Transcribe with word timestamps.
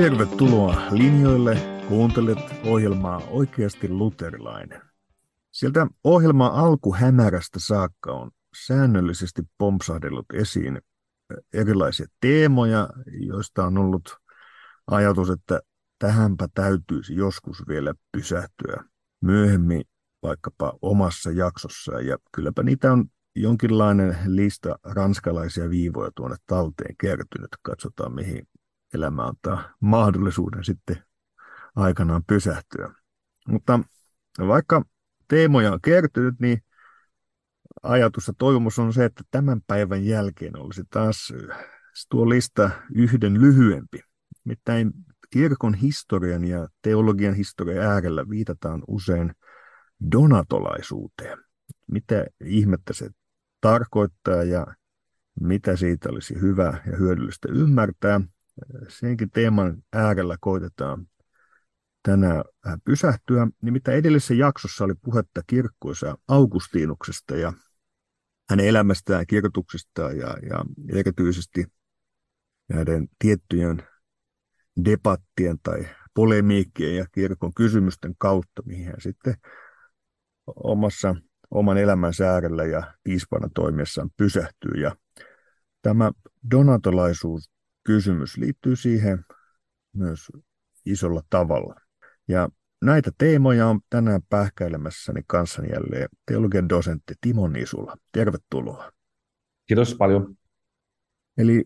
Tervetuloa 0.00 0.82
linjoille. 0.90 1.56
Kuuntelet 1.88 2.38
ohjelmaa 2.64 3.22
Oikeasti 3.30 3.88
luterilainen. 3.88 4.82
Sieltä 5.50 5.86
ohjelman 6.04 6.52
alkuhämärästä 6.52 7.58
saakka 7.58 8.12
on 8.12 8.30
säännöllisesti 8.66 9.42
pompsahdellut 9.58 10.26
esiin 10.34 10.80
erilaisia 11.52 12.06
teemoja, 12.20 12.88
joista 13.06 13.66
on 13.66 13.78
ollut 13.78 14.16
ajatus, 14.86 15.30
että 15.30 15.60
tähänpä 15.98 16.48
täytyisi 16.54 17.14
joskus 17.14 17.62
vielä 17.68 17.94
pysähtyä 18.12 18.84
myöhemmin 19.20 19.82
vaikkapa 20.22 20.72
omassa 20.82 21.30
jaksossa. 21.30 22.00
Ja 22.00 22.18
kylläpä 22.32 22.62
niitä 22.62 22.92
on 22.92 23.04
jonkinlainen 23.36 24.16
lista 24.26 24.78
ranskalaisia 24.84 25.70
viivoja 25.70 26.10
tuonne 26.14 26.36
talteen 26.46 26.94
kertynyt. 27.00 27.50
Katsotaan, 27.62 28.14
mihin 28.14 28.46
elämä 28.94 29.26
antaa 29.26 29.74
mahdollisuuden 29.80 30.64
sitten 30.64 31.04
aikanaan 31.76 32.24
pysähtyä. 32.26 32.94
Mutta 33.48 33.80
vaikka 34.38 34.84
teemoja 35.28 35.72
on 35.72 35.80
kertynyt, 35.80 36.34
niin 36.40 36.62
ajatus 37.82 38.26
ja 38.26 38.34
toivomus 38.38 38.78
on 38.78 38.92
se, 38.92 39.04
että 39.04 39.24
tämän 39.30 39.60
päivän 39.66 40.04
jälkeen 40.04 40.58
olisi 40.58 40.82
taas 40.90 41.32
tuo 42.08 42.28
lista 42.28 42.70
yhden 42.94 43.40
lyhyempi. 43.40 44.00
Nimittäin 44.44 44.92
kirkon 45.30 45.74
historian 45.74 46.44
ja 46.44 46.68
teologian 46.82 47.34
historian 47.34 47.86
äärellä 47.86 48.28
viitataan 48.28 48.82
usein 48.88 49.32
donatolaisuuteen. 50.12 51.38
Mitä 51.92 52.26
ihmettä 52.44 52.92
se 52.92 53.10
tarkoittaa 53.60 54.42
ja 54.42 54.66
mitä 55.40 55.76
siitä 55.76 56.08
olisi 56.08 56.40
hyvä 56.40 56.82
ja 56.86 56.96
hyödyllistä 56.96 57.48
ymmärtää. 57.52 58.20
Senkin 58.88 59.30
teeman 59.30 59.82
äärellä 59.92 60.36
koitetaan 60.40 61.06
tänään 62.02 62.44
pysähtyä. 62.84 63.48
Nimittäin 63.62 63.98
edellisessä 63.98 64.34
jaksossa 64.34 64.84
oli 64.84 64.94
puhetta 64.94 65.40
kirkkoisa 65.46 66.18
Augustinuksesta 66.28 67.36
ja 67.36 67.52
hänen 68.50 68.66
elämästään, 68.66 69.26
kirjoituksistaan 69.26 70.18
ja, 70.18 70.26
ja 70.26 70.64
erityisesti 70.92 71.66
näiden 72.68 73.08
tiettyjen 73.18 73.82
debattien 74.84 75.56
tai 75.62 75.88
polemiikkien 76.14 76.96
ja 76.96 77.06
kirkon 77.12 77.54
kysymysten 77.54 78.14
kautta, 78.18 78.62
mihin 78.64 78.86
hän 78.86 79.00
sitten 79.00 79.34
omassa, 80.46 81.16
oman 81.50 81.78
elämänsä 81.78 82.30
äärellä 82.30 82.64
ja 82.64 82.94
piispana 83.02 83.48
toimiessaan 83.54 84.10
pysähtyy. 84.16 84.72
Ja 84.82 84.96
tämä 85.82 86.10
donatolaisuuskysymys 87.88 88.36
liittyy 88.36 88.76
siihen 88.76 89.24
myös 89.92 90.28
isolla 90.86 91.22
tavalla. 91.30 91.74
Ja 92.28 92.48
näitä 92.82 93.10
teemoja 93.18 93.66
on 93.66 93.80
tänään 93.90 94.20
pähkäilemässäni 94.28 95.20
kanssani 95.26 95.68
jälleen 95.68 96.08
teologian 96.26 96.68
dosentti 96.68 97.14
Timo 97.20 97.48
Nisula. 97.48 97.96
Tervetuloa. 98.12 98.92
Kiitos 99.66 99.94
paljon. 99.94 100.36
Eli 101.38 101.64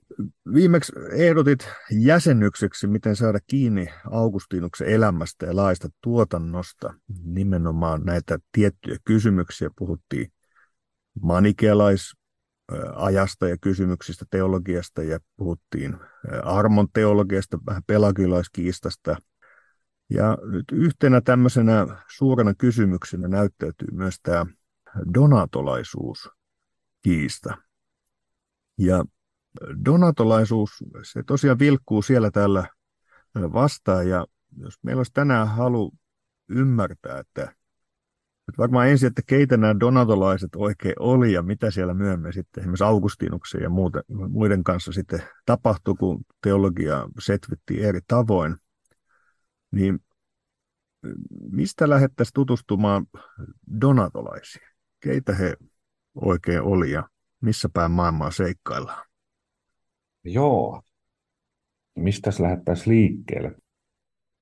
viimeksi 0.54 0.92
ehdotit 1.12 1.68
jäsennykseksi, 1.90 2.86
miten 2.86 3.16
saada 3.16 3.38
kiinni 3.46 3.88
Augustinuksen 4.10 4.88
elämästä 4.88 5.46
ja 5.46 5.56
laista 5.56 5.88
tuotannosta. 6.00 6.94
Nimenomaan 7.24 8.04
näitä 8.04 8.38
tiettyjä 8.52 8.96
kysymyksiä 9.04 9.70
puhuttiin 9.78 10.32
manikealaisajasta 12.70 13.48
ja 13.48 13.56
kysymyksistä 13.60 14.24
teologiasta 14.30 15.02
ja 15.02 15.18
puhuttiin 15.36 15.96
armon 16.42 16.88
teologiasta, 16.92 17.58
vähän 17.66 17.82
pelagilaiskiistasta. 17.86 19.16
Ja 20.10 20.38
nyt 20.42 20.64
yhtenä 20.72 21.20
tämmöisenä 21.20 21.86
suurena 22.16 22.54
kysymyksenä 22.54 23.28
näyttäytyy 23.28 23.88
myös 23.92 24.14
tämä 24.22 24.46
donatolaisuus 25.14 26.30
kiista. 27.02 27.56
Ja 28.78 29.04
donatolaisuus, 29.84 30.70
se 31.02 31.22
tosiaan 31.26 31.58
vilkkuu 31.58 32.02
siellä 32.02 32.30
täällä 32.30 32.68
vastaan 33.34 34.08
ja 34.08 34.26
jos 34.56 34.74
meillä 34.82 35.00
olisi 35.00 35.12
tänään 35.12 35.48
halu 35.48 35.92
ymmärtää, 36.48 37.18
että, 37.18 37.54
että 38.48 38.58
varmaan 38.58 38.88
ensin, 38.88 39.06
että 39.06 39.22
keitä 39.26 39.56
nämä 39.56 39.80
donatolaiset 39.80 40.50
oikein 40.56 40.94
oli 40.98 41.32
ja 41.32 41.42
mitä 41.42 41.70
siellä 41.70 41.94
myöhemmin 41.94 42.32
sitten 42.32 42.60
esimerkiksi 42.60 42.84
Augustinuksen 42.84 43.62
ja 43.62 43.70
muuten, 43.70 44.02
muiden 44.08 44.64
kanssa 44.64 44.92
sitten 44.92 45.22
tapahtui, 45.46 45.94
kun 45.94 46.24
teologia 46.42 47.08
setvittiin 47.18 47.84
eri 47.84 48.00
tavoin, 48.08 48.56
niin 49.70 49.98
mistä 51.52 51.88
lähdettäisiin 51.88 52.34
tutustumaan 52.34 53.06
donatolaisiin? 53.80 54.68
Keitä 55.00 55.34
he 55.34 55.56
oikein 56.14 56.62
oli 56.62 56.90
ja 56.90 57.08
missä 57.40 57.68
päin 57.72 57.90
maailmaa 57.90 58.30
seikkaillaan? 58.30 59.06
Joo. 60.24 60.82
Mistä 61.96 62.30
lähdettäisiin 62.40 62.96
liikkeelle? 62.96 63.63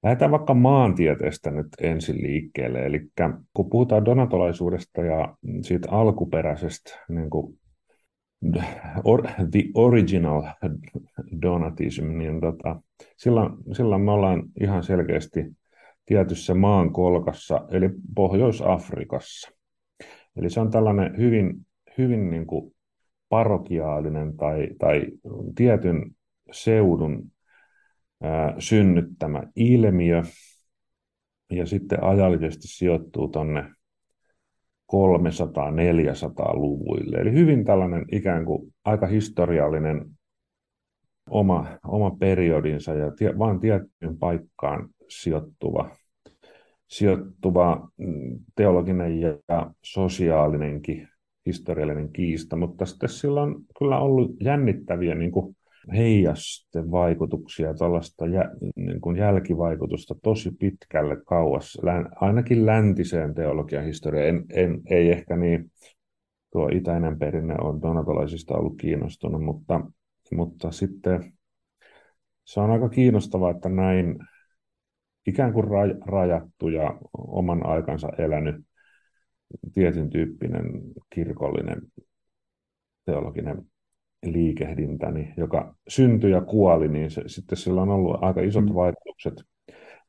Lähdetään 0.02 0.30
vaikka 0.30 0.54
maantieteestä 0.54 1.50
nyt 1.50 1.66
ensin 1.80 2.22
liikkeelle. 2.22 2.86
Eli 2.86 3.00
kun 3.54 3.70
puhutaan 3.70 4.04
donatolaisuudesta 4.04 5.02
ja 5.02 5.36
siitä 5.62 5.90
alkuperäisestä 5.90 7.04
niin 7.08 7.30
kuin 7.30 7.58
or, 9.04 9.22
the 9.50 9.62
original 9.74 10.42
donatism, 11.42 12.18
niin 12.18 12.40
tota, 12.40 12.82
silloin, 13.16 13.50
silloin 13.72 14.02
me 14.02 14.10
ollaan 14.10 14.42
ihan 14.60 14.82
selkeästi 14.82 15.44
tietyssä 16.06 16.54
maankolkassa, 16.54 17.66
eli 17.70 17.90
Pohjois-Afrikassa. 18.14 19.50
Eli 20.36 20.50
se 20.50 20.60
on 20.60 20.70
tällainen 20.70 21.16
hyvin, 21.16 21.54
hyvin 21.98 22.30
niin 22.30 22.46
kuin 22.46 22.74
parokiaalinen 23.28 24.36
tai, 24.36 24.68
tai 24.78 25.06
tietyn 25.54 26.10
seudun 26.52 27.32
synnyttämä 28.58 29.42
ilmiö, 29.56 30.22
ja 31.50 31.66
sitten 31.66 32.04
ajallisesti 32.04 32.68
sijoittuu 32.68 33.28
tuonne 33.28 33.64
300-400-luvuille. 34.92 37.16
Eli 37.16 37.32
hyvin 37.32 37.64
tällainen 37.64 38.04
ikään 38.12 38.44
kuin 38.44 38.74
aika 38.84 39.06
historiallinen 39.06 40.10
oma, 41.30 41.66
oma 41.86 42.10
periodinsa 42.10 42.94
ja 42.94 43.10
tie, 43.10 43.38
vain 43.38 43.60
tiettyyn 43.60 44.18
paikkaan 44.18 44.88
sijoittuva, 45.08 45.90
sijoittuva 46.88 47.88
mm, 47.96 48.38
teologinen 48.56 49.20
ja 49.20 49.70
sosiaalinenkin 49.84 51.08
historiallinen 51.46 52.12
kiista, 52.12 52.56
mutta 52.56 52.86
sitten 52.86 53.08
sillä 53.08 53.42
on 53.42 53.64
kyllä 53.78 53.98
ollut 53.98 54.30
jännittäviä 54.40 55.14
niin 55.14 55.32
kuin 55.32 55.56
heijastevaikutuksia, 55.92 57.74
tällaista 57.74 58.26
jä, 58.26 58.50
niin 58.76 59.00
kuin 59.00 59.16
jälkivaikutusta 59.16 60.14
tosi 60.22 60.50
pitkälle 60.50 61.16
kauas, 61.26 61.78
län, 61.82 62.08
ainakin 62.14 62.66
läntiseen 62.66 63.34
teologian 63.34 63.84
historiaan. 63.84 64.28
En, 64.28 64.44
en, 64.50 64.80
ei 64.90 65.10
ehkä 65.10 65.36
niin, 65.36 65.70
tuo 66.52 66.68
itäinen 66.68 67.18
perinne 67.18 67.54
on 67.60 67.82
donatolaisista 67.82 68.54
ollut 68.54 68.76
kiinnostunut, 68.76 69.42
mutta, 69.42 69.80
mutta 70.36 70.70
sitten 70.70 71.32
se 72.44 72.60
on 72.60 72.70
aika 72.70 72.88
kiinnostavaa, 72.88 73.50
että 73.50 73.68
näin 73.68 74.18
ikään 75.26 75.52
kuin 75.52 75.66
rajattu 76.06 76.68
ja 76.68 76.98
oman 77.16 77.66
aikansa 77.66 78.08
elänyt 78.18 78.56
tietyn 79.74 80.10
tyyppinen 80.10 80.64
kirkollinen 81.10 81.82
teologinen 83.04 83.71
liikehdintä, 84.26 85.10
niin, 85.10 85.34
joka 85.36 85.74
syntyi 85.88 86.30
ja 86.30 86.40
kuoli, 86.40 86.88
niin 86.88 87.10
se, 87.10 87.22
sitten 87.26 87.58
sillä 87.58 87.82
on 87.82 87.88
ollut 87.88 88.22
aika 88.22 88.40
isot 88.40 88.64
mm. 88.64 88.74
vaikutukset 88.74 89.34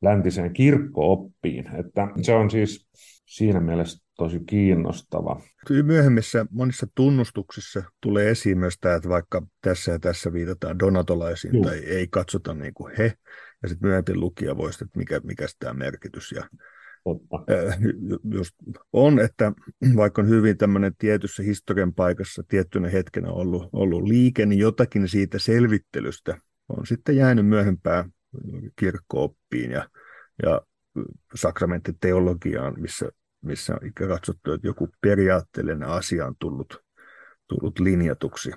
läntiseen 0.02 0.52
kirkkooppiin. 0.52 1.74
Että 1.74 2.08
se 2.22 2.34
on 2.34 2.50
siis 2.50 2.88
siinä 3.26 3.60
mielessä 3.60 4.04
tosi 4.16 4.40
kiinnostava. 4.46 5.40
Myöhemmissä 5.82 6.46
monissa 6.50 6.86
tunnustuksissa 6.94 7.82
tulee 8.00 8.30
esiin 8.30 8.58
myös 8.58 8.74
tämä, 8.80 8.94
että 8.94 9.08
vaikka 9.08 9.42
tässä 9.60 9.92
ja 9.92 9.98
tässä 9.98 10.32
viitataan 10.32 10.78
donatolaisiin 10.78 11.54
Juh. 11.54 11.66
tai 11.66 11.78
ei 11.78 12.08
katsota 12.08 12.54
niin 12.54 12.74
kuin 12.74 12.94
he, 12.98 13.12
ja 13.62 13.68
sitten 13.68 13.88
myöhemmin 13.88 14.20
lukija 14.20 14.56
voisi, 14.56 14.84
että 14.84 14.98
mikä, 14.98 15.20
mikä 15.24 15.46
tämä 15.58 15.74
merkitys. 15.74 16.32
Ja 16.32 16.42
just 18.34 18.54
on, 18.92 19.20
että 19.20 19.52
vaikka 19.96 20.22
on 20.22 20.28
hyvin 20.28 20.56
tämmöinen 20.56 20.96
tietyssä 20.98 21.42
historian 21.42 21.94
paikassa 21.94 22.42
tiettynä 22.48 22.88
hetkenä 22.88 23.28
ollut, 23.28 23.68
ollut 23.72 24.02
liike, 24.02 24.46
niin 24.46 24.58
jotakin 24.58 25.08
siitä 25.08 25.38
selvittelystä 25.38 26.38
on 26.68 26.86
sitten 26.86 27.16
jäänyt 27.16 27.46
myöhempään 27.46 28.10
kirkkooppiin 28.76 29.70
ja, 29.70 29.88
ja 30.42 30.60
sakramenttiteologiaan, 31.34 32.80
missä, 32.80 33.08
missä 33.42 33.74
on 33.74 34.08
katsottu, 34.08 34.52
että 34.52 34.66
joku 34.66 34.88
periaatteellinen 35.00 35.88
asia 35.88 36.26
on 36.26 36.34
tullut, 36.38 36.82
tullut 37.48 37.78
linjatuksi. 37.78 38.50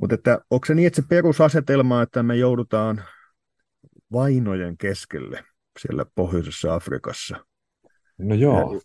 Mutta 0.00 0.14
että 0.14 0.40
onko 0.50 0.66
se 0.66 0.74
niin, 0.74 0.86
että 0.86 1.02
se 1.02 1.08
perusasetelma, 1.08 2.02
että 2.02 2.22
me 2.22 2.36
joudutaan 2.36 3.04
vainojen 4.12 4.76
keskelle 4.76 5.44
siellä 5.78 6.06
pohjoisessa 6.14 6.74
Afrikassa. 6.74 7.46
No 8.18 8.34
joo. 8.34 8.74
Ja, 8.74 8.80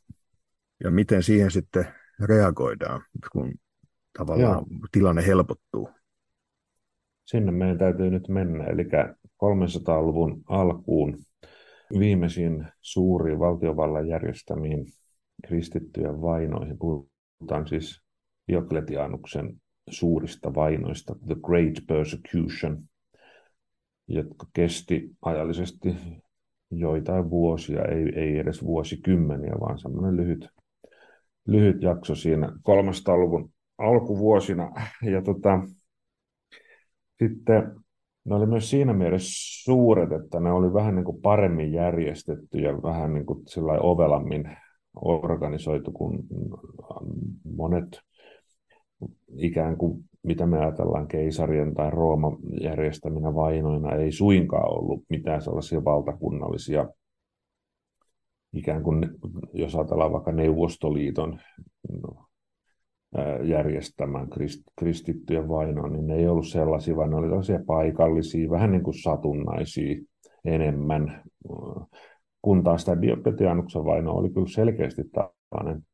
ja 0.83 0.91
miten 0.91 1.23
siihen 1.23 1.51
sitten 1.51 1.85
reagoidaan, 2.25 3.01
kun 3.31 3.53
tavallaan 4.17 4.65
joo. 4.69 4.87
tilanne 4.91 5.25
helpottuu. 5.27 5.89
Sinne 7.25 7.51
meidän 7.51 7.77
täytyy 7.77 8.09
nyt 8.09 8.27
mennä, 8.27 8.63
eli 8.63 8.83
300-luvun 9.43 10.43
alkuun 10.49 11.17
viimeisin 11.99 12.67
suuriin 12.81 13.39
valtiovallan 13.39 14.07
järjestämiin 14.07 14.85
kristittyjen 15.47 16.21
vainoihin. 16.21 16.77
Puhutaan 16.77 17.67
siis 17.67 18.01
Diokletianuksen 18.47 19.61
suurista 19.89 20.55
vainoista, 20.55 21.15
The 21.25 21.35
Great 21.45 21.73
Persecution, 21.87 22.77
jotka 24.07 24.47
kesti 24.53 25.09
ajallisesti 25.21 25.95
joitain 26.71 27.29
vuosia, 27.29 27.85
ei, 27.85 28.11
ei 28.15 28.37
edes 28.37 28.63
vuosikymmeniä, 28.63 29.53
vaan 29.59 29.79
semmoinen 29.79 30.17
lyhyt, 30.17 30.47
lyhyt 31.47 31.81
jakso 31.81 32.15
siinä 32.15 32.47
300-luvun 32.47 33.49
alkuvuosina. 33.77 34.71
Ja 35.11 35.21
tota, 35.21 35.59
sitten 37.23 37.75
ne 38.25 38.35
oli 38.35 38.45
myös 38.45 38.69
siinä 38.69 38.93
mielessä 38.93 39.63
suuret, 39.63 40.11
että 40.11 40.39
ne 40.39 40.51
oli 40.51 40.73
vähän 40.73 40.95
niin 40.95 41.05
kuin 41.05 41.21
paremmin 41.21 41.73
järjestetty 41.73 42.57
ja 42.57 42.73
vähän 42.73 43.13
niin 43.13 43.25
kuin 43.25 43.45
ovelammin 43.81 44.57
organisoitu 44.95 45.91
kuin 45.91 46.19
monet 47.55 47.99
ikään 49.37 49.77
kuin 49.77 50.03
mitä 50.23 50.45
me 50.45 50.59
ajatellaan 50.59 51.07
keisarien 51.07 51.73
tai 51.73 51.91
Rooman 51.91 52.37
järjestäminä 52.61 53.33
vainoina, 53.33 53.95
ei 53.95 54.11
suinkaan 54.11 54.77
ollut 54.77 55.03
mitään 55.09 55.41
sellaisia 55.41 55.83
valtakunnallisia, 55.83 56.87
ikään 58.53 58.83
kuin 58.83 59.09
jos 59.53 59.75
ajatellaan 59.75 60.11
vaikka 60.11 60.31
Neuvostoliiton 60.31 61.39
no, 62.03 62.25
järjestämään 63.43 64.27
kristittyjen 64.79 65.47
vainoa, 65.47 65.89
niin 65.89 66.07
ne 66.07 66.15
ei 66.15 66.27
ollut 66.27 66.47
sellaisia, 66.47 66.95
vaan 66.95 67.09
ne 67.09 67.15
oli 67.15 67.27
sellaisia 67.27 67.59
paikallisia, 67.67 68.49
vähän 68.49 68.71
niin 68.71 68.83
kuin 68.83 69.01
satunnaisia 69.01 70.01
enemmän, 70.45 71.23
kun 72.41 72.63
taas 72.63 72.85
tämä 72.85 73.01
Diocletianuksen 73.01 73.85
vaino 73.85 74.13
oli 74.13 74.29
kyllä 74.29 74.47
selkeästi 74.47 75.01
tällainen 75.03 75.85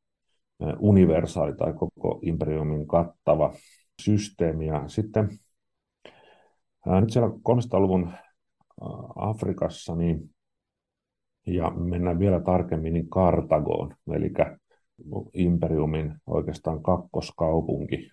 universaali 0.80 1.56
tai 1.56 1.74
koko 1.74 2.20
imperiumin 2.22 2.88
kattava 2.88 3.54
systeemi. 4.02 4.68
Ja 4.68 4.88
sitten 4.88 5.30
ää, 6.88 7.02
nyt 7.02 7.10
siellä 7.12 7.28
300-luvun 7.28 8.12
Afrikassa, 9.16 9.96
niin, 9.96 10.30
ja 11.48 11.70
mennään 11.70 12.20
vielä 12.20 12.40
tarkemmin, 12.40 12.94
niin 12.94 13.10
Kartagoon, 13.10 13.96
eli 14.12 14.34
imperiumin 15.34 16.14
oikeastaan 16.28 16.84
kakkoskaupunki, 16.84 18.12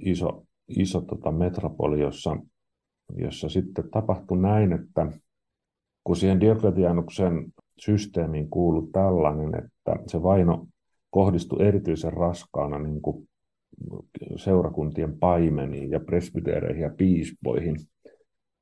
iso, 0.00 0.44
iso 0.68 1.00
tota 1.00 1.32
metropoli, 1.32 2.00
jossa, 2.00 2.36
jossa 3.16 3.48
sitten 3.48 3.90
tapahtui 3.90 4.38
näin, 4.38 4.72
että 4.72 5.12
kun 6.04 6.16
siihen 6.16 6.40
Diokletianuksen 6.40 7.52
systeemiin 7.78 8.50
kuului 8.50 8.88
tällainen, 8.92 9.54
että 9.54 9.96
se 10.06 10.22
vaino 10.22 10.66
kohdistui 11.10 11.66
erityisen 11.66 12.12
raskaana 12.12 12.78
niin 12.78 13.02
kuin 13.02 13.28
seurakuntien 14.36 15.18
paimeniin 15.18 15.90
ja 15.90 16.00
presbyteereihin 16.00 16.82
ja 16.82 16.90
piispoihin. 16.96 17.76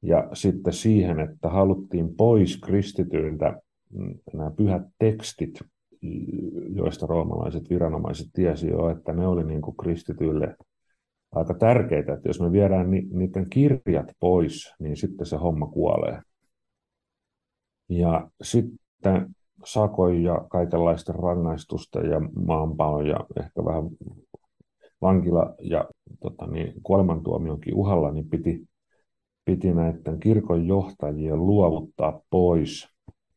Ja 0.03 0.29
sitten 0.33 0.73
siihen, 0.73 1.21
että 1.21 1.49
haluttiin 1.49 2.17
pois 2.17 2.57
kristityiltä 2.57 3.63
mm, 3.93 4.19
nämä 4.33 4.51
pyhät 4.51 4.83
tekstit, 4.99 5.61
joista 6.69 7.07
roomalaiset 7.07 7.71
viranomaiset 7.71 8.27
tiesi 8.33 8.69
jo, 8.69 8.91
että 8.91 9.13
ne 9.13 9.27
oli 9.27 9.45
niin 9.45 9.63
kuin 9.63 9.77
kristityille 9.77 10.57
aika 11.33 11.55
tärkeitä, 11.55 12.13
että 12.13 12.29
jos 12.29 12.41
me 12.41 12.53
viedään 12.53 12.91
ni, 12.91 13.09
niiden 13.13 13.51
kirjat 13.51 14.13
pois, 14.21 14.75
niin 14.79 14.97
sitten 14.97 15.27
se 15.27 15.37
homma 15.37 15.67
kuolee. 15.67 16.23
Ja 17.89 18.31
sitten 18.43 19.35
sakoja 19.65 20.21
ja 20.21 20.45
kaikenlaisten 20.49 21.15
rangaistusten 21.15 22.11
ja 22.11 22.21
maanpaon 22.47 23.07
ja 23.07 23.17
ehkä 23.41 23.65
vähän 23.65 23.85
vankila 25.03 25.55
ja 25.61 25.85
tota, 26.21 26.47
niin, 26.47 26.75
kuolemantuomionkin 26.83 27.75
uhalla, 27.75 28.11
niin 28.11 28.29
piti, 28.29 28.69
piti 29.45 29.75
näiden 29.75 30.21
kirkon 30.21 30.67
johtajien 30.67 31.47
luovuttaa 31.47 32.21
pois 32.31 32.89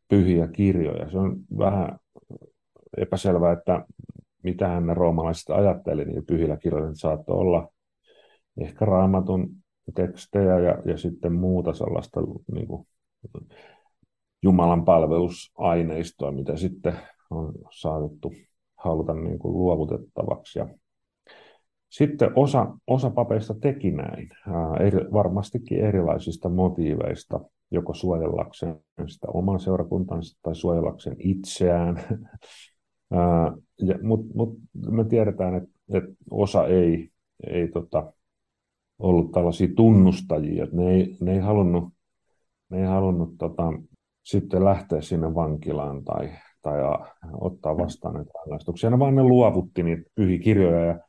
pyhiä 0.09 0.47
kirjoja. 0.47 1.11
Se 1.11 1.17
on 1.17 1.37
vähän 1.57 1.99
epäselvää, 2.97 3.53
että 3.53 3.85
mitä 4.43 4.79
ne 4.79 4.93
roomalaiset 4.93 5.49
ajatteli 5.49 6.05
niin 6.05 6.25
pyhillä 6.25 6.57
kirjoilla. 6.57 6.89
Saattoi 6.93 7.37
olla 7.37 7.67
ehkä 8.61 8.85
raamatun 8.85 9.49
tekstejä 9.95 10.59
ja, 10.59 10.77
ja 10.85 10.97
sitten 10.97 11.33
muuta 11.33 11.73
sellaista 11.73 12.21
niin 12.53 12.67
kuin, 12.67 12.87
Jumalan 14.43 14.85
palvelusaineistoa, 14.85 16.31
mitä 16.31 16.57
sitten 16.57 16.93
on 17.29 17.53
saatettu 17.71 18.33
haluta 18.75 19.13
niin 19.13 19.39
kuin 19.39 19.53
luovutettavaksi. 19.53 20.59
Ja 20.59 20.67
sitten 21.93 22.31
osa, 22.35 22.77
osa 22.87 23.09
papeista 23.09 23.55
teki 23.61 23.91
näin, 23.91 24.29
eri, 24.79 25.11
varmastikin 25.13 25.79
erilaisista 25.79 26.49
motiiveista, 26.49 27.39
joko 27.71 27.93
suojellakseen 27.93 28.75
sitä 29.07 29.27
oman 29.27 29.59
seurakuntansa 29.59 30.39
tai 30.41 30.55
suojellakseen 30.55 31.15
itseään. 31.19 32.03
Mutta 34.01 34.33
mut 34.35 34.57
me 34.91 35.03
tiedetään, 35.05 35.55
että 35.55 35.69
et 35.93 36.03
osa 36.31 36.67
ei, 36.67 37.09
ei 37.47 37.67
tota, 37.67 38.13
ollut 38.99 39.31
tällaisia 39.31 39.67
tunnustajia, 39.75 40.63
että 40.63 40.75
ne 40.75 40.91
ei, 40.91 41.17
ne 41.21 41.33
ei 41.33 41.39
halunnut, 41.39 41.83
ne 42.69 42.79
ei 42.79 42.85
halunnut 42.85 43.37
tota, 43.37 43.63
sitten 44.23 44.65
lähteä 44.65 45.01
sinne 45.01 45.35
vankilaan 45.35 46.03
tai, 46.03 46.29
tai 46.61 46.79
ottaa 47.41 47.77
vastaan 47.77 48.13
näitä 48.13 48.31
rangaistuksia, 48.39 48.99
vaan 48.99 49.15
ne 49.15 49.23
luovutti 49.23 49.83
niitä 49.83 50.03
pyhiä 50.15 50.39
kirjoja 50.39 50.85
ja 50.85 50.99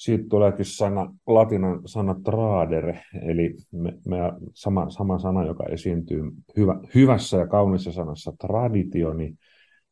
siitä 0.00 0.24
tuleekin 0.30 0.64
sana, 0.64 1.14
latinan 1.26 1.80
sana 1.86 2.14
tradere, 2.24 3.02
eli 3.22 3.54
me, 3.72 3.92
me, 4.06 4.16
sama, 4.54 4.90
sama 4.90 5.18
sana, 5.18 5.46
joka 5.46 5.64
esiintyy 5.64 6.22
hyvä, 6.56 6.80
hyvässä 6.94 7.36
ja 7.36 7.46
kaunissa 7.46 7.92
sanassa 7.92 8.32
traditio, 8.40 9.14
niin 9.14 9.38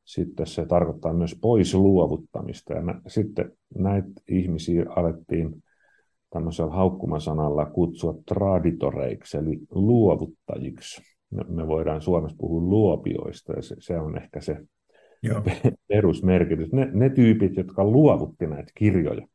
sitten 0.04 0.46
se 0.46 0.66
tarkoittaa 0.66 1.12
myös 1.12 1.38
pois 1.40 1.74
luovuttamista. 1.74 2.74
Ja 2.74 2.82
nä, 2.82 3.00
sitten 3.06 3.52
näitä 3.78 4.08
ihmisiä 4.28 4.84
alettiin 4.96 5.62
tämmöisellä 6.30 6.72
haukkumasanalla 6.72 7.66
kutsua 7.66 8.14
traditoreiksi, 8.26 9.36
eli 9.36 9.58
luovuttajiksi. 9.70 11.02
Me, 11.30 11.44
me 11.48 11.66
voidaan 11.66 12.00
Suomessa 12.00 12.36
puhua 12.40 12.60
luopioista, 12.60 13.52
ja 13.52 13.62
se, 13.62 13.76
se 13.78 13.98
on 13.98 14.16
ehkä 14.16 14.40
se 14.40 14.56
Joo. 15.22 15.42
perusmerkitys. 15.88 16.72
Ne, 16.72 16.88
ne 16.92 17.10
tyypit, 17.10 17.56
jotka 17.56 17.84
luovutti 17.84 18.46
näitä 18.46 18.72
kirjoja. 18.74 19.26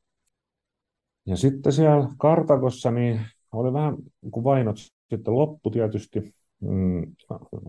Ja 1.25 1.38
sitten 1.38 1.72
siellä 1.72 2.08
Kartagossa 2.18 2.92
niin 2.92 3.20
oli 3.51 3.74
vähän, 3.74 3.96
kun 4.32 4.44
vainot 4.44 4.75
sitten 5.10 5.36
loppu 5.36 5.70
tietysti 5.70 6.34
mm, 6.62 7.15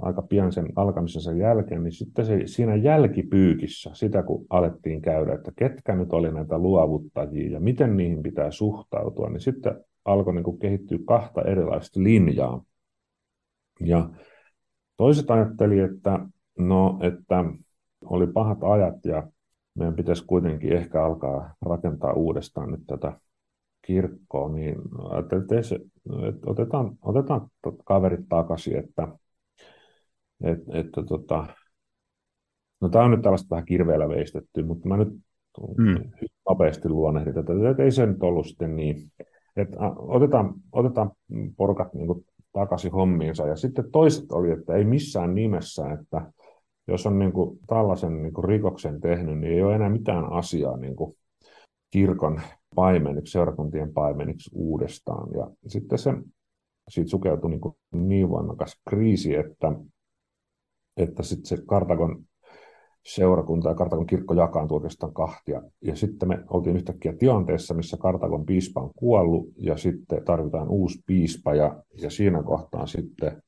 aika 0.03 0.23
pian 0.23 0.53
sen 0.53 0.69
alkamisensa 0.77 1.33
jälkeen, 1.33 1.83
niin 1.85 1.93
sitten 1.93 2.27
se, 2.27 2.43
siinä 2.47 2.75
jälkipyykissä, 2.75 3.91
sitä 3.93 4.23
kun 4.23 4.47
alettiin 4.51 5.03
käydä, 5.03 5.35
että 5.35 5.53
ketkä 5.57 5.95
nyt 5.95 6.13
oli 6.13 6.33
näitä 6.33 6.59
luovuttajia 6.59 7.51
ja 7.51 7.61
miten 7.61 7.97
niihin 7.97 8.23
pitää 8.23 8.51
suhtautua, 8.51 9.31
niin 9.31 9.41
sitten 9.41 9.85
alkoi 10.05 10.35
niin 10.35 10.59
kehittyä 10.59 10.99
kahta 11.07 11.43
erilaista 11.43 12.03
linjaa. 12.03 12.65
Ja 13.81 14.11
toiset 14.97 15.31
ajatteli, 15.31 15.81
että 15.81 16.19
no, 16.59 16.99
että 17.03 17.45
oli 18.05 18.27
pahat 18.27 18.59
ajat 18.63 19.05
ja 19.05 19.29
meidän 19.75 19.97
pitäisi 19.97 20.25
kuitenkin 20.27 20.73
ehkä 20.73 21.05
alkaa 21.05 21.55
rakentaa 21.67 22.13
uudestaan 22.13 22.71
nyt 22.71 22.81
tätä 22.87 23.21
kirkkoon, 23.87 24.55
niin 24.55 24.75
ajattelin, 25.11 25.43
että, 25.43 25.57
että 26.29 26.51
otetaan, 26.51 26.99
otetaan 27.03 27.49
kaverit 27.85 28.29
takaisin, 28.29 28.77
että, 28.77 29.09
että, 30.45 30.79
että 30.79 31.03
tota, 31.09 31.47
no 32.81 32.89
tämä 32.89 33.05
on 33.05 33.11
nyt 33.11 33.23
tällaista 33.23 33.51
vähän 33.51 33.67
kirveellä 33.67 34.09
veistetty, 34.09 34.63
mutta 34.63 34.89
mä 34.89 34.97
nyt 34.97 35.09
hmm. 35.77 36.11
nopeasti 36.49 36.89
luonnehdin 36.89 37.35
tätä, 37.35 37.53
että 37.71 37.83
ei 37.83 37.91
se 37.91 38.07
nyt 38.07 38.23
ollut 38.23 38.47
sitten 38.47 38.77
niin, 38.77 39.13
että 39.57 39.77
otetaan, 39.97 40.55
otetaan 40.73 41.11
porukat 41.57 41.95
niin 41.95 42.07
kuin 42.07 42.25
takaisin 42.53 42.93
hommiinsa, 42.93 43.47
ja 43.47 43.57
sitten 43.57 43.91
toiset 43.93 44.33
oli, 44.33 44.51
että 44.51 44.75
ei 44.75 44.85
missään 44.85 45.35
nimessä, 45.35 45.93
että 45.93 46.33
jos 46.89 47.07
on 47.07 47.19
niin 47.19 47.33
kuin 47.33 47.59
tällaisen 47.67 48.23
niin 48.23 48.33
kuin 48.33 48.45
rikoksen 48.45 49.01
tehnyt, 49.01 49.39
niin 49.39 49.53
ei 49.53 49.63
ole 49.63 49.75
enää 49.75 49.89
mitään 49.89 50.33
asiaa 50.33 50.77
niin 50.77 50.97
kuin 50.97 51.17
kirkon 51.91 52.41
paimeniksi, 52.75 53.33
seurakuntien 53.33 53.93
paimeniksi 53.93 54.51
uudestaan. 54.55 55.29
Ja 55.35 55.51
sitten 55.67 55.99
se 55.99 56.13
siitä 56.89 57.11
sukeutui 57.11 57.51
niin, 57.51 57.61
kuin 57.61 57.75
niin 57.93 58.31
voimakas 58.31 58.81
kriisi, 58.89 59.35
että, 59.35 59.73
että 60.97 61.23
sitten 61.23 61.47
se 61.47 61.65
Kartagon 61.67 62.25
seurakunta 63.07 63.69
ja 63.69 63.75
Kartagon 63.75 64.07
kirkko 64.07 64.35
jakaantui 64.35 64.77
oikeastaan 64.77 65.15
kahtia. 65.15 65.63
Ja 65.83 65.97
sitten 65.97 66.29
me 66.29 66.45
oltiin 66.51 66.77
yhtäkkiä 66.77 67.13
tilanteessa, 67.13 67.75
missä 67.75 67.97
Kartagon 67.97 68.47
piispa 68.47 68.81
on 68.81 68.91
kuollut 68.97 69.49
ja 69.57 69.77
sitten 69.77 70.25
tarvitaan 70.25 70.69
uusi 70.69 70.99
piispa 71.07 71.55
ja, 71.55 71.83
ja 72.03 72.11
siinä 72.11 72.43
kohtaa 72.43 72.87
sitten 72.87 73.43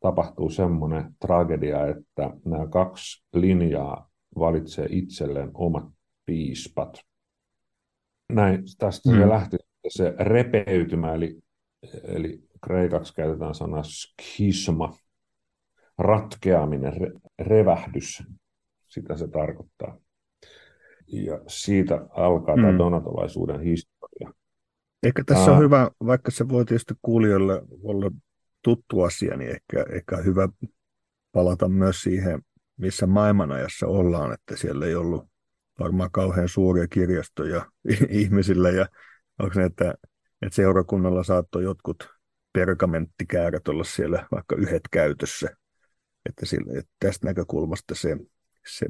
tapahtuu 0.00 0.50
semmoinen 0.50 1.14
tragedia, 1.20 1.86
että 1.86 2.30
nämä 2.44 2.66
kaksi 2.66 3.24
linjaa 3.34 4.10
valitsee 4.38 4.86
itselleen 4.90 5.50
omat 5.54 5.84
piispat. 6.26 7.00
Näin, 8.32 8.62
tästä 8.78 9.10
mm. 9.10 9.18
se 9.18 9.28
lähti 9.28 9.56
se 9.88 10.14
repeytymä, 10.18 11.14
eli, 11.14 11.38
eli 12.04 12.42
kreikaksi 12.64 13.14
käytetään 13.14 13.54
sanaa 13.54 13.82
schisma, 13.82 14.96
ratkeaminen, 15.98 16.92
re, 16.92 17.12
revähdys, 17.38 18.22
sitä 18.88 19.16
se 19.16 19.28
tarkoittaa. 19.28 19.98
Ja 21.06 21.40
siitä 21.46 22.06
alkaa 22.10 22.56
mm. 22.56 22.62
tämä 22.62 22.78
donatolaisuuden 22.78 23.60
historia. 23.60 24.32
Ehkä 25.02 25.22
tässä 25.26 25.50
Aa. 25.50 25.56
on 25.56 25.62
hyvä, 25.62 25.90
vaikka 26.06 26.30
se 26.30 26.48
voi 26.48 26.64
tietysti 26.64 26.94
kuulijoille 27.02 27.62
olla 27.82 28.10
tuttu 28.62 29.02
asia, 29.02 29.36
niin 29.36 29.50
ehkä, 29.50 29.84
ehkä 29.92 30.16
hyvä 30.16 30.48
palata 31.32 31.68
myös 31.68 32.02
siihen, 32.02 32.42
missä 32.76 33.06
maailmanajassa 33.06 33.86
ollaan, 33.86 34.32
että 34.32 34.56
siellä 34.56 34.86
ei 34.86 34.94
ollut 34.94 35.24
varmaan 35.78 36.10
kauhean 36.10 36.48
suuria 36.48 36.88
kirjastoja 36.88 37.66
ihmisillä 38.08 38.70
ja 38.70 38.86
onko 39.38 39.60
ne, 39.60 39.66
että, 39.66 39.94
että 40.42 40.56
seurakunnalla 40.56 41.22
saattoi 41.22 41.62
jotkut 41.62 42.08
pergamenttikäärät 42.52 43.68
olla 43.68 43.84
siellä 43.84 44.26
vaikka 44.32 44.56
yhdet 44.56 44.82
käytössä. 44.90 45.48
Että, 46.28 46.46
sille, 46.46 46.78
että 46.78 46.92
tästä 46.98 47.26
näkökulmasta 47.26 47.94
se, 47.94 48.16
se 48.76 48.86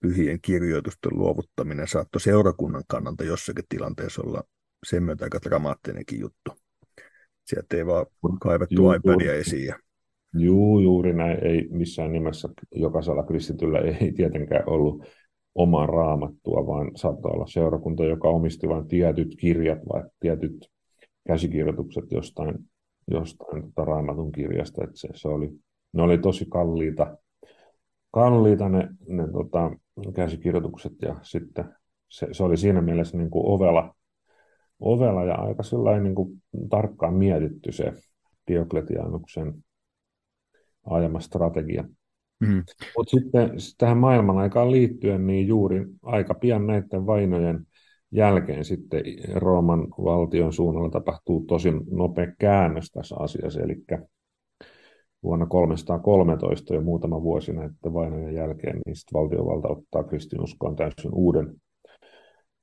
pyhien 0.00 0.38
kirjoitusten 0.42 1.18
luovuttaminen 1.18 1.88
saattoi 1.88 2.20
seurakunnan 2.20 2.82
kannalta 2.88 3.24
jossakin 3.24 3.64
tilanteessa 3.68 4.22
olla 4.22 4.42
sen 4.86 5.02
myötä 5.02 5.24
aika 5.24 5.38
dramaattinenkin 5.42 6.20
juttu. 6.20 6.52
Sieltä 7.44 7.76
ei 7.76 7.86
vaan 7.86 8.06
kaivettu 8.40 8.74
Juu, 8.74 8.92
iPadia 8.92 9.34
esiin. 9.34 9.66
Ja... 9.66 9.78
Juu, 10.34 10.80
juuri 10.80 11.12
näin. 11.12 11.46
Ei 11.46 11.68
missään 11.70 12.12
nimessä 12.12 12.48
jokaisella 12.74 13.22
kristityllä 13.22 13.78
ei 13.78 14.12
tietenkään 14.12 14.68
ollut 14.68 15.04
omaa 15.54 15.86
raamattua, 15.86 16.66
vaan 16.66 16.90
saattoi 16.96 17.32
olla 17.32 17.46
seurakunta, 17.46 18.04
joka 18.04 18.28
omisti 18.28 18.68
vain 18.68 18.88
tietyt 18.88 19.36
kirjat 19.38 19.78
vai 19.92 20.02
tietyt 20.20 20.70
käsikirjoitukset 21.26 22.04
jostain, 22.12 22.54
jostain 23.10 23.62
tota 23.62 23.84
raamatun 23.84 24.32
kirjasta. 24.32 24.84
Että 24.84 24.96
se, 24.96 25.08
se 25.14 25.28
oli, 25.28 25.50
ne 25.92 26.02
oli 26.02 26.18
tosi 26.18 26.46
kalliita, 26.50 27.16
kalliita 28.10 28.68
ne, 28.68 28.88
ne 29.08 29.32
tota, 29.32 29.70
käsikirjoitukset 30.14 30.92
ja 31.02 31.16
sitten 31.22 31.64
se, 32.08 32.28
se 32.32 32.42
oli 32.42 32.56
siinä 32.56 32.82
mielessä 32.82 33.18
niin 33.18 33.30
kuin 33.30 33.46
ovela, 33.46 33.94
ovela 34.80 35.24
ja 35.24 35.34
aika 35.34 35.62
niin 36.02 36.14
kuin 36.14 36.42
tarkkaan 36.70 37.14
mietitty 37.14 37.72
se 37.72 37.92
Diokletianuksen 38.48 39.54
ajama 40.86 41.20
strategia. 41.20 41.84
Mm. 42.42 42.62
Mutta 42.96 43.10
sitten 43.10 43.50
tähän 43.78 43.98
maailman 43.98 44.38
aikaan 44.38 44.70
liittyen, 44.70 45.26
niin 45.26 45.46
juuri 45.46 45.86
aika 46.02 46.34
pian 46.34 46.66
näiden 46.66 47.06
vainojen 47.06 47.66
jälkeen 48.10 48.64
sitten 48.64 49.02
Rooman 49.34 49.88
valtion 49.90 50.52
suunnalla 50.52 50.90
tapahtuu 50.90 51.44
tosi 51.48 51.72
nopea 51.90 52.26
käännös 52.38 52.90
tässä 52.90 53.16
asiassa, 53.18 53.60
eli 53.60 53.76
vuonna 55.22 55.46
313 55.46 56.74
jo 56.74 56.80
muutama 56.80 57.22
vuosi 57.22 57.52
näiden 57.52 57.94
vainojen 57.94 58.34
jälkeen, 58.34 58.80
niin 58.86 58.96
sitten 58.96 59.20
valtiovalta 59.20 59.68
ottaa 59.68 60.04
kristinuskoon 60.04 60.76
täysin 60.76 61.14
uuden 61.14 61.54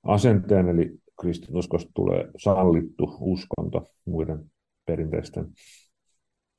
asenteen, 0.03 0.69
eli 0.69 0.91
kristinuskosta 1.21 1.91
tulee 1.93 2.27
sallittu 2.37 3.17
uskonto 3.19 3.87
muiden 4.05 4.51
perinteisten 4.85 5.45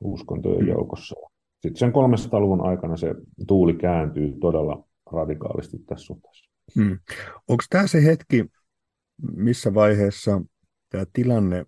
uskontojen 0.00 0.67
joukossa. 0.67 1.31
Sitten 1.62 1.76
sen 1.76 1.90
300-luvun 1.90 2.61
aikana 2.61 2.97
se 2.97 3.14
tuuli 3.47 3.75
kääntyy 3.75 4.33
todella 4.40 4.88
radikaalisti 5.12 5.79
tässä 5.79 6.07
suhteessa. 6.07 6.50
Hmm. 6.75 6.99
Onko 7.49 7.64
tämä 7.71 7.87
se 7.87 8.05
hetki, 8.05 8.45
missä 9.37 9.75
vaiheessa 9.75 10.43
tämä 10.88 11.05
tilanne 11.12 11.64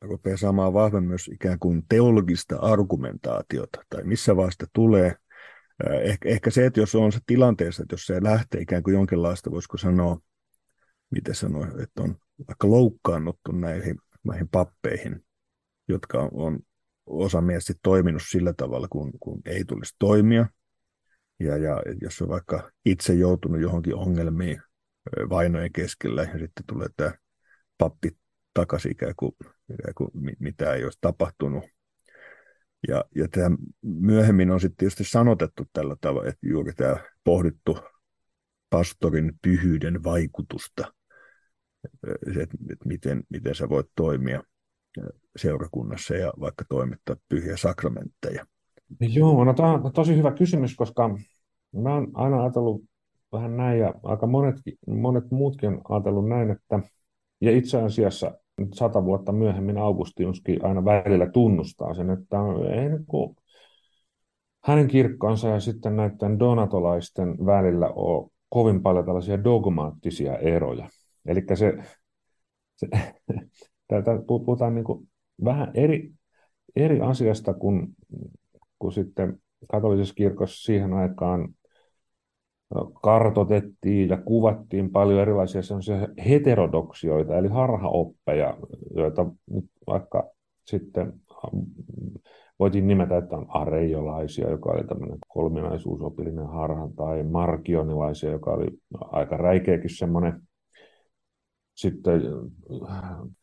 rupeaa 0.00 0.36
saamaan 0.36 0.72
vahvemmin 0.72 1.08
myös 1.08 1.28
ikään 1.28 1.58
kuin 1.58 1.82
teologista 1.88 2.56
argumentaatiota, 2.56 3.84
tai 3.88 4.04
missä 4.04 4.36
vaiheessa 4.36 4.66
tulee. 4.72 5.14
Ehkä, 6.02 6.28
ehkä 6.28 6.50
se, 6.50 6.66
että 6.66 6.80
jos 6.80 6.94
on 6.94 7.12
se 7.12 7.18
tilanteessa, 7.26 7.82
että 7.82 7.94
jos 7.94 8.06
se 8.06 8.22
lähtee 8.22 8.60
ikään 8.60 8.82
kuin 8.82 8.94
jonkinlaista, 8.94 9.50
voisiko 9.50 9.76
sanoa, 9.76 10.18
miten 11.10 11.34
sanoa, 11.34 11.66
että 11.82 12.02
on 12.02 12.16
vaikka 12.48 12.70
loukkaannuttu 12.70 13.52
näihin, 13.52 13.96
näihin 14.24 14.48
pappeihin, 14.48 15.24
jotka 15.88 16.28
on 16.32 16.58
osa 17.06 17.40
mielestä 17.40 17.72
toiminut 17.82 18.22
sillä 18.30 18.52
tavalla, 18.52 18.88
kun, 18.90 19.12
kun 19.20 19.40
ei 19.44 19.64
tulisi 19.64 19.94
toimia. 19.98 20.46
Ja, 21.40 21.56
ja 21.56 21.82
jos 22.00 22.22
on 22.22 22.28
vaikka 22.28 22.70
itse 22.84 23.14
joutunut 23.14 23.60
johonkin 23.60 23.94
ongelmiin 23.94 24.62
vainojen 25.30 25.72
keskellä 25.72 26.22
ja 26.22 26.38
sitten 26.38 26.64
tulee 26.66 26.88
tämä 26.96 27.12
pappi 27.78 28.10
takaisin 28.54 28.92
ikään 28.92 29.14
kuin, 29.16 29.32
ikään 29.72 29.94
kuin 29.96 30.10
mitä 30.38 30.74
ei 30.74 30.84
olisi 30.84 30.98
tapahtunut. 31.00 31.64
Ja, 32.88 33.04
ja 33.16 33.28
tämä 33.28 33.56
myöhemmin 33.82 34.50
on 34.50 34.60
sitten 34.60 34.76
tietysti 34.76 35.04
sanotettu 35.04 35.64
tällä 35.72 35.96
tavalla, 36.00 36.28
että 36.28 36.46
juuri 36.46 36.72
tämä 36.72 36.96
pohdittu 37.24 37.78
pastorin 38.70 39.32
pyhyyden 39.42 40.04
vaikutusta, 40.04 40.94
että, 42.36 42.56
että 42.72 42.88
miten, 42.88 43.22
miten 43.28 43.54
sä 43.54 43.68
voit 43.68 43.86
toimia 43.96 44.42
seurakunnassa 45.36 46.14
ja 46.14 46.32
vaikka 46.40 46.64
toimittaa 46.68 47.16
pyhiä 47.28 47.56
sakramentteja. 47.56 48.44
Joo, 49.00 49.44
no 49.44 49.54
tämä 49.54 49.72
on 49.72 49.92
tosi 49.92 50.16
hyvä 50.16 50.32
kysymys, 50.32 50.76
koska 50.76 51.18
mä 51.72 51.94
oon 51.94 52.10
aina 52.14 52.40
ajatellut 52.40 52.82
vähän 53.32 53.56
näin 53.56 53.78
ja 53.78 53.94
aika 54.02 54.26
monet, 54.26 54.56
monet 54.86 55.30
muutkin 55.30 55.68
on 55.68 55.80
ajatellut 55.88 56.28
näin, 56.28 56.50
että 56.50 56.80
ja 57.40 57.50
itse 57.56 57.82
asiassa 57.82 58.32
sata 58.74 59.04
vuotta 59.04 59.32
myöhemmin 59.32 59.78
Augustinuskin 59.78 60.64
aina 60.64 60.84
välillä 60.84 61.30
tunnustaa 61.30 61.94
sen, 61.94 62.10
että 62.10 62.36
ei 62.74 62.88
niin 62.88 63.06
kuin 63.06 63.36
hänen 64.64 64.88
kirkkonsa 64.88 65.48
ja 65.48 65.60
sitten 65.60 65.96
näiden 65.96 66.38
donatolaisten 66.38 67.46
välillä 67.46 67.88
ole 67.88 68.30
kovin 68.48 68.82
paljon 68.82 69.04
tällaisia 69.04 69.44
dogmaattisia 69.44 70.38
eroja. 70.38 70.88
Eli 71.26 71.42
se, 71.54 71.72
se 72.76 72.88
täältä 73.88 74.18
puhutaan 74.26 74.74
niin 74.74 74.84
kuin 74.84 75.08
vähän 75.44 75.70
eri, 75.74 76.10
eri 76.76 77.00
asiasta 77.00 77.54
kuin, 77.54 77.86
kuin 78.78 78.92
sitten 78.92 79.38
katolisessa 79.70 80.14
kirkossa 80.14 80.64
siihen 80.64 80.92
aikaan 80.92 81.48
kartotettiin 83.02 84.08
ja 84.08 84.16
kuvattiin 84.16 84.90
paljon 84.90 85.20
erilaisia 85.20 85.60
heterodoksioita, 86.28 87.36
eli 87.36 87.48
harhaoppeja, 87.48 88.56
joita 88.96 89.26
nyt 89.50 89.64
vaikka 89.86 90.30
sitten 90.66 91.12
voitiin 92.58 92.86
nimetä, 92.86 93.16
että 93.16 93.36
on 93.36 93.46
areiolaisia, 93.48 94.50
joka 94.50 94.72
oli 94.72 94.84
tämmöinen 94.84 95.18
kolminaisuusopillinen 95.28 96.46
harha, 96.46 96.88
tai 96.96 97.22
markionilaisia, 97.22 98.30
joka 98.30 98.50
oli 98.50 98.66
aika 99.00 99.36
räikeäkin 99.36 99.96
semmoinen 99.96 100.42
sitten 101.74 102.22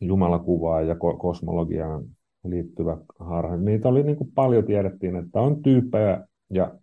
jumalakuvaa 0.00 0.82
ja 0.82 0.96
kosmologiaan 1.18 2.04
liittyvä 2.44 2.96
harha. 3.18 3.56
Niitä 3.56 3.88
oli 3.88 4.02
niin 4.02 4.16
kuin 4.16 4.32
paljon 4.34 4.64
tiedettiin, 4.64 5.16
että 5.16 5.40
on 5.40 5.62
tyyppejä 5.62 6.26
ja 6.50 6.74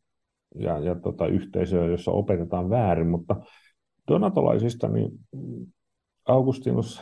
ja, 0.55 0.79
ja 0.79 0.95
tota, 0.95 1.27
yhteisöä, 1.27 1.85
jossa 1.85 2.11
opetetaan 2.11 2.69
väärin, 2.69 3.07
mutta 3.07 3.35
donatolaisista 4.07 4.87
niin 4.87 5.11
Augustinus 6.27 7.01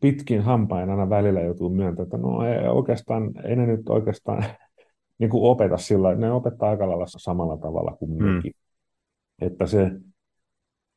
pitkin 0.00 0.42
hampain 0.42 0.90
aina 0.90 1.10
välillä 1.10 1.40
joutuu 1.40 1.70
myöntämään, 1.70 2.06
että 2.06 2.16
no 2.16 2.46
ei, 2.46 2.68
oikeastaan, 2.68 3.32
ei 3.44 3.56
ne 3.56 3.66
nyt 3.66 3.88
oikeastaan 3.88 4.44
niin 5.18 5.30
kuin 5.30 5.50
opeta 5.50 5.76
sillä 5.76 6.14
ne 6.14 6.32
opettaa 6.32 6.70
aika 6.70 6.88
lailla 6.88 7.06
samalla 7.08 7.56
tavalla 7.56 7.96
kuin 7.98 8.10
mm. 8.10 8.24
mekin. 8.24 8.52
Että 9.40 9.66
se, 9.66 9.90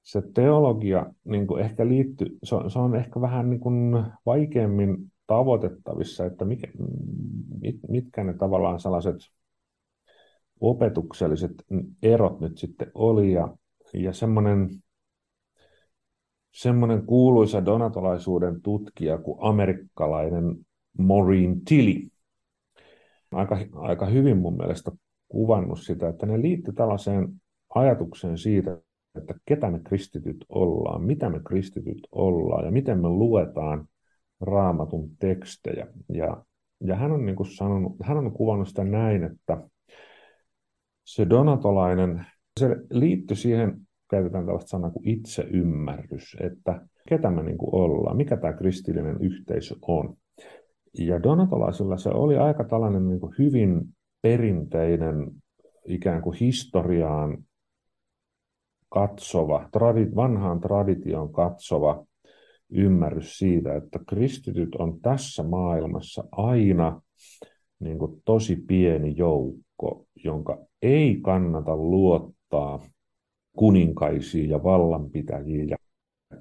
se 0.03 0.22
teologia 0.33 1.05
niin 1.25 1.48
kuin 1.48 1.63
ehkä 1.63 1.88
liittyy, 1.88 2.38
se 2.43 2.55
on, 2.55 2.72
se 2.72 2.79
on 2.79 2.95
ehkä 2.95 3.22
vähän 3.22 3.50
niin 3.50 3.60
kuin 3.60 4.03
vaikeammin 4.25 5.12
tavoitettavissa, 5.27 6.25
että 6.25 6.45
mikä, 6.45 6.67
mit, 7.62 7.75
mitkä 7.89 8.24
ne 8.24 8.33
tavallaan 8.33 8.79
sellaiset 8.79 9.15
opetukselliset 10.60 11.51
erot 12.03 12.39
nyt 12.39 12.57
sitten 12.57 12.91
oli 12.93 13.31
ja, 13.31 13.57
ja 13.93 14.13
semmoinen, 14.13 14.69
semmoinen 16.51 17.05
kuuluisa 17.05 17.65
donatolaisuuden 17.65 18.62
tutkija 18.62 19.17
kuin 19.17 19.38
amerikkalainen 19.41 20.65
Maureen 20.98 21.62
Tilly. 21.65 22.10
Aika, 23.31 23.57
aika 23.74 24.05
hyvin 24.05 24.38
mun 24.38 24.57
mielestä 24.57 24.91
kuvannut 25.27 25.81
sitä, 25.81 26.10
että 26.10 26.25
ne 26.25 26.41
liittyy 26.41 26.74
tällaiseen 26.74 27.41
ajatukseen 27.75 28.38
siitä, 28.38 28.77
että 29.15 29.34
ketä 29.46 29.72
me 29.72 29.79
kristityt 29.79 30.46
ollaan, 30.50 31.03
mitä 31.03 31.29
me 31.29 31.39
kristityt 31.48 32.08
ollaan 32.12 32.65
ja 32.65 32.72
miten 32.72 33.01
me 33.01 33.10
luetaan 33.10 33.88
raamatun 34.41 35.10
tekstejä. 35.20 35.88
Ja, 36.10 36.43
ja 36.84 36.96
hän, 36.96 37.12
on 37.12 37.25
niin 37.25 37.36
kuin 37.36 37.48
sanonut, 37.48 37.96
hän 38.03 38.17
on 38.17 38.32
kuvannut 38.32 38.67
sitä 38.67 38.84
näin, 38.84 39.24
että 39.24 39.58
se 41.03 41.29
donatolainen, 41.29 42.25
se 42.60 42.75
liittyy 42.91 43.38
siihen, 43.38 43.82
käytetään 44.10 44.46
tällaista 44.46 44.70
sanaa 44.70 44.89
kuin 44.89 45.08
itseymmärrys, 45.08 46.38
että 46.39 46.88
ketä 47.10 47.32
me 47.32 47.43
niin 47.43 47.58
kuin 47.58 47.75
ollaan, 47.75 48.17
mikä 48.17 48.38
tämä 48.38 48.53
kristillinen 48.53 49.17
yhteisö 49.22 49.75
on. 49.82 50.17
Ja 51.00 51.24
donatolaisilla 51.24 51.98
se 51.98 52.10
oli 52.10 52.38
aika 52.38 52.63
tällainen 52.63 53.08
niin 53.08 53.20
kuin 53.20 53.36
hyvin 53.39 53.82
perinteinen 54.22 55.32
ikään 55.86 56.22
kuin 56.22 56.38
historiaan 56.39 57.38
katsova, 58.93 59.69
tradi, 59.71 60.07
vanhaan 60.15 60.62
traditioon 60.62 61.33
katsova 61.33 62.05
ymmärrys 62.69 63.38
siitä, 63.38 63.75
että 63.75 64.00
kristityt 64.07 64.75
on 64.75 65.01
tässä 65.01 65.43
maailmassa 65.43 66.23
aina 66.31 67.01
niin 67.79 68.00
kuin 68.00 68.21
tosi 68.25 68.55
pieni 68.67 69.13
joukko, 69.17 70.05
jonka 70.23 70.57
ei 70.81 71.19
kannata 71.21 71.75
luottaa 71.75 72.85
kuninkaisiin 73.57 74.50
ja 74.50 74.63
vallanpitäjiin 74.63 75.69
ja 75.69 75.77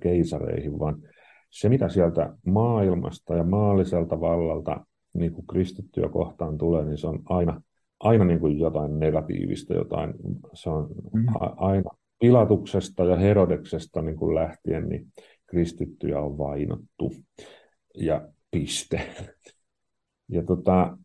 keisareihin, 0.01 0.79
vaan 0.79 1.03
se, 1.51 1.69
mitä 1.69 1.89
sieltä 1.89 2.37
maailmasta 2.47 3.35
ja 3.35 3.45
maalliselta 3.45 4.21
vallalta 4.21 4.87
niin 5.15 5.33
kuin 5.33 5.47
kristittyä 5.47 6.09
kohtaan 6.09 6.59
tulee, 6.59 6.85
niin 6.85 6.99
se 6.99 7.07
on 7.07 7.23
aina, 7.25 7.63
aina 8.01 8.25
niin 8.25 8.41
kuin 8.41 8.59
jotain 8.59 8.99
negatiivista, 8.99 9.75
jotain, 9.75 10.15
se 10.55 10.71
on 10.71 10.89
mm. 11.13 11.27
aina 11.57 11.91
Pilatuksesta 12.23 13.05
ja 13.05 13.17
Herodeksesta 13.17 14.03
niin 14.03 14.17
kuin 14.17 14.35
lähtien, 14.35 14.89
niin 14.89 15.07
kristittyjä 15.47 16.21
on 16.21 16.39
vainottu 16.39 17.13
ja 17.97 18.29
piste. 18.51 19.01
Ja 20.29 20.43
tota, 20.43 20.99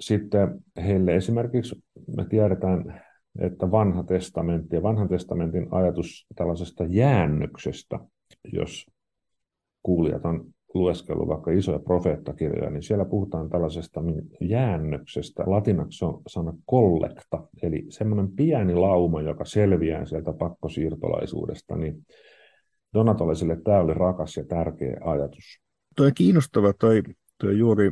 sitten 0.00 0.64
heille 0.84 1.16
esimerkiksi 1.16 1.82
me 2.16 2.26
tiedetään, 2.28 3.02
että 3.38 3.70
vanha 3.70 4.02
testamentti 4.02 4.76
ja 4.76 4.82
vanhan 4.82 5.08
testamentin 5.08 5.66
ajatus 5.70 6.26
tällaisesta 6.36 6.84
jäännöksestä, 6.88 7.98
jos 8.52 8.86
kuulijat 9.82 10.24
on 10.24 10.46
lueskellut 10.74 11.28
vaikka 11.28 11.50
isoja 11.50 11.78
profeettakirjoja, 11.78 12.70
niin 12.70 12.82
siellä 12.82 13.04
puhutaan 13.04 13.48
tällaisesta 13.48 14.00
jäännöksestä. 14.40 15.42
Latinaksi 15.46 16.04
on 16.04 16.22
sana 16.26 16.52
kollekta, 16.64 17.48
eli 17.62 17.84
semmoinen 17.88 18.28
pieni 18.36 18.74
lauma, 18.74 19.22
joka 19.22 19.44
selviää 19.44 20.04
sieltä 20.04 20.32
pakkosiirtolaisuudesta, 20.32 21.76
niin 21.76 22.06
Donatolaisille 22.94 23.60
tämä 23.64 23.80
oli 23.80 23.94
rakas 23.94 24.36
ja 24.36 24.44
tärkeä 24.44 25.00
ajatus. 25.04 25.60
Tuo 25.96 26.06
on 26.06 26.12
kiinnostava 26.14 26.72
toi, 26.72 27.02
toi 27.38 27.58
juuri, 27.58 27.90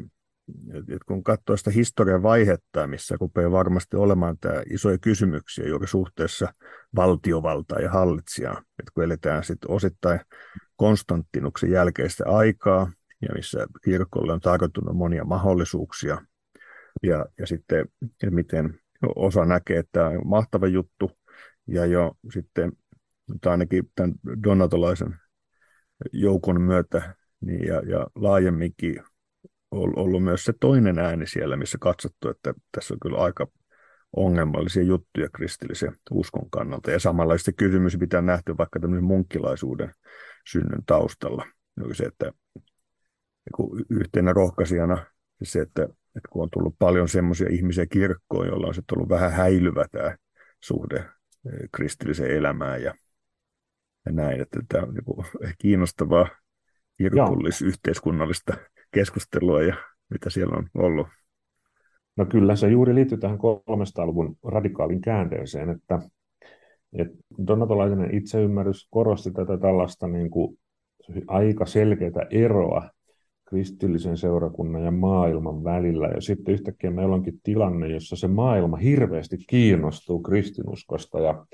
että 0.78 1.04
kun 1.06 1.24
katsoo 1.24 1.56
sitä 1.56 1.70
historian 1.70 2.22
vaihetta, 2.22 2.86
missä 2.86 3.16
rupeaa 3.20 3.50
varmasti 3.50 3.96
olemaan 3.96 4.38
tämä 4.38 4.62
isoja 4.70 4.98
kysymyksiä 4.98 5.68
juuri 5.68 5.86
suhteessa 5.86 6.54
valtiovaltaan 6.96 7.82
ja 7.82 7.90
hallitsijaan, 7.90 8.56
että 8.56 8.92
kun 8.94 9.04
eletään 9.04 9.44
sitten 9.44 9.70
osittain 9.70 10.20
Konstantinuksen 10.76 11.70
jälkeistä 11.70 12.24
aikaa, 12.26 12.92
ja 13.22 13.28
missä 13.34 13.66
kirkolle 13.84 14.32
on 14.32 14.40
tarjottunut 14.40 14.96
monia 14.96 15.24
mahdollisuuksia, 15.24 16.18
ja, 17.02 17.26
ja 17.38 17.46
sitten 17.46 17.86
ja 18.22 18.30
miten 18.30 18.80
osa 19.16 19.44
näkee, 19.44 19.78
että 19.78 19.92
tämä 19.92 20.08
on 20.08 20.20
mahtava 20.24 20.66
juttu, 20.66 21.10
ja 21.66 21.86
jo 21.86 22.14
sitten 22.32 22.72
tai 23.40 23.50
ainakin 23.50 23.90
tämän 23.94 24.14
donatolaisen 24.44 25.16
joukon 26.12 26.60
myötä 26.60 27.14
niin 27.40 27.66
ja, 27.66 27.74
ja 27.74 28.06
laajemminkin 28.14 29.02
ollut 29.70 30.22
myös 30.22 30.44
se 30.44 30.52
toinen 30.60 30.98
ääni 30.98 31.26
siellä, 31.26 31.56
missä 31.56 31.78
katsottu, 31.80 32.28
että 32.28 32.54
tässä 32.72 32.94
on 32.94 33.00
kyllä 33.00 33.18
aika 33.18 33.46
ongelmallisia 34.16 34.82
juttuja 34.82 35.28
kristillisen 35.28 35.96
uskon 36.10 36.50
kannalta. 36.50 36.90
Ja 36.90 36.98
samanlaista 36.98 37.52
kysymys 37.52 37.96
pitää 38.00 38.22
nähty 38.22 38.56
vaikka 38.58 38.80
tämmöisen 38.80 39.04
munkkilaisuuden 39.04 39.94
synnyn 40.46 40.84
taustalla. 40.86 41.46
Se, 41.92 42.04
että 42.04 42.32
yhtenä 43.90 44.32
rohkaisijana 44.32 45.06
se, 45.42 45.60
että, 45.60 45.82
että 46.16 46.28
kun 46.30 46.42
on 46.42 46.48
tullut 46.52 46.74
paljon 46.78 47.08
semmoisia 47.08 47.48
ihmisiä 47.50 47.86
kirkkoon, 47.86 48.46
joilla 48.46 48.66
on 48.66 48.74
sitten 48.74 48.98
ollut 48.98 49.08
vähän 49.08 49.32
häilyvä 49.32 49.84
tämä 49.90 50.16
suhde 50.60 50.96
eh, 50.96 51.68
kristilliseen 51.72 52.30
elämään 52.30 52.82
ja, 52.82 52.94
ja 54.06 54.12
näin, 54.12 54.40
että 54.40 54.60
tämä 54.68 54.86
on 54.86 54.94
niin 54.94 55.54
kiinnostavaa 55.58 56.28
kirkollis-yhteiskunnallista 56.98 58.56
keskustelua 58.92 59.62
ja 59.62 59.74
mitä 60.10 60.30
siellä 60.30 60.56
on 60.56 60.68
ollut. 60.74 61.06
No 62.16 62.26
kyllä 62.26 62.56
se 62.56 62.68
juuri 62.68 62.94
liittyy 62.94 63.18
tähän 63.18 63.38
300-luvun 63.38 64.36
radikaalin 64.44 65.00
käänteeseen, 65.00 65.70
että 65.70 65.98
et 66.92 67.08
donatolainen 67.46 68.14
itseymmärrys 68.14 68.88
korosti 68.90 69.30
tätä 69.30 69.58
tällaista 69.58 70.08
niin 70.08 70.30
kuin 70.30 70.58
aika 71.26 71.66
selkeää 71.66 72.26
eroa 72.30 72.90
kristillisen 73.48 74.16
seurakunnan 74.16 74.84
ja 74.84 74.90
maailman 74.90 75.64
välillä. 75.64 76.08
Ja 76.08 76.20
sitten 76.20 76.54
yhtäkkiä 76.54 76.90
meillä 76.90 77.14
onkin 77.14 77.40
tilanne, 77.42 77.88
jossa 77.88 78.16
se 78.16 78.28
maailma 78.28 78.76
hirveästi 78.76 79.36
kiinnostuu 79.48 80.22
kristinuskosta 80.22 81.20
ja, 81.20 81.46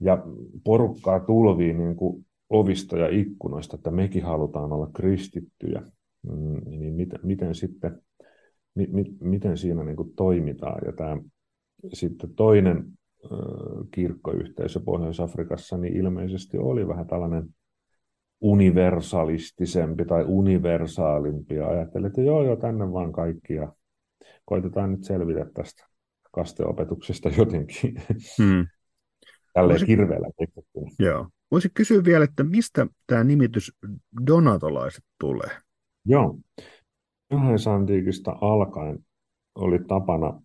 ja 0.00 0.18
porukkaa 0.64 1.20
tulvii 1.20 1.74
niin 1.74 1.96
kuin 1.96 2.26
ovista 2.50 2.98
ja 2.98 3.08
ikkunoista, 3.08 3.76
että 3.76 3.90
mekin 3.90 4.24
halutaan 4.24 4.72
olla 4.72 4.90
kristittyjä. 4.96 5.82
Mm, 6.24 6.78
niin 6.78 6.94
miten, 6.94 7.20
miten 7.22 7.54
sitten 7.54 8.02
mi, 8.74 8.86
mi, 8.86 9.04
miten 9.20 9.56
siinä 9.56 9.84
niin 9.84 9.96
kuin 9.96 10.14
toimitaan. 10.16 10.82
Ja 10.86 10.92
tämä, 10.92 11.16
sitten 11.92 12.34
toinen 12.34 12.84
kirkkoyhteisö 13.90 14.80
Pohjois-Afrikassa, 14.80 15.76
niin 15.76 15.96
ilmeisesti 15.96 16.58
oli 16.58 16.88
vähän 16.88 17.06
tällainen 17.06 17.48
universalistisempi 18.40 20.04
tai 20.04 20.24
universaalimpi 20.26 21.54
ja 21.54 21.68
ajattelin, 21.68 22.06
että 22.06 22.20
joo, 22.20 22.44
joo, 22.44 22.56
tänne 22.56 22.92
vaan 22.92 23.12
kaikki 23.12 23.54
ja 23.54 23.72
koitetaan 24.44 24.92
nyt 24.92 25.04
selvitä 25.04 25.46
tästä 25.54 25.86
kasteopetuksesta 26.32 27.28
jotenkin. 27.38 28.02
Hmm. 28.38 28.66
Tälleen 29.54 29.74
Voisi... 29.74 29.86
kirveellä 29.86 30.28
Joo. 30.98 31.28
Voisi 31.50 31.68
kysyä 31.74 32.04
vielä, 32.04 32.24
että 32.24 32.44
mistä 32.44 32.86
tämä 33.06 33.24
nimitys 33.24 33.72
donatolaiset 34.26 35.04
tulee? 35.20 35.50
Joo. 36.06 36.38
Antiikista 37.74 38.36
alkaen 38.40 38.98
oli 39.54 39.78
tapana 39.88 40.42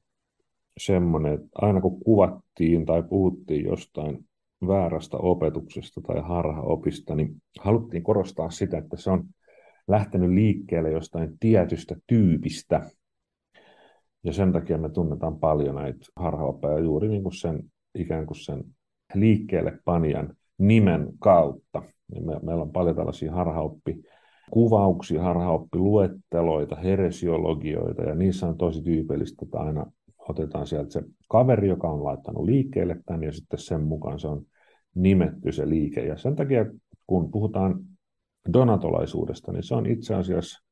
semmoinen, 0.78 1.34
että 1.34 1.50
aina 1.56 1.82
kun 1.82 2.00
kuvattiin 2.00 2.86
tai 2.86 3.04
puhuttiin 3.04 3.66
jostain 3.66 4.26
väärästä 4.68 5.18
opetuksesta 5.18 6.02
tai 6.02 6.22
harhaopista, 6.22 7.16
niin 7.16 7.36
haluttiin 7.60 8.04
korostaa 8.04 8.50
sitä, 8.50 8.78
että 8.78 8.98
se 8.98 9.12
on 9.12 9.26
lähtenyt 9.88 10.30
liikkeelle 10.30 10.92
jostain 10.92 11.40
tietystä 11.40 11.96
tyypistä. 12.08 12.90
Ja 14.24 14.34
sen 14.34 14.54
takia 14.54 14.78
me 14.78 14.90
tunnetaan 14.90 15.40
paljon 15.40 15.76
näitä 15.76 16.00
harhaoppeja 16.16 16.80
juuri 16.80 17.08
niin 17.08 17.24
kuin 17.24 17.36
sen, 17.36 17.64
ikään 17.96 18.26
kuin 18.26 18.38
sen 18.38 18.64
liikkeelle 19.14 19.80
panijan 19.86 20.36
nimen 20.58 21.08
kautta. 21.20 21.82
Ja 22.16 22.22
me, 22.22 22.40
meillä 22.44 22.62
on 22.62 22.72
paljon 22.72 22.96
tällaisia 22.96 23.32
harhaoppi 23.32 24.02
kuvauksia, 24.52 25.24
harhaoppiluetteloita, 25.24 26.76
heresiologioita, 26.76 28.04
ja 28.04 28.16
niissä 28.16 28.48
on 28.48 28.58
tosi 28.58 28.82
tyypillistä, 28.82 29.46
että 29.46 29.60
aina 29.60 29.86
otetaan 30.30 30.68
sieltä 30.68 30.92
se 30.92 31.02
kaveri, 31.30 31.68
joka 31.68 31.90
on 31.90 32.04
laittanut 32.04 32.46
liikkeelle 32.46 33.02
tämän, 33.06 33.24
ja 33.24 33.32
sitten 33.32 33.60
sen 33.60 33.82
mukaan 33.82 34.20
se 34.20 34.28
on 34.28 34.46
nimetty 34.96 35.52
se 35.52 35.70
liike. 35.70 36.06
Ja 36.06 36.18
sen 36.18 36.36
takia, 36.36 36.66
kun 37.08 37.32
puhutaan 37.32 37.80
donatolaisuudesta, 38.54 39.52
niin 39.52 39.64
se 39.64 39.76
on 39.76 39.86
itse 39.86 40.16
asiassa 40.16 40.64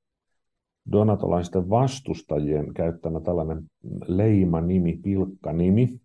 donatolaisten 0.92 1.70
vastustajien 1.70 2.74
käyttämä 2.74 3.20
tällainen 3.20 3.64
leima-nimi, 4.08 5.00
pilkka-nimi, 5.04 6.00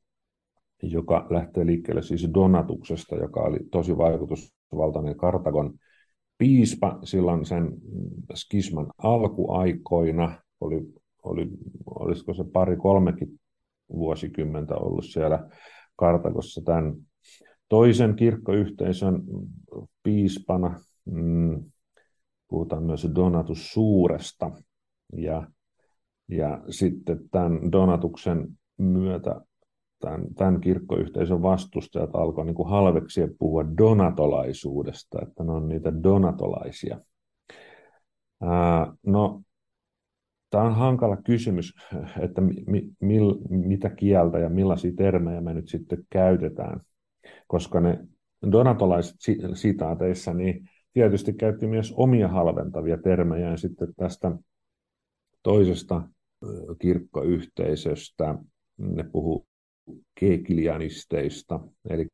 joka 0.83 1.27
lähtee 1.31 1.67
liikkeelle 1.67 2.03
siis 2.03 2.29
Donatuksesta, 2.35 3.17
joka 3.17 3.41
oli 3.41 3.59
tosi 3.71 3.97
vaikutusvaltainen 3.97 5.17
Kartagon 5.17 5.75
piispa 6.43 6.99
silloin 7.05 7.47
sen 7.47 7.73
skisman 8.35 8.87
alkuaikoina, 8.99 10.41
oli, 10.61 10.93
oli, 11.23 11.49
olisiko 11.87 12.35
se 12.35 12.45
pari 12.53 12.77
kolmekin 12.77 13.41
vuosikymmentä 13.93 14.75
ollut 14.75 15.05
siellä 15.05 15.49
Kartakossa 15.97 16.63
tämän 16.65 16.95
toisen 17.69 18.17
kirkkoyhteisön 18.17 19.23
piispana. 20.03 20.81
Mm, 21.05 21.65
puhutaan 22.49 22.83
myös 22.83 23.09
Donatus 23.15 23.73
Suuresta. 23.73 24.51
Ja, 25.17 25.47
ja 26.29 26.65
sitten 26.71 27.29
tämän 27.31 27.73
Donatuksen 27.73 28.49
myötä 28.79 29.41
tämän, 30.03 30.35
tämän 30.35 30.61
kirkkoyhteisön 30.61 31.43
vastustajat 31.43 32.11
alkoi 32.15 32.45
niin 32.45 32.69
halveksia 32.69 33.29
puhua 33.39 33.65
donatolaisuudesta, 33.79 35.19
että 35.23 35.45
ne 35.45 35.53
on 35.53 35.69
niitä 35.69 36.03
donatolaisia. 36.03 37.01
Ää, 38.43 38.93
no, 39.07 39.43
tämä 40.51 40.65
on 40.65 40.75
hankala 40.75 41.17
kysymys, 41.17 41.75
että 42.21 42.41
mi, 42.41 42.89
mil, 43.01 43.35
mitä 43.49 43.91
kieltä 43.91 44.39
ja 44.39 44.49
millaisia 44.49 44.93
termejä 44.97 45.41
me 45.41 45.55
nyt 45.55 45.69
sitten 45.69 46.05
käytetään, 46.11 46.81
koska 47.47 47.81
ne 47.81 47.99
donatolaiset 48.53 49.17
sitaateissa 49.55 50.35
niin 50.35 50.69
tietysti 50.93 51.33
käytti 51.33 51.67
myös 51.67 51.95
omia 51.97 52.29
halventavia 52.29 52.99
termejä 52.99 53.51
ja 53.51 53.57
sitten 53.57 53.95
tästä 53.97 54.33
toisesta 55.43 56.03
kirkkoyhteisöstä 56.79 58.39
ne 58.79 59.05
puhuu 59.13 59.47
kekilianisteista, 60.21 61.61
eli 61.91 62.07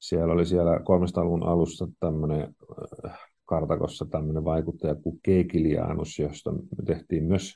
siellä 0.00 0.34
oli 0.34 0.46
siellä 0.46 0.76
300-luvun 0.76 1.42
alussa 1.42 1.88
tämmöinen 2.00 2.54
Kartakossa 3.44 4.06
tämmöinen 4.10 4.44
vaikuttaja 4.44 4.94
kuin 4.94 5.20
Kekilianus, 5.22 6.18
josta 6.18 6.54
tehtiin 6.86 7.24
myös 7.24 7.54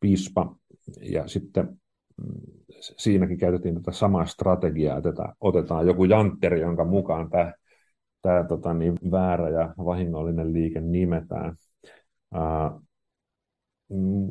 piispa, 0.00 0.56
ja 1.02 1.28
sitten 1.28 1.68
mm, 2.16 2.40
siinäkin 2.76 3.38
käytettiin 3.38 3.74
tätä 3.74 3.92
samaa 3.92 4.26
strategiaa, 4.26 4.98
että 4.98 5.34
otetaan 5.40 5.86
joku 5.86 6.04
jantteri, 6.04 6.60
jonka 6.60 6.84
mukaan 6.84 7.30
tämä, 7.30 7.52
tämä 8.22 8.44
tota, 8.44 8.74
niin 8.74 8.94
väärä 9.10 9.48
ja 9.48 9.74
vahingollinen 9.78 10.52
liike 10.52 10.80
nimetään. 10.80 11.56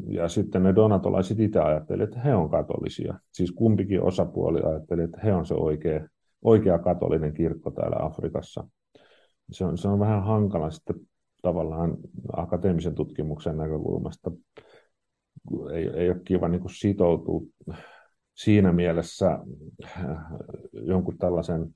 Ja 0.08 0.28
sitten 0.28 0.64
ne 0.64 0.76
donatolaiset 0.76 1.40
itse 1.40 1.60
ajattelivat, 1.60 2.10
että 2.10 2.20
he 2.20 2.36
on 2.36 2.50
katolisia. 2.50 3.20
Siis 3.32 3.52
kumpikin 3.52 4.02
osapuoli 4.02 4.62
ajatteli, 4.62 5.02
että 5.02 5.20
he 5.24 5.34
on 5.34 5.46
se 5.46 5.54
oikea, 5.54 6.08
oikea 6.42 6.80
katolinen 6.80 7.34
kirkko 7.34 7.72
täällä 7.72 8.06
Afrikassa. 8.06 8.68
Se 9.52 9.66
on, 9.66 9.78
se 9.78 9.88
on 9.88 10.00
vähän 10.00 10.24
hankala 10.24 10.70
sitten 10.70 10.96
tavallaan 11.42 11.98
akateemisen 12.34 12.96
tutkimuksen 12.96 13.58
näkökulmasta. 13.58 14.32
Ei, 15.74 15.90
ei 15.90 16.10
ole 16.10 16.22
kiva 16.26 16.48
niin 16.48 16.62
sitoutua 16.70 17.42
siinä 18.36 18.74
mielessä 18.74 19.40
jonkun 20.72 21.18
tällaisen 21.18 21.76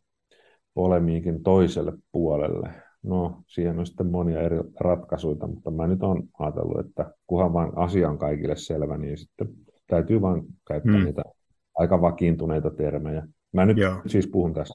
polemiikin 0.74 1.44
toiselle 1.44 1.94
puolelle 2.12 2.74
No, 3.04 3.44
siihen 3.48 3.80
on 3.80 3.86
sitten 3.86 4.08
monia 4.08 4.42
eri 4.42 4.58
ratkaisuja, 4.80 5.48
mutta 5.48 5.72
mä 5.72 5.88
nyt 5.88 6.04
olen 6.04 6.24
ajatellut, 6.40 6.80
että 6.80 7.14
kunhan 7.28 7.54
vaan 7.54 7.78
asia 7.78 8.10
on 8.10 8.18
kaikille 8.18 8.56
selvä, 8.56 8.98
niin 8.98 9.18
sitten 9.18 9.50
täytyy 9.88 10.22
vain 10.22 10.44
käyttää 10.68 10.98
mm. 10.98 11.04
niitä 11.04 11.24
aika 11.76 12.02
vakiintuneita 12.02 12.70
termejä. 12.72 13.28
Mä 13.54 13.66
nyt 13.66 13.78
Joo. 13.78 14.02
siis 14.08 14.28
puhun 14.28 14.54
tässä 14.54 14.74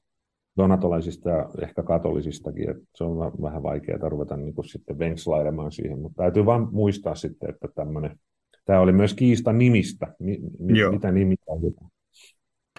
donatolaisista 0.56 1.30
ja 1.30 1.48
ehkä 1.62 1.82
katolisistakin, 1.82 2.70
että 2.70 2.84
se 2.94 3.04
on 3.04 3.42
vähän 3.42 3.62
vaikeaa 3.62 4.08
ruveta 4.08 4.36
niin 4.36 4.54
kuin 4.54 4.68
sitten 4.68 4.98
venkslailemaan 4.98 5.72
siihen, 5.72 5.98
mutta 5.98 6.22
täytyy 6.22 6.46
vain 6.46 6.66
muistaa 6.72 7.14
sitten, 7.14 7.50
että 7.50 7.68
tämmöinen, 7.74 8.18
tämä 8.64 8.80
oli 8.80 8.92
myös 8.92 9.14
kiista 9.14 9.52
nimistä, 9.52 10.14
mi, 10.18 10.38
mi, 10.58 10.72
mitä 10.90 11.12
nimiä 11.12 11.36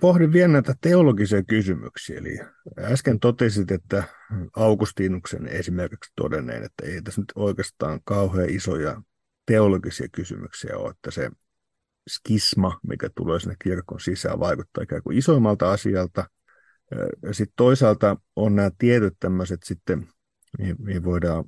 pohdin 0.02 0.34
vielä 0.34 0.48
näitä 0.48 0.76
teologisia 0.82 1.44
kysymyksiä. 1.44 2.18
Eli 2.18 2.40
äsken 2.80 3.20
totesit, 3.20 3.72
että 3.72 4.04
Augustinuksen 4.56 5.48
esimerkiksi 5.48 6.12
todenneen, 6.16 6.64
että 6.64 6.86
ei 6.86 7.02
tässä 7.02 7.22
nyt 7.22 7.32
oikeastaan 7.36 8.00
kauhean 8.04 8.50
isoja 8.50 9.02
teologisia 9.46 10.08
kysymyksiä 10.12 10.78
ole, 10.78 10.90
että 10.92 11.12
se 11.12 11.30
skisma, 12.10 12.80
mikä 12.88 13.10
tulee 13.16 13.40
sinne 13.40 13.56
kirkon 13.64 14.00
sisään, 14.00 14.40
vaikuttaa 14.40 14.84
ikään 14.84 15.04
kuin 15.04 15.18
isoimmalta 15.18 15.72
asialta. 15.72 16.30
Sitten 17.32 17.54
toisaalta 17.56 18.18
on 18.36 18.56
nämä 18.56 18.72
tietyt 18.78 19.14
tämmöiset 19.20 19.60
sitten, 19.64 20.08
mihin, 20.58 20.76
mihin 20.80 21.04
voidaan 21.04 21.46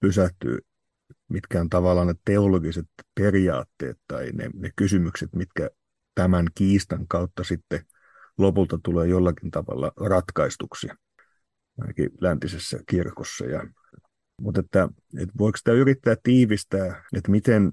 pysähtyä, 0.00 0.58
mitkä 1.28 1.60
on 1.60 1.68
tavallaan 1.68 2.06
ne 2.06 2.14
teologiset 2.24 2.86
periaatteet 3.14 3.98
tai 4.08 4.30
ne, 4.32 4.50
ne 4.54 4.70
kysymykset, 4.76 5.34
mitkä 5.34 5.70
tämän 6.14 6.46
kiistan 6.54 7.08
kautta 7.08 7.44
sitten 7.44 7.80
lopulta 8.38 8.78
tulee 8.82 9.08
jollakin 9.08 9.50
tavalla 9.50 9.92
ratkaistuksi, 9.96 10.88
ainakin 11.80 12.10
läntisessä 12.20 12.78
kirkossa. 12.88 13.44
Ja, 13.44 13.66
mutta 14.40 14.60
että, 14.60 14.88
että 15.18 15.34
voiko 15.38 15.56
sitä 15.56 15.72
yrittää 15.72 16.16
tiivistää, 16.22 17.04
että 17.16 17.30
miten, 17.30 17.72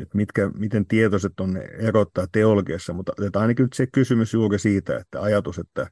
että 0.00 0.16
mitkä, 0.16 0.50
miten 0.58 0.86
tietoiset 0.86 1.40
on 1.40 1.56
erottaa 1.56 2.26
teologiassa, 2.32 2.92
mutta 2.92 3.12
että 3.26 3.40
ainakin 3.40 3.62
nyt 3.62 3.72
se 3.72 3.86
kysymys 3.86 4.34
juuri 4.34 4.58
siitä, 4.58 4.96
että 4.96 5.22
ajatus, 5.22 5.58
että, 5.58 5.86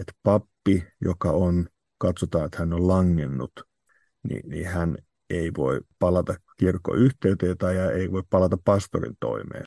että 0.00 0.12
pappi, 0.22 0.84
joka 1.00 1.30
on, 1.30 1.68
katsotaan, 1.98 2.44
että 2.44 2.58
hän 2.58 2.72
on 2.72 2.88
langennut, 2.88 3.52
niin, 4.28 4.48
niin 4.48 4.66
hän 4.66 4.96
ei 5.30 5.50
voi 5.56 5.80
palata 5.98 6.34
kirkkoyhteyteen 6.58 7.58
tai 7.58 7.76
ei 7.76 8.12
voi 8.12 8.22
palata 8.30 8.58
pastorin 8.64 9.16
toimeen. 9.20 9.64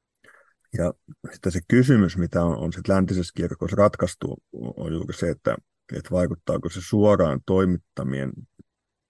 Ja 0.77 0.93
sitten 1.31 1.51
se 1.51 1.59
kysymys, 1.67 2.17
mitä 2.17 2.43
on, 2.43 2.57
on 2.57 2.73
sitten 2.73 2.95
läntisessä 2.95 3.33
kirkossa 3.37 3.75
ratkaistu, 3.75 4.37
on 4.53 4.93
juuri 4.93 5.13
se, 5.13 5.29
että, 5.29 5.55
että 5.95 6.11
vaikuttaako 6.11 6.69
se 6.69 6.81
suoraan 6.81 7.41
toimittamien 7.45 8.31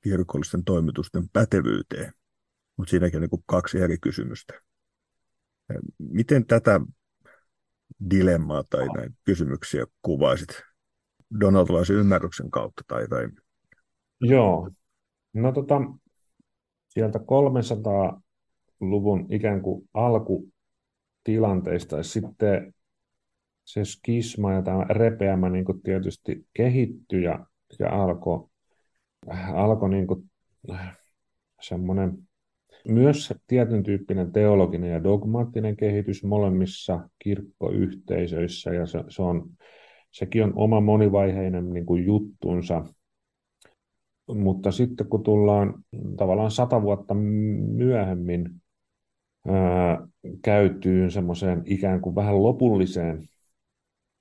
kirkollisten 0.04 0.64
toimitusten 0.64 1.30
pätevyyteen. 1.34 2.14
Mutta 2.78 2.92
siinäkin 2.92 3.18
on 3.18 3.22
niin 3.22 3.44
kaksi 3.46 3.80
eri 3.80 3.98
kysymystä. 3.98 4.54
Miten 5.98 6.46
tätä 6.46 6.82
dilemmaa 8.10 8.64
tai 8.70 8.88
näitä 8.88 9.16
kysymyksiä 9.24 9.86
kuvaisit 10.02 10.50
donaldlaisen 11.40 11.96
ymmärryksen 11.96 12.52
kautta? 12.52 12.84
Tai, 12.88 13.08
tai... 13.08 13.28
Joo, 14.22 14.70
no 15.34 15.52
tota, 15.52 15.82
sieltä 16.88 17.20
300-luvun 17.20 19.26
ikään 19.30 19.62
kuin 19.62 19.90
alku 19.94 20.55
tilanteista. 21.26 21.98
Ja 21.98 22.04
sitten 22.04 22.74
se 23.66 23.86
skisma 23.86 24.54
ja 24.54 24.62
tämä 24.62 24.86
repeämä 24.90 25.50
niin 25.50 25.66
kuin 25.66 25.82
tietysti 25.82 26.46
kehittyi 26.54 27.24
ja, 27.24 27.46
ja 27.80 28.04
alkoi 28.04 28.48
alko 29.54 29.88
niin 29.88 30.08
kuin, 30.08 30.32
semmoinen 31.62 32.18
myös 32.88 33.34
tietyn 33.48 33.84
tyyppinen 33.84 34.32
teologinen 34.32 34.92
ja 34.92 35.04
dogmaattinen 35.04 35.78
kehitys 35.78 36.24
molemmissa 36.24 37.10
kirkkoyhteisöissä 37.20 38.74
ja 38.74 38.86
se, 38.86 39.04
se 39.10 39.22
on, 39.22 39.50
sekin 40.12 40.44
on 40.44 40.54
oma 40.56 40.82
monivaiheinen 40.82 41.70
niin 41.70 41.86
kuin 41.86 42.06
juttunsa. 42.06 42.86
Mutta 44.28 44.72
sitten 44.72 45.08
kun 45.08 45.24
tullaan 45.24 45.74
tavallaan 46.18 46.52
sata 46.52 46.82
vuotta 46.82 47.14
myöhemmin 47.14 48.62
käytyyn 50.42 51.12
semmoiseen 51.12 51.64
ikään 51.66 52.02
kuin 52.02 52.16
vähän 52.16 52.44
lopulliseen 52.44 53.28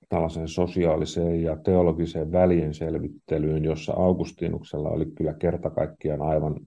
tällaiseen 0.09 0.49
sosiaaliseen 0.49 1.43
ja 1.43 1.57
teologiseen 1.57 2.33
välien 2.33 2.75
selvittelyyn, 2.75 3.65
jossa 3.65 3.93
Augustinuksella 3.93 4.89
oli 4.89 5.07
kyllä 5.07 5.35
kerta 5.35 5.71
kaikkiaan 5.71 6.23
aivan 6.23 6.61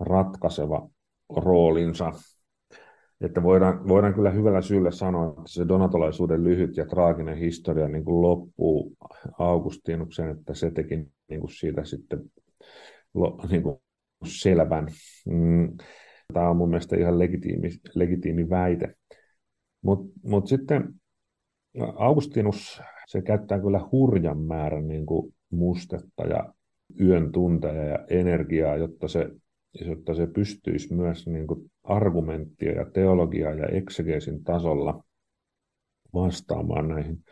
ratkaiseva 0.00 0.88
roolinsa. 1.36 2.12
Että 3.20 3.42
voidaan, 3.42 3.88
voidaan 3.88 4.14
kyllä 4.14 4.30
hyvällä 4.30 4.62
syyllä 4.62 4.90
sanoa, 4.90 5.28
että 5.28 5.42
se 5.46 5.68
donatolaisuuden 5.68 6.44
lyhyt 6.44 6.76
ja 6.76 6.86
traaginen 6.86 7.36
historia 7.36 7.88
niin 7.88 8.04
kuin 8.04 8.22
loppuu 8.22 8.96
Augustinuksen, 9.38 10.30
että 10.30 10.54
se 10.54 10.70
teki 10.70 10.96
niin 11.28 11.40
kuin 11.40 11.50
siitä 11.50 11.84
sitten 11.84 12.20
niin 13.50 13.62
kuin 13.62 13.80
selvän. 14.24 14.88
Mm 15.26 15.76
Tämä 16.30 16.50
on 16.50 16.56
mun 16.56 16.68
mielestä 16.68 16.96
ihan 16.96 17.18
legitiimi, 17.18 17.68
legitiimi 17.94 18.50
väite. 18.50 18.94
Mutta 19.82 20.20
mut 20.24 20.46
sitten 20.46 20.94
Augustinus, 21.94 22.82
se 23.06 23.22
käyttää 23.22 23.60
kyllä 23.60 23.88
hurjan 23.92 24.38
määrän 24.38 24.88
niin 24.88 25.06
kuin 25.06 25.34
mustetta 25.50 26.26
ja 26.26 26.54
yön 27.00 27.32
tunteja 27.32 27.84
ja 27.84 27.98
energiaa, 28.08 28.76
jotta 28.76 29.08
se, 29.08 29.30
jotta 29.80 30.14
se 30.14 30.26
pystyisi 30.26 30.94
myös 30.94 31.26
niin 31.26 31.46
kuin 31.46 31.70
argumenttia 31.82 32.72
ja 32.72 32.90
teologiaa 32.90 33.54
ja 33.54 33.66
eksegeesin 33.66 34.44
tasolla 34.44 35.04
vastaamaan 36.14 36.88
näihin 36.88 37.24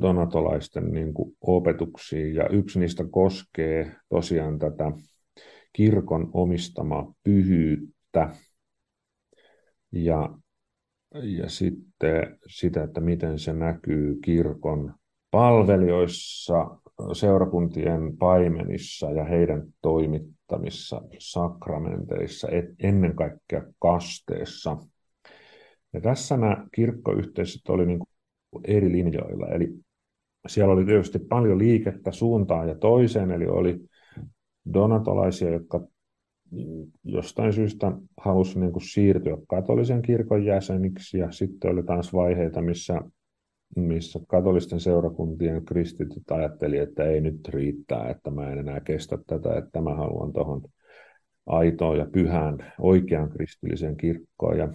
donatolaisten 0.00 0.92
niin 0.92 1.14
kuin 1.14 1.36
opetuksiin. 1.40 2.34
Ja 2.34 2.48
yksi 2.48 2.78
niistä 2.78 3.04
koskee 3.10 3.96
tosiaan 4.08 4.58
tätä 4.58 4.92
kirkon 5.72 6.30
omistamaa 6.32 7.14
pyhyyttä 7.24 8.30
ja, 9.92 10.38
ja 11.14 11.48
sitten 11.48 12.38
sitä, 12.46 12.84
että 12.84 13.00
miten 13.00 13.38
se 13.38 13.52
näkyy 13.52 14.18
kirkon 14.24 14.94
palvelijoissa, 15.30 16.80
seurakuntien 17.12 18.16
paimenissa 18.16 19.10
ja 19.10 19.24
heidän 19.24 19.62
toimittamissa 19.82 21.02
sakramenteissa, 21.18 22.48
ennen 22.82 23.16
kaikkea 23.16 23.62
kasteessa. 23.78 24.76
Ja 25.92 26.00
tässä 26.00 26.36
nämä 26.36 26.66
kirkkoyhteisöt 26.74 27.68
oli 27.68 27.86
niin 27.86 28.00
eri 28.64 28.92
linjoilla, 28.92 29.48
eli 29.48 29.74
siellä 30.46 30.74
oli 30.74 30.84
tietysti 30.84 31.18
paljon 31.18 31.58
liikettä 31.58 32.12
suuntaan 32.12 32.68
ja 32.68 32.74
toiseen, 32.74 33.30
eli 33.30 33.46
oli 33.46 33.89
donatolaisia, 34.74 35.50
jotka 35.50 35.80
jostain 37.04 37.52
syystä 37.52 37.92
halusi 38.16 38.60
niin 38.60 38.72
kuin 38.72 38.82
siirtyä 38.82 39.36
katolisen 39.48 40.02
kirkon 40.02 40.44
jäseniksi, 40.44 41.18
ja 41.18 41.30
sitten 41.30 41.70
oli 41.70 41.82
taas 41.82 42.12
vaiheita, 42.12 42.62
missä, 42.62 43.00
missä 43.76 44.20
katolisten 44.28 44.80
seurakuntien 44.80 45.64
kristityt 45.64 46.30
ajatteli, 46.30 46.78
että 46.78 47.04
ei 47.04 47.20
nyt 47.20 47.48
riittää, 47.48 48.10
että 48.10 48.30
mä 48.30 48.50
en 48.50 48.58
enää 48.58 48.80
kestä 48.80 49.18
tätä, 49.26 49.58
että 49.58 49.80
mä 49.80 49.94
haluan 49.94 50.32
tuohon 50.32 50.62
aitoon 51.46 51.98
ja 51.98 52.06
pyhään 52.12 52.72
oikean 52.78 53.30
kristilliseen 53.30 53.96
kirkkoon. 53.96 54.58
Ja 54.58 54.68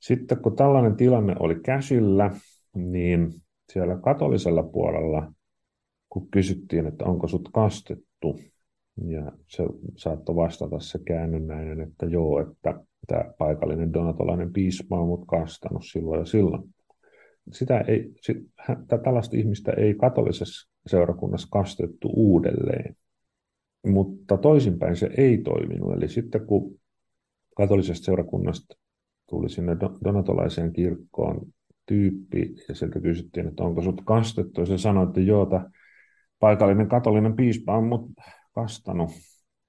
sitten 0.00 0.38
kun 0.42 0.56
tällainen 0.56 0.96
tilanne 0.96 1.34
oli 1.40 1.60
käsillä, 1.64 2.30
niin 2.74 3.34
siellä 3.72 3.96
katolisella 3.96 4.62
puolella, 4.62 5.32
kun 6.08 6.28
kysyttiin, 6.30 6.86
että 6.86 7.04
onko 7.04 7.28
sut 7.28 7.48
kastettu, 7.52 8.40
ja 9.04 9.32
se 9.46 9.64
saattoi 9.96 10.36
vastata 10.36 10.80
se 10.80 10.98
käännynnäinen, 11.06 11.80
että 11.80 12.06
joo, 12.06 12.40
että 12.40 12.80
tämä 13.06 13.24
paikallinen 13.38 13.92
donatolainen 13.92 14.52
piispa 14.52 15.00
on 15.00 15.08
mut 15.08 15.24
kastanut 15.26 15.82
silloin 15.84 16.18
ja 16.18 16.24
silloin. 16.24 16.62
Sitä 17.52 17.80
ei, 17.80 18.12
sit, 18.20 18.36
tällaista 19.04 19.36
ihmistä 19.36 19.72
ei 19.72 19.94
katolisessa 19.94 20.70
seurakunnassa 20.86 21.48
kastettu 21.50 22.10
uudelleen. 22.16 22.96
Mutta 23.86 24.38
toisinpäin 24.38 24.96
se 24.96 25.10
ei 25.16 25.38
toiminut. 25.38 25.92
Eli 25.92 26.08
sitten 26.08 26.46
kun 26.46 26.80
katolisesta 27.56 28.04
seurakunnasta 28.04 28.76
tuli 29.30 29.48
sinne 29.48 29.76
donatolaiseen 30.04 30.72
kirkkoon 30.72 31.46
tyyppi 31.86 32.54
ja 32.68 32.74
sieltä 32.74 33.00
kysyttiin, 33.00 33.48
että 33.48 33.64
onko 33.64 33.82
sut 33.82 34.02
kastettu 34.04 34.60
ja 34.60 34.66
se 34.66 34.78
sanoi, 34.78 35.06
että 35.06 35.20
joo, 35.20 35.48
paikallinen 36.40 36.88
katolinen 36.88 37.36
piispa 37.36 37.76
on 37.76 37.86
mut 37.86 38.10
kastanut 38.56 39.10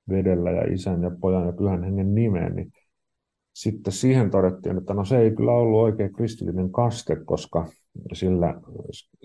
vedellä 0.09 0.51
ja 0.51 0.73
isän 0.73 1.03
ja 1.03 1.11
pojan 1.21 1.45
ja 1.45 1.51
pyhän 1.51 1.83
hengen 1.83 2.15
nimeen, 2.15 2.55
niin 2.55 2.71
sitten 3.53 3.93
siihen 3.93 4.31
todettiin, 4.31 4.77
että 4.77 4.93
no 4.93 5.05
se 5.05 5.17
ei 5.17 5.31
kyllä 5.31 5.51
ollut 5.51 5.79
oikein 5.79 6.13
kristillinen 6.13 6.71
kaste, 6.71 7.17
koska 7.25 7.67
sillä 8.13 8.61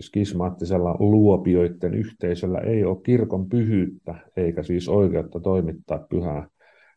skismaattisella 0.01 0.96
luopioiden 0.98 1.94
yhteisöllä 1.94 2.59
ei 2.59 2.85
ole 2.85 3.03
kirkon 3.03 3.48
pyhyyttä, 3.48 4.14
eikä 4.37 4.62
siis 4.62 4.88
oikeutta 4.88 5.40
toimittaa 5.40 6.07
pyhää 6.11 6.48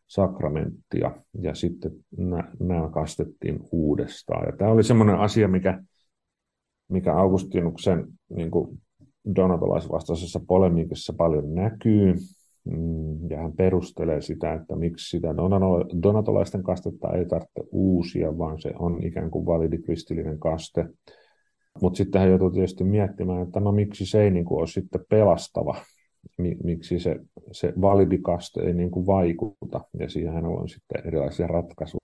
sakramenttia, 0.06 1.10
ja 1.40 1.54
sitten 1.54 1.92
nämä 2.60 2.90
kastettiin 2.90 3.60
uudestaan. 3.72 4.46
Ja 4.46 4.56
tämä 4.56 4.70
oli 4.70 4.84
semmoinen 4.84 5.16
asia, 5.16 5.48
mikä, 5.48 5.82
mikä 6.88 7.14
Augustinuksen 7.14 8.06
niin 8.28 8.50
donatolaisvastaisessa 9.36 10.40
polemiikissa 10.46 11.12
paljon 11.12 11.54
näkyy, 11.54 12.14
ja 13.30 13.36
hän 13.38 13.52
perustelee 13.52 14.20
sitä, 14.20 14.54
että 14.54 14.76
miksi 14.76 15.10
sitä 15.10 15.28
donatolaisten 16.02 16.62
kastetta 16.62 17.12
ei 17.12 17.26
tarvitse 17.26 17.62
uusia, 17.70 18.38
vaan 18.38 18.60
se 18.60 18.72
on 18.78 19.04
ikään 19.04 19.30
kuin 19.30 19.46
validi 19.46 19.78
kristillinen 19.78 20.38
kaste. 20.38 20.88
Mutta 21.82 21.96
sitten 21.96 22.20
hän 22.20 22.30
joutuu 22.30 22.50
tietysti 22.50 22.84
miettimään, 22.84 23.42
että 23.42 23.60
no 23.60 23.72
miksi 23.72 24.06
se 24.06 24.22
ei 24.22 24.30
niin 24.30 24.44
kuin 24.44 24.58
ole 24.58 24.66
sitten 24.66 25.04
pelastava, 25.10 25.76
miksi 26.64 26.98
se, 26.98 27.16
se 27.52 27.72
validi 27.80 28.18
kaste 28.18 28.60
ei 28.60 28.74
niin 28.74 28.90
kuin 28.90 29.06
vaikuta, 29.06 29.80
ja 29.98 30.08
siihen 30.08 30.44
on 30.44 30.68
sitten 30.68 31.06
erilaisia 31.06 31.46
ratkaisuja. 31.46 32.00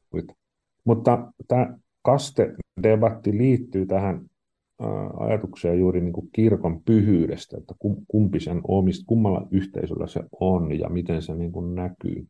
Mutta 0.85 1.33
tämä 1.48 1.79
kaste-debatti 2.03 3.38
liittyy 3.38 3.87
tähän 3.87 4.20
ajatuksia 5.21 5.75
juuri 5.75 6.01
niin 6.01 6.12
kuin 6.12 6.29
kirkon 6.33 6.83
pyhyydestä, 6.83 7.57
että 7.59 7.75
kumpi 8.09 8.40
sen 8.40 8.61
omist, 8.68 9.03
kummalla 9.07 9.47
yhteisöllä 9.51 10.07
se 10.07 10.21
on 10.40 10.79
ja 10.79 10.88
miten 10.88 11.23
se 11.23 11.35
niin 11.35 11.53
kuin 11.53 11.75
näkyy. 11.75 12.27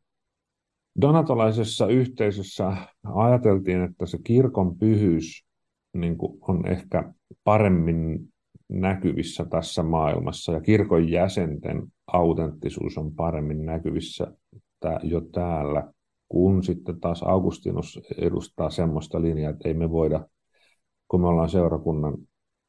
Donatolaisessa 1.00 1.86
yhteisössä 1.86 2.76
ajateltiin, 3.04 3.80
että 3.80 4.06
se 4.06 4.18
kirkon 4.24 4.78
pyhyys 4.78 5.44
niin 5.92 6.18
kuin 6.18 6.38
on 6.40 6.66
ehkä 6.68 7.12
paremmin 7.44 8.32
näkyvissä 8.68 9.44
tässä 9.44 9.82
maailmassa 9.82 10.52
ja 10.52 10.60
kirkon 10.60 11.08
jäsenten 11.08 11.82
autenttisuus 12.06 12.98
on 12.98 13.14
paremmin 13.14 13.66
näkyvissä 13.66 14.32
jo 15.02 15.20
täällä, 15.20 15.92
kun 16.28 16.62
sitten 16.62 17.00
taas 17.00 17.22
Augustinus 17.22 18.00
edustaa 18.18 18.70
semmoista 18.70 19.22
linjaa, 19.22 19.50
että 19.50 19.68
ei 19.68 19.74
me 19.74 19.90
voida, 19.90 20.26
kun 21.08 21.20
me 21.20 21.26
ollaan 21.26 21.48
seurakunnan 21.48 22.14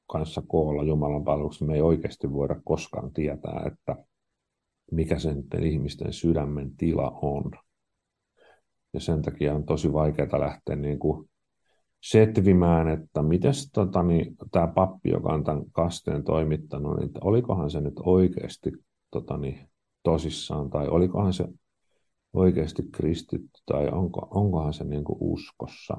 kanssa 0.07 0.43
koolla 0.47 0.83
Jumalan 0.83 1.23
palveluksessa, 1.23 1.65
me 1.65 1.75
ei 1.75 1.81
oikeasti 1.81 2.31
voida 2.31 2.55
koskaan 2.63 3.13
tietää, 3.13 3.63
että 3.65 4.05
mikä 4.91 5.19
sen 5.19 5.43
ihmisten 5.61 6.13
sydämen 6.13 6.75
tila 6.77 7.11
on. 7.21 7.51
Ja 8.93 8.99
sen 8.99 9.21
takia 9.21 9.55
on 9.55 9.65
tosi 9.65 9.93
vaikeaa 9.93 10.39
lähteä 10.39 10.75
niin 10.75 10.99
kuin 10.99 11.29
setvimään, 12.03 12.87
että 12.87 13.21
miten 13.21 13.53
tota, 13.73 14.03
niin, 14.03 14.35
tämä 14.51 14.67
pappi, 14.67 15.09
joka 15.09 15.33
on 15.33 15.43
tämän 15.43 15.63
kasteen 15.71 16.23
toimittanut, 16.23 16.99
niin 16.99 17.11
olikohan 17.21 17.69
se 17.69 17.81
nyt 17.81 17.99
oikeasti 17.99 18.71
tota, 19.11 19.37
niin, 19.37 19.69
tosissaan, 20.03 20.69
tai 20.69 20.87
olikohan 20.87 21.33
se 21.33 21.47
oikeasti 22.33 22.83
kristitty, 22.91 23.61
tai 23.65 23.89
onko, 23.89 24.27
onkohan 24.31 24.73
se 24.73 24.83
niin 24.83 25.03
kuin 25.03 25.17
uskossa. 25.21 25.97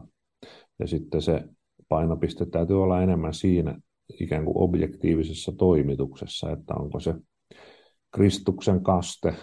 Ja 0.78 0.86
sitten 0.86 1.22
se 1.22 1.44
painopiste 1.88 2.46
täytyy 2.46 2.82
olla 2.82 3.02
enemmän 3.02 3.34
siinä, 3.34 3.78
ikään 4.20 4.44
kuin 4.44 4.58
objektiivisessa 4.58 5.52
toimituksessa, 5.52 6.50
että 6.50 6.74
onko 6.74 7.00
se 7.00 7.14
Kristuksen 8.14 8.82
kaste, 8.82 9.34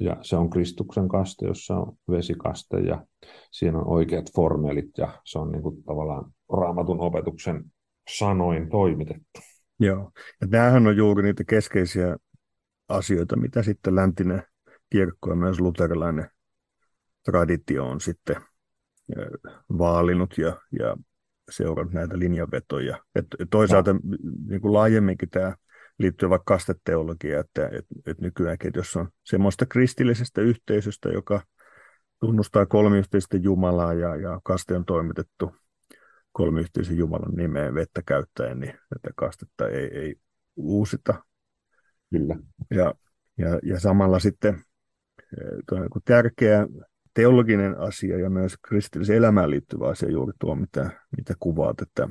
ja 0.00 0.16
se 0.22 0.36
on 0.36 0.50
Kristuksen 0.50 1.08
kaste, 1.08 1.46
jossa 1.46 1.76
on 1.76 1.96
vesikaste, 2.10 2.80
ja 2.80 3.06
siinä 3.50 3.78
on 3.78 3.88
oikeat 3.88 4.32
formelit, 4.34 4.98
ja 4.98 5.22
se 5.24 5.38
on 5.38 5.52
niin 5.52 5.62
kuin 5.62 5.82
tavallaan 5.82 6.32
raamatun 6.52 7.00
opetuksen 7.00 7.64
sanoin 8.16 8.68
toimitettu. 8.68 9.40
Joo, 9.80 10.10
ja 10.40 10.48
tämähän 10.50 10.86
on 10.86 10.96
juuri 10.96 11.22
niitä 11.22 11.44
keskeisiä 11.44 12.16
asioita, 12.88 13.36
mitä 13.36 13.62
sitten 13.62 13.94
läntinen 13.94 14.42
kirkko 14.90 15.30
ja 15.30 15.36
myös 15.36 15.60
luterilainen 15.60 16.30
traditio 17.24 17.86
on 17.86 18.00
sitten 18.00 18.36
vaalinut 19.78 20.38
ja, 20.38 20.56
ja 20.78 20.96
seurannut 21.48 21.94
näitä 21.94 22.18
linjanvetoja. 22.18 22.98
Et 23.14 23.26
toisaalta 23.50 23.92
no. 23.92 24.00
niin 24.48 24.60
kuin 24.60 24.72
laajemminkin 24.72 25.30
tämä 25.30 25.56
liittyy 25.98 26.30
vaikka 26.30 26.54
kasteteologiaan, 26.54 27.40
että, 27.40 27.66
että, 27.66 27.94
että 28.06 28.22
nykyäänkin, 28.22 28.68
että 28.68 28.78
jos 28.78 28.96
on 28.96 29.08
semmoista 29.24 29.66
kristillisestä 29.66 30.40
yhteisöstä, 30.40 31.08
joka 31.08 31.42
tunnustaa 32.20 32.66
kolmiyhteistä 32.66 33.36
Jumalaa 33.36 33.94
ja, 33.94 34.16
ja 34.16 34.40
kaste 34.44 34.76
on 34.76 34.84
toimitettu 34.84 35.54
kolmiyhteisen 36.32 36.96
Jumalan 36.96 37.34
nimeen 37.34 37.74
vettä 37.74 38.02
käyttäen, 38.06 38.60
niin 38.60 38.72
tätä 38.88 39.10
kastetta 39.16 39.68
ei, 39.68 39.98
ei 39.98 40.14
uusita. 40.56 41.24
Kyllä. 42.10 42.36
Ja, 42.70 42.94
ja, 43.38 43.58
ja 43.62 43.80
samalla 43.80 44.18
sitten 44.18 44.54
eh, 45.74 45.80
tärkeä 46.04 46.66
teologinen 47.18 47.78
asia 47.78 48.18
ja 48.18 48.30
myös 48.30 48.54
kristilliseen 48.68 49.16
elämään 49.16 49.50
liittyvä 49.50 49.88
asia 49.88 50.10
juuri 50.10 50.32
tuo, 50.40 50.54
mitä, 50.54 50.90
mitä 51.16 51.34
kuvaat, 51.40 51.82
että 51.82 52.08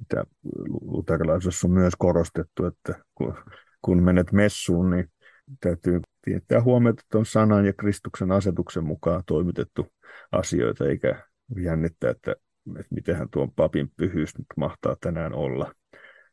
mitä 0.00 0.24
luterilaisuudessa 0.80 1.66
on 1.66 1.72
myös 1.72 1.94
korostettu, 1.98 2.66
että 2.66 3.04
kun, 3.14 3.34
kun 3.82 4.02
menet 4.02 4.32
messuun, 4.32 4.90
niin 4.90 5.10
täytyy 5.60 6.00
tietää 6.24 6.62
huomioon, 6.62 6.96
että 6.98 7.18
on 7.18 7.26
sanan 7.26 7.66
ja 7.66 7.72
Kristuksen 7.72 8.32
asetuksen 8.32 8.84
mukaan 8.84 9.22
toimitettu 9.26 9.86
asioita, 10.32 10.84
eikä 10.86 11.22
jännittää, 11.56 12.10
että, 12.10 12.32
että 12.66 12.94
mitenhän 12.94 13.28
tuon 13.30 13.52
papin 13.52 13.92
pyhyys 13.96 14.38
nyt 14.38 14.46
mahtaa 14.56 14.96
tänään 15.00 15.32
olla. 15.32 15.72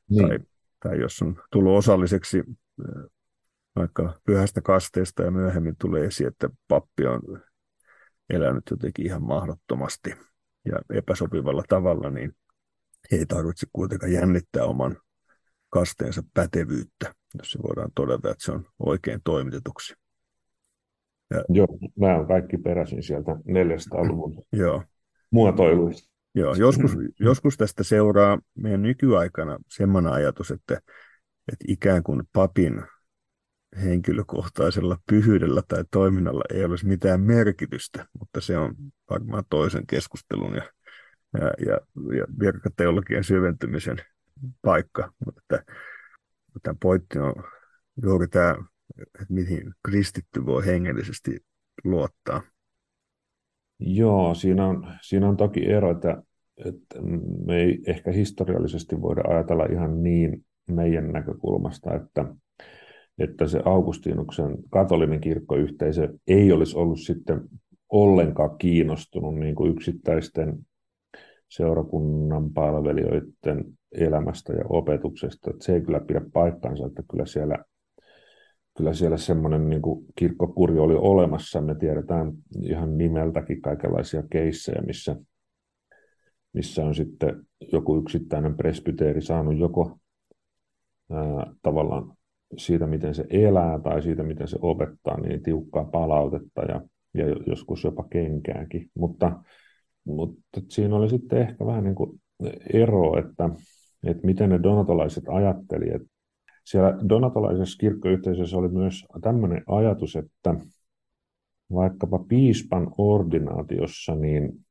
Niin. 0.10 0.28
Tai, 0.28 0.40
tai 0.80 1.00
jos 1.00 1.22
on 1.22 1.42
tullut 1.52 1.78
osalliseksi 1.78 2.44
vaikka 3.76 4.20
pyhästä 4.26 4.62
kasteesta 4.62 5.24
ja 5.24 5.32
myöhemmin 5.32 5.76
tulee 5.82 6.06
esiin, 6.06 6.28
että 6.28 6.50
pappi 6.68 7.06
on 7.06 7.22
elänyt 8.34 8.64
jotenkin 8.72 9.06
ihan 9.06 9.24
mahdottomasti 9.24 10.16
ja 10.66 10.80
epäsopivalla 10.94 11.64
tavalla, 11.70 12.10
niin 12.10 12.36
he 13.12 13.18
ei 13.18 13.26
tarvitse 13.26 13.68
kuitenkaan 13.74 14.12
jännittää 14.12 14.66
oman 14.66 14.98
kasteensa 15.70 16.24
pätevyyttä, 16.34 17.14
jos 17.38 17.52
se 17.52 17.60
voidaan 17.64 17.92
todeta, 17.96 18.32
että 18.32 18.46
se 18.46 18.52
on 18.52 18.66
oikein 18.80 19.22
toimitetuksi. 19.24 19.94
Ja, 21.30 21.44
Joo, 21.50 21.68
mä 22.00 22.16
oon 22.16 22.28
kaikki 22.28 22.58
peräisin 22.58 23.04
sieltä 23.04 23.32
400-luvun 23.32 24.46
Joo. 24.52 24.84
muotoiluista. 25.32 26.14
Joo, 26.36 26.54
joskus, 26.54 26.92
joskus 27.20 27.58
tästä 27.58 27.84
seuraa 27.84 28.40
meidän 28.56 28.82
nykyaikana 28.82 29.58
semmoinen 29.70 30.14
ajatus, 30.14 30.52
että, 30.52 30.74
että 31.52 31.66
ikään 31.68 32.04
kuin 32.04 32.24
papin 32.34 32.84
henkilökohtaisella 33.84 34.98
pyhyydellä 35.10 35.62
tai 35.68 35.84
toiminnalla 35.92 36.44
ei 36.54 36.66
olisi 36.66 36.88
mitään 36.88 37.22
merkitystä, 37.22 38.06
mutta 38.34 38.46
se 38.46 38.58
on 38.58 38.76
varmaan 39.10 39.44
toisen 39.50 39.88
keskustelun 39.88 40.56
ja, 40.56 40.64
ja, 41.34 41.52
ja, 41.66 41.80
ja 42.18 42.26
virkateologian 42.40 43.24
syventymisen 43.24 43.98
paikka. 44.62 45.14
Mutta 45.26 45.64
tämä 46.64 46.76
pointti 46.82 47.20
on 47.20 47.34
juuri 48.04 48.28
tämä, 48.28 48.56
että 48.98 49.34
mihin 49.34 49.74
kristitty 49.84 50.46
voi 50.46 50.66
hengellisesti 50.66 51.40
luottaa. 51.84 52.42
Joo, 53.80 54.36
siinä 54.36 54.68
on, 54.68 54.88
siinä 55.02 55.30
on 55.30 55.38
toki 55.38 55.70
ero, 55.70 55.92
että, 55.92 56.24
että 56.66 57.02
me 57.46 57.56
ei 57.56 57.84
ehkä 57.88 58.12
historiallisesti 58.12 59.02
voida 59.02 59.22
ajatella 59.28 59.66
ihan 59.66 60.04
niin 60.04 60.46
meidän 60.70 61.12
näkökulmasta, 61.12 61.96
että, 61.96 62.26
että 63.20 63.48
se 63.48 63.62
Augustinuksen 63.66 64.58
katolinen 64.70 65.22
kirkkoyhteisö 65.22 66.14
ei 66.28 66.52
olisi 66.52 66.78
ollut 66.78 67.00
sitten 67.00 67.42
ollenkaan 67.94 68.58
kiinnostunut 68.58 69.36
niin 69.36 69.56
kuin 69.56 69.72
yksittäisten 69.72 70.60
seurakunnan 71.50 72.54
palvelijoiden 72.54 73.66
elämästä 73.92 74.54
ja 74.54 74.64
opetuksesta. 74.70 75.52
Että 75.52 75.66
se 75.66 75.74
ei 75.74 75.82
kyllä 75.82 76.00
pidä 76.00 76.22
paikkaansa, 76.34 76.86
että 76.86 77.04
kyllä 77.12 77.26
siellä, 77.26 77.58
kyllä 78.78 78.94
siellä 78.94 79.18
semmoinen 79.18 79.70
niin 79.70 79.82
kirkkokuri 80.16 80.80
oli 80.80 80.96
olemassa. 80.96 81.62
Me 81.62 81.76
tiedetään 81.76 82.32
ihan 82.62 82.98
nimeltäkin 82.98 83.62
kaikenlaisia 83.62 84.24
keissejä, 84.32 84.82
missä, 84.82 85.16
missä 86.54 86.86
on 86.86 86.96
sitten 86.96 87.46
joku 87.72 87.98
yksittäinen 87.98 88.58
presbyteeri 88.58 89.22
saanut 89.22 89.58
joko 89.58 89.98
ää, 91.12 91.54
tavallaan 91.62 92.18
siitä, 92.58 92.88
miten 92.88 93.16
se 93.16 93.26
elää 93.30 93.80
tai 93.80 94.02
siitä, 94.02 94.24
miten 94.24 94.48
se 94.48 94.58
opettaa, 94.62 95.20
niin 95.20 95.44
tiukkaa 95.44 95.86
palautetta 95.86 96.62
ja, 96.62 96.82
ja 97.14 97.26
joskus 97.48 97.84
jopa 97.84 98.04
kenkääkin. 98.10 98.90
Mutta, 98.96 99.40
mutta 100.06 100.62
siinä 100.70 100.96
oli 100.96 101.10
sitten 101.10 101.42
ehkä 101.42 101.66
vähän 101.66 101.84
niin 101.84 101.96
kuin 101.96 102.22
ero, 102.74 103.20
että, 103.20 103.50
että 104.04 104.26
miten 104.26 104.50
ne 104.50 104.64
donatolaiset 104.64 105.24
ajatteli. 105.28 105.96
Että 105.96 106.08
siellä 106.66 106.98
donatolaisessa 107.10 107.78
kirkkoyhteisössä 107.78 108.58
oli 108.58 108.70
myös 108.70 109.06
tämmöinen 109.22 109.64
ajatus, 109.68 110.16
että 110.16 110.56
vaikkapa 111.74 112.20
piispan 112.20 112.92
ordinaatiossa, 112.98 114.16
niin 114.16 114.66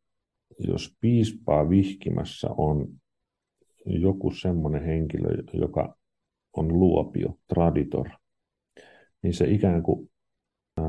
jos 0.58 0.96
piispaa 1.00 1.68
vihkimässä 1.68 2.48
on 2.56 2.88
joku 3.86 4.30
semmoinen 4.30 4.84
henkilö, 4.84 5.42
joka 5.52 5.96
on 6.56 6.68
luopio, 6.68 7.38
traditor, 7.48 8.08
niin 9.22 9.34
se 9.34 9.50
ikään 9.50 9.82
kuin 9.82 10.11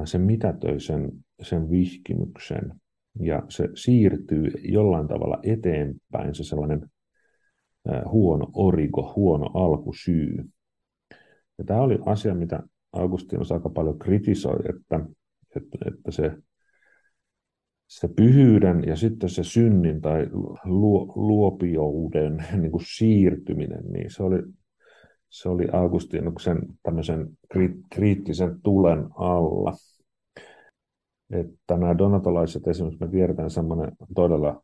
se 0.05 0.17
mitätöi 0.17 0.79
sen, 0.79 1.11
sen 1.41 1.69
vihkimyksen 1.69 2.73
ja 3.19 3.43
se 3.49 3.69
siirtyy 3.75 4.51
jollain 4.63 5.07
tavalla 5.07 5.39
eteenpäin, 5.43 6.35
se 6.35 6.43
sellainen 6.43 6.89
huono 8.05 8.47
origo, 8.53 9.13
huono 9.15 9.45
alkusyy. 9.53 10.45
Ja 11.57 11.63
tämä 11.65 11.81
oli 11.81 11.99
asia, 12.05 12.35
mitä 12.35 12.63
Augustinus 12.93 13.51
aika 13.51 13.69
paljon 13.69 13.99
kritisoi, 13.99 14.59
että, 14.69 15.05
että, 15.55 15.77
että 15.85 16.11
se, 16.11 16.31
se 17.87 18.07
pyhyyden 18.07 18.83
ja 18.87 18.95
sitten 18.95 19.29
se 19.29 19.43
synnin 19.43 20.01
tai 20.01 20.29
luo, 20.65 21.13
luopiouden 21.15 22.45
niin 22.61 22.71
kuin 22.71 22.85
siirtyminen, 22.85 23.83
niin 23.91 24.11
se 24.11 24.23
oli 24.23 24.43
se 25.33 25.49
oli 25.49 25.67
Augustinuksen 25.71 26.59
tämmöisen 26.83 27.29
kriittisen 27.89 28.61
tulen 28.63 29.07
alla. 29.15 29.73
Että 31.31 31.77
nämä 31.77 31.97
donatolaiset 31.97 32.67
esimerkiksi 32.67 33.05
me 33.05 33.11
tiedetään 33.11 33.49
semmoinen 33.49 33.91
todella, 34.15 34.63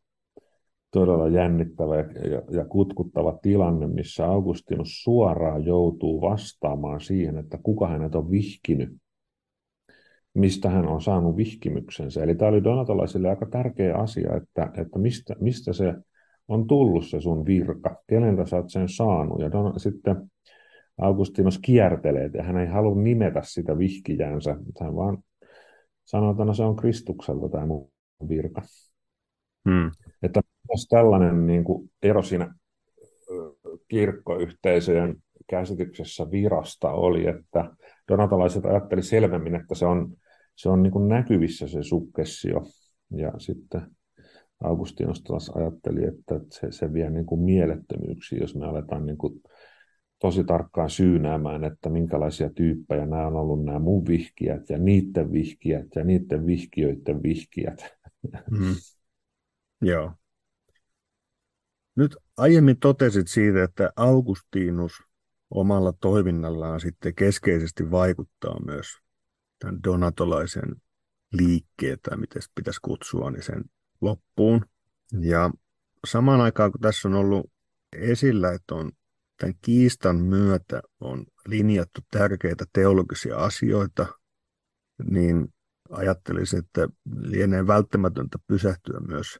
todella 0.91 1.27
jännittävä 1.27 1.95
ja, 1.95 2.03
ja, 2.29 2.41
ja 2.51 2.65
kutkuttava 2.65 3.39
tilanne, 3.41 3.88
missä 3.88 4.25
Augustinus 4.25 5.03
suoraan 5.03 5.65
joutuu 5.65 6.21
vastaamaan 6.21 7.01
siihen, 7.01 7.38
että 7.38 7.58
kuka 7.63 7.88
hänet 7.88 8.15
on 8.15 8.32
vihkinyt, 8.32 8.97
mistä 10.34 10.69
hän 10.69 10.88
on 10.88 11.01
saanut 11.01 11.38
vihkimyksensä. 11.38 12.23
Eli 12.23 12.36
tämä 12.36 12.49
oli 12.49 12.63
donatolaisille 12.63 13.29
aika 13.29 13.45
tärkeä 13.45 13.95
asia, 13.95 14.36
että, 14.36 14.71
että 14.82 14.99
mistä, 14.99 15.36
mistä 15.39 15.73
se 15.73 15.93
on 16.47 16.67
tullut 16.67 17.05
se 17.05 17.21
sun 17.21 17.45
virka, 17.45 18.03
keneltä 18.08 18.45
sä 18.45 18.58
oot 18.58 18.69
sen 18.69 18.89
saanut. 18.89 19.41
Ja 19.41 19.51
don, 19.51 19.79
sitten 19.79 20.32
Augustinus 21.00 21.60
kiertelee, 21.60 22.26
että 22.26 22.44
hän 22.44 22.58
ei 22.58 22.68
halua 22.68 23.02
nimetä 23.02 23.42
sitä 23.44 23.78
vihkijäänsä, 23.78 24.56
hän 24.82 24.96
vaan 24.96 25.18
sanoo, 26.06 26.32
että 26.32 26.46
no 26.46 26.54
se 26.54 26.64
on 26.64 26.76
Kristukselta 26.76 27.50
tämä 27.50 27.66
mun 27.66 27.92
virka. 28.30 28.62
Hmm. 29.70 29.92
Että 30.24 30.42
myös 30.70 30.88
tällainen 30.90 31.48
niin 31.48 31.64
kuin 31.64 31.92
ero 32.04 32.22
siinä 32.22 32.56
kirkkoyhteisöjen 33.88 35.16
käsityksessä 35.48 36.32
virasta 36.32 36.92
oli, 36.92 37.28
että 37.28 37.76
donatalaiset 38.12 38.66
ajatteli 38.66 39.04
selvemmin, 39.04 39.56
että 39.56 39.76
se 39.76 39.86
on, 39.86 40.14
se 40.56 40.70
on 40.70 40.84
niin 40.84 40.94
kuin 40.94 41.08
näkyvissä 41.08 41.68
se 41.68 41.84
sukkessio. 41.84 42.64
Ja 43.12 43.32
sitten 43.38 43.82
Augustinus 44.64 45.24
taas 45.24 45.50
ajatteli, 45.50 46.08
että 46.08 46.40
se, 46.52 46.72
se 46.72 46.94
vie 46.94 47.10
niin 47.10 47.26
kuin 47.26 47.42
mielettömyyksiin, 47.42 48.42
jos 48.42 48.56
me 48.56 48.66
aletaan 48.66 49.06
niin 49.06 49.18
kuin 49.18 49.42
tosi 50.19 50.43
tarkkaan 50.43 50.89
syynäämään, 50.89 51.63
että 51.63 51.89
minkälaisia 51.89 52.49
tyyppejä 52.49 53.05
nämä 53.05 53.27
on 53.27 53.36
ollut 53.36 53.65
nämä 53.65 53.79
mun 53.79 54.08
vihkijät 54.08 54.69
ja 54.69 54.77
niiden 54.77 55.32
vihkijät 55.32 55.88
ja 55.95 56.03
niiden 56.03 56.45
vihkiöiden 56.45 57.23
vihkijät. 57.23 57.95
Mm. 58.51 58.75
Joo. 59.82 60.12
Nyt 61.95 62.15
aiemmin 62.38 62.79
totesit 62.79 63.27
siitä, 63.27 63.63
että 63.63 63.91
Augustinus 63.95 64.91
omalla 65.51 65.93
toiminnallaan 65.93 66.79
sitten 66.79 67.15
keskeisesti 67.15 67.91
vaikuttaa 67.91 68.65
myös 68.65 68.88
tämän 69.60 69.84
donatolaisen 69.84 70.75
liikkeen, 71.34 71.97
tai 72.03 72.17
miten 72.17 72.41
pitäisi 72.55 72.79
kutsua, 72.82 73.32
niin 73.32 73.43
sen 73.43 73.63
loppuun. 74.01 74.65
Ja 75.19 75.51
samaan 76.08 76.41
aikaan, 76.41 76.71
kun 76.71 76.82
tässä 76.82 77.08
on 77.08 77.13
ollut 77.13 77.51
esillä, 77.93 78.51
että 78.51 78.75
on 78.75 78.91
tämän 79.39 79.56
kiistan 79.62 80.15
myötä 80.15 80.82
on 80.99 81.25
linjattu 81.47 82.02
tärkeitä 82.12 82.65
teologisia 82.73 83.38
asioita, 83.38 84.06
niin 85.10 85.54
ajattelisin, 85.89 86.60
että 86.60 86.88
lienee 87.21 87.67
välttämätöntä 87.67 88.38
pysähtyä 88.47 88.99
myös 89.08 89.39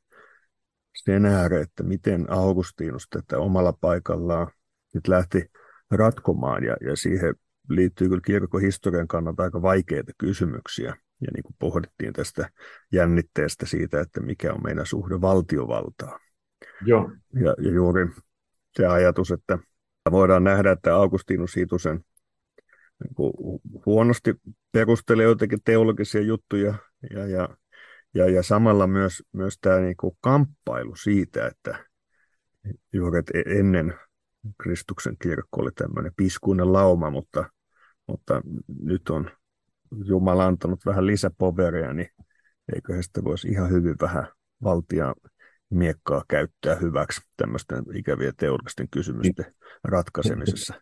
sen 0.94 1.26
ääreen, 1.26 1.64
että 1.64 1.84
miten 1.84 2.32
Augustinus 2.32 3.08
tätä 3.10 3.38
omalla 3.38 3.74
paikallaan 3.74 4.48
nyt 4.94 5.08
lähti 5.08 5.46
ratkomaan, 5.92 6.64
ja, 6.64 6.76
ja 6.82 6.96
siihen 6.96 7.36
liittyy 7.70 8.08
kyllä 8.08 8.22
kirkkohistorian 8.26 9.08
kannalta 9.08 9.44
aika 9.44 9.62
vaikeita 9.62 10.12
kysymyksiä. 10.18 10.96
Ja 11.22 11.28
niin 11.34 11.44
kuin 11.44 11.56
pohdittiin 11.60 12.14
tästä 12.14 12.50
jännitteestä 12.94 13.66
siitä, 13.66 14.02
että 14.02 14.22
mikä 14.22 14.54
on 14.54 14.64
meidän 14.64 14.86
suhde 14.86 15.22
valtiovaltaa. 15.22 16.20
Joo. 16.86 17.12
Ja, 17.34 17.56
ja 17.58 17.72
juuri 17.72 18.08
se 18.76 18.88
ajatus, 18.88 19.32
että 19.32 19.60
voidaan 20.12 20.44
nähdä, 20.44 20.72
että 20.72 20.96
Augustinus 20.96 21.56
Hitusen 21.56 22.04
niin 23.04 23.16
huonosti 23.86 24.34
perustelee 24.72 25.26
jotenkin 25.26 25.60
teologisia 25.66 26.22
juttuja 26.22 26.74
ja, 27.14 27.28
ja, 27.28 27.50
ja, 28.14 28.30
ja 28.30 28.44
samalla 28.44 28.88
myös, 28.88 29.24
myös 29.34 29.58
tämä 29.62 29.80
niin 29.80 29.98
kuin 29.98 30.18
kamppailu 30.22 30.96
siitä, 30.96 31.48
että 31.48 31.86
juuri 32.94 33.22
e-, 33.34 33.60
ennen 33.60 33.94
Kristuksen 34.62 35.18
kirkko 35.22 35.62
oli 35.62 35.72
tämmöinen 35.72 36.12
piskuinen 36.16 36.74
lauma, 36.74 37.10
mutta, 37.10 37.50
mutta 38.08 38.42
nyt 38.82 39.10
on 39.10 39.32
Jumala 40.06 40.46
antanut 40.46 40.86
vähän 40.86 41.08
lisäpoveria, 41.08 41.94
niin 41.94 42.10
eiköhän 42.76 43.04
sitä 43.04 43.24
voisi 43.24 43.48
ihan 43.48 43.70
hyvin 43.70 43.96
vähän 44.02 44.28
valtia 44.64 45.14
miekkaa 45.70 46.24
käyttää 46.28 46.76
hyväksi 46.76 47.22
tämmöisten 47.38 47.84
ikävien 47.96 48.34
teologisten 48.38 48.88
kysymysten 48.92 49.46
ratkaisemisessa. 49.84 50.74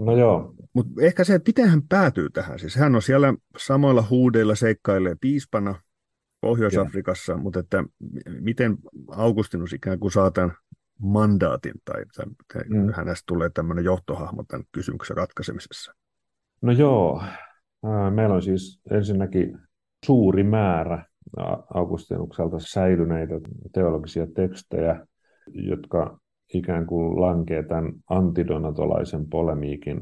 No 0.00 0.16
joo. 0.16 0.54
Mutta 0.72 0.92
ehkä 1.00 1.24
se, 1.24 1.34
että 1.34 1.48
miten 1.48 1.68
hän 1.68 1.82
päätyy 1.88 2.30
tähän. 2.30 2.58
Siis 2.58 2.76
hän 2.76 2.94
on 2.94 3.02
siellä 3.02 3.34
samoilla 3.58 4.04
huudeilla 4.10 4.54
seikkailee 4.54 5.16
piispana 5.20 5.82
Pohjois-Afrikassa, 6.40 7.36
mutta 7.36 7.60
että 7.60 7.84
miten 8.40 8.76
Augustinus 9.08 9.72
ikään 9.72 9.98
kuin 9.98 10.12
saa 10.12 10.30
tämän 10.30 10.52
mandaatin 11.00 11.74
tai, 11.84 12.02
tai 12.14 12.64
mm. 12.68 12.92
hänestä 12.92 13.24
tulee 13.26 13.50
tämmöinen 13.54 13.84
johtohahmo 13.84 14.44
tämän 14.48 14.66
kysymyksen 14.72 15.16
ratkaisemisessa? 15.16 15.92
No 16.62 16.72
joo, 16.72 17.22
meillä 18.14 18.34
on 18.34 18.42
siis 18.42 18.80
ensinnäkin 18.90 19.58
suuri 20.04 20.44
määrä 20.44 21.04
Augustinukselta 21.74 22.56
säilyneitä 22.58 23.34
teologisia 23.72 24.26
tekstejä, 24.26 25.06
jotka 25.46 26.18
ikään 26.54 26.86
kuin 26.86 27.20
lankee 27.20 27.62
tämän 27.62 27.92
antidonatolaisen 28.10 29.28
polemiikin 29.28 30.00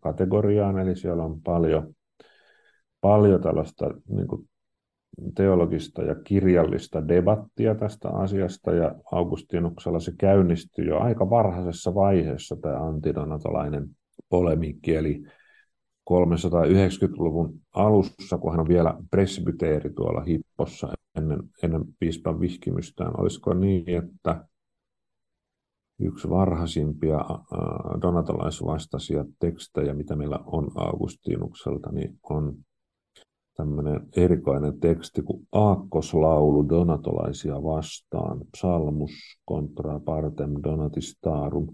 kategoriaan, 0.00 0.78
eli 0.78 0.96
siellä 0.96 1.24
on 1.24 1.42
paljon, 1.42 1.94
paljon 3.00 3.42
tällaista 3.42 3.90
niin 4.08 4.28
kuin 4.28 4.48
teologista 5.34 6.02
ja 6.02 6.14
kirjallista 6.14 7.08
debattia 7.08 7.74
tästä 7.74 8.08
asiasta, 8.08 8.72
ja 8.72 8.94
Augustinuksella 9.12 10.00
se 10.00 10.12
käynnistyi 10.18 10.86
jo 10.86 10.98
aika 10.98 11.30
varhaisessa 11.30 11.94
vaiheessa 11.94 12.56
tämä 12.56 12.86
antidonatolainen 12.86 13.88
polemiikki, 14.28 14.96
eli 14.96 15.22
390-luvun 16.10 17.60
alussa, 17.74 18.38
kun 18.38 18.50
hän 18.50 18.60
on 18.60 18.68
vielä 18.68 18.94
presbyteeri 19.10 19.90
tuolla 19.90 20.20
Hippossa 20.20 20.92
ennen, 21.18 21.42
ennen 21.62 21.84
piispan 21.98 22.40
vihkimystään. 22.40 23.20
Olisiko 23.20 23.54
niin, 23.54 24.04
että 24.04 24.44
yksi 26.00 26.30
varhaisimpia 26.30 27.20
donatolaisvastaisia 28.02 29.24
tekstejä, 29.38 29.94
mitä 29.94 30.16
meillä 30.16 30.38
on 30.46 30.70
Augustinukselta, 30.74 31.92
niin 31.92 32.18
on 32.30 32.56
tämmöinen 33.56 34.00
erikoinen 34.16 34.80
teksti 34.80 35.22
kuin 35.22 35.48
Aakkoslaulu 35.52 36.68
donatolaisia 36.68 37.54
vastaan, 37.54 38.40
psalmus 38.56 39.10
contra 39.48 40.00
partem 40.00 40.50
donatistarum. 40.62 41.66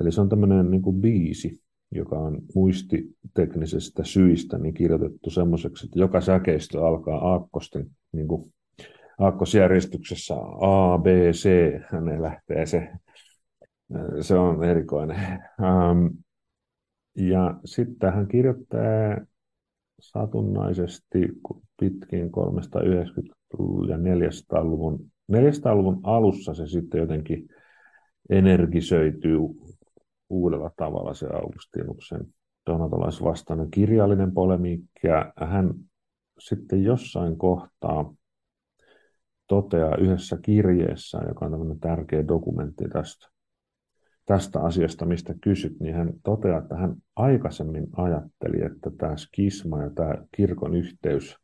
Eli 0.00 0.12
se 0.12 0.20
on 0.20 0.28
tämmöinen 0.28 0.70
niin 0.70 0.82
kuin 0.82 1.00
biisi, 1.00 1.60
joka 1.92 2.18
on 2.18 2.38
muistiteknisestä 2.54 4.04
syistä 4.04 4.58
niin 4.58 4.74
kirjoitettu 4.74 5.30
semmoiseksi, 5.30 5.86
että 5.86 5.98
joka 5.98 6.20
säkeistö 6.20 6.86
alkaa 6.86 7.30
aakkosten, 7.30 7.86
niin 8.12 8.28
kuin 8.28 8.52
aakkosjärjestyksessä 9.18 10.34
A, 10.60 10.98
B, 10.98 11.06
C, 11.32 11.48
ne 12.00 12.22
lähtee 12.22 12.66
se, 12.66 12.88
se 14.20 14.34
on 14.34 14.64
erikoinen. 14.64 15.16
Ähm, 15.62 16.06
ja 17.16 17.54
sitten 17.64 18.12
hän 18.12 18.28
kirjoittaa 18.28 19.26
satunnaisesti 20.00 21.18
pitkin 21.80 22.30
390- 22.30 23.40
ja 23.88 23.96
400-luvun, 23.96 25.10
400-luvun 25.32 26.00
alussa 26.02 26.54
se 26.54 26.66
sitten 26.66 27.00
jotenkin 27.00 27.48
energisöityy 28.30 29.38
uudella 30.30 30.70
tavalla 30.76 31.14
se 31.14 31.26
Augustinuksen 31.26 32.26
donatolaisvastainen 32.66 33.70
kirjallinen 33.70 34.32
polemiikki, 34.32 35.06
ja 35.06 35.32
hän 35.36 35.74
sitten 36.38 36.84
jossain 36.84 37.38
kohtaa 37.38 38.14
toteaa 39.46 39.96
yhdessä 39.96 40.38
kirjeessä, 40.42 41.18
joka 41.28 41.44
on 41.44 41.50
tämmöinen 41.50 41.80
tärkeä 41.80 42.28
dokumentti 42.28 42.84
tästä, 42.92 43.28
tästä 44.26 44.60
asiasta, 44.60 45.06
mistä 45.06 45.34
kysyt, 45.40 45.80
niin 45.80 45.94
hän 45.94 46.12
toteaa, 46.24 46.58
että 46.58 46.76
hän 46.76 46.94
aikaisemmin 47.16 47.86
ajatteli, 47.96 48.64
että 48.64 48.90
tämä 48.98 49.16
skisma 49.16 49.82
ja 49.82 49.90
tämä 49.90 50.14
kirkon 50.36 50.74
yhteys, 50.74 51.36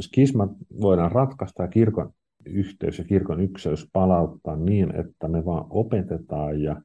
skisma 0.00 0.48
voidaan 0.80 1.12
ratkaista 1.12 1.62
ja 1.62 1.68
kirkon 1.68 2.12
yhteys 2.46 2.98
ja 2.98 3.04
kirkon 3.04 3.40
ykseys 3.40 3.88
palauttaa 3.92 4.56
niin, 4.56 4.94
että 4.94 5.28
me 5.28 5.44
vaan 5.44 5.66
opetetaan 5.70 6.60
ja 6.62 6.82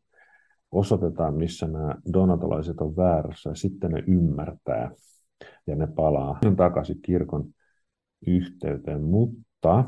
osoitetaan, 0.72 1.34
missä 1.34 1.68
nämä 1.68 1.96
donatolaiset 2.14 2.82
on 2.82 2.96
väärässä, 2.96 3.50
ja 3.50 3.56
sitten 3.56 3.92
ne 3.92 4.04
ymmärtää, 4.08 4.92
ja 5.68 5.76
ne 5.76 5.88
palaa 5.88 6.40
takaisin 6.58 7.02
kirkon 7.02 7.46
yhteyteen. 8.28 9.04
Mutta 9.04 9.86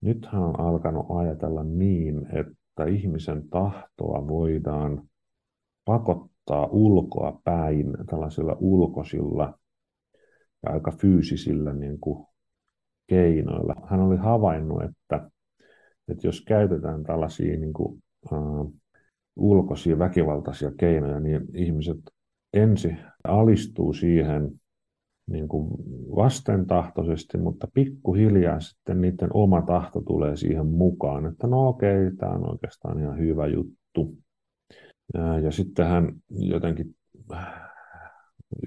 nythän 0.00 0.42
on 0.42 0.60
alkanut 0.60 1.06
ajatella 1.08 1.64
niin, 1.64 2.26
että 2.32 2.84
ihmisen 2.84 3.48
tahtoa 3.48 4.28
voidaan 4.28 5.02
pakottaa 5.84 6.66
ulkoa 6.66 7.40
päin 7.44 7.86
tällaisilla 8.10 8.56
ulkoisilla 8.60 9.58
ja 10.62 10.72
aika 10.72 10.90
fyysisillä 10.90 11.72
niin 11.72 12.00
kuin 12.00 12.26
keinoilla. 13.06 13.74
Hän 13.86 14.00
oli 14.00 14.16
havainnut, 14.16 14.82
että, 14.82 15.30
että 16.08 16.26
jos 16.26 16.44
käytetään 16.44 17.02
tällaisia 17.02 17.58
niin 17.58 17.72
kuin, 17.72 18.02
äh, 18.32 18.38
ulkoisia 19.36 19.98
väkivaltaisia 19.98 20.72
keinoja, 20.78 21.20
niin 21.20 21.42
ihmiset 21.54 21.98
ensi 22.52 22.96
alistuu 23.24 23.92
siihen 23.92 24.50
niin 25.30 25.48
kuin 25.48 25.70
vastentahtoisesti, 26.16 27.38
mutta 27.38 27.68
pikkuhiljaa 27.74 28.60
sitten 28.60 29.00
niiden 29.00 29.30
oma 29.34 29.62
tahto 29.62 30.00
tulee 30.00 30.36
siihen 30.36 30.66
mukaan, 30.66 31.26
että 31.26 31.46
no 31.46 31.68
okei, 31.68 32.16
tämä 32.18 32.32
on 32.32 32.50
oikeastaan 32.50 33.00
ihan 33.00 33.18
hyvä 33.18 33.46
juttu. 33.46 34.16
Ja, 35.42 35.50
sitten 35.50 35.86
hän 35.86 36.12
jotenkin 36.30 36.96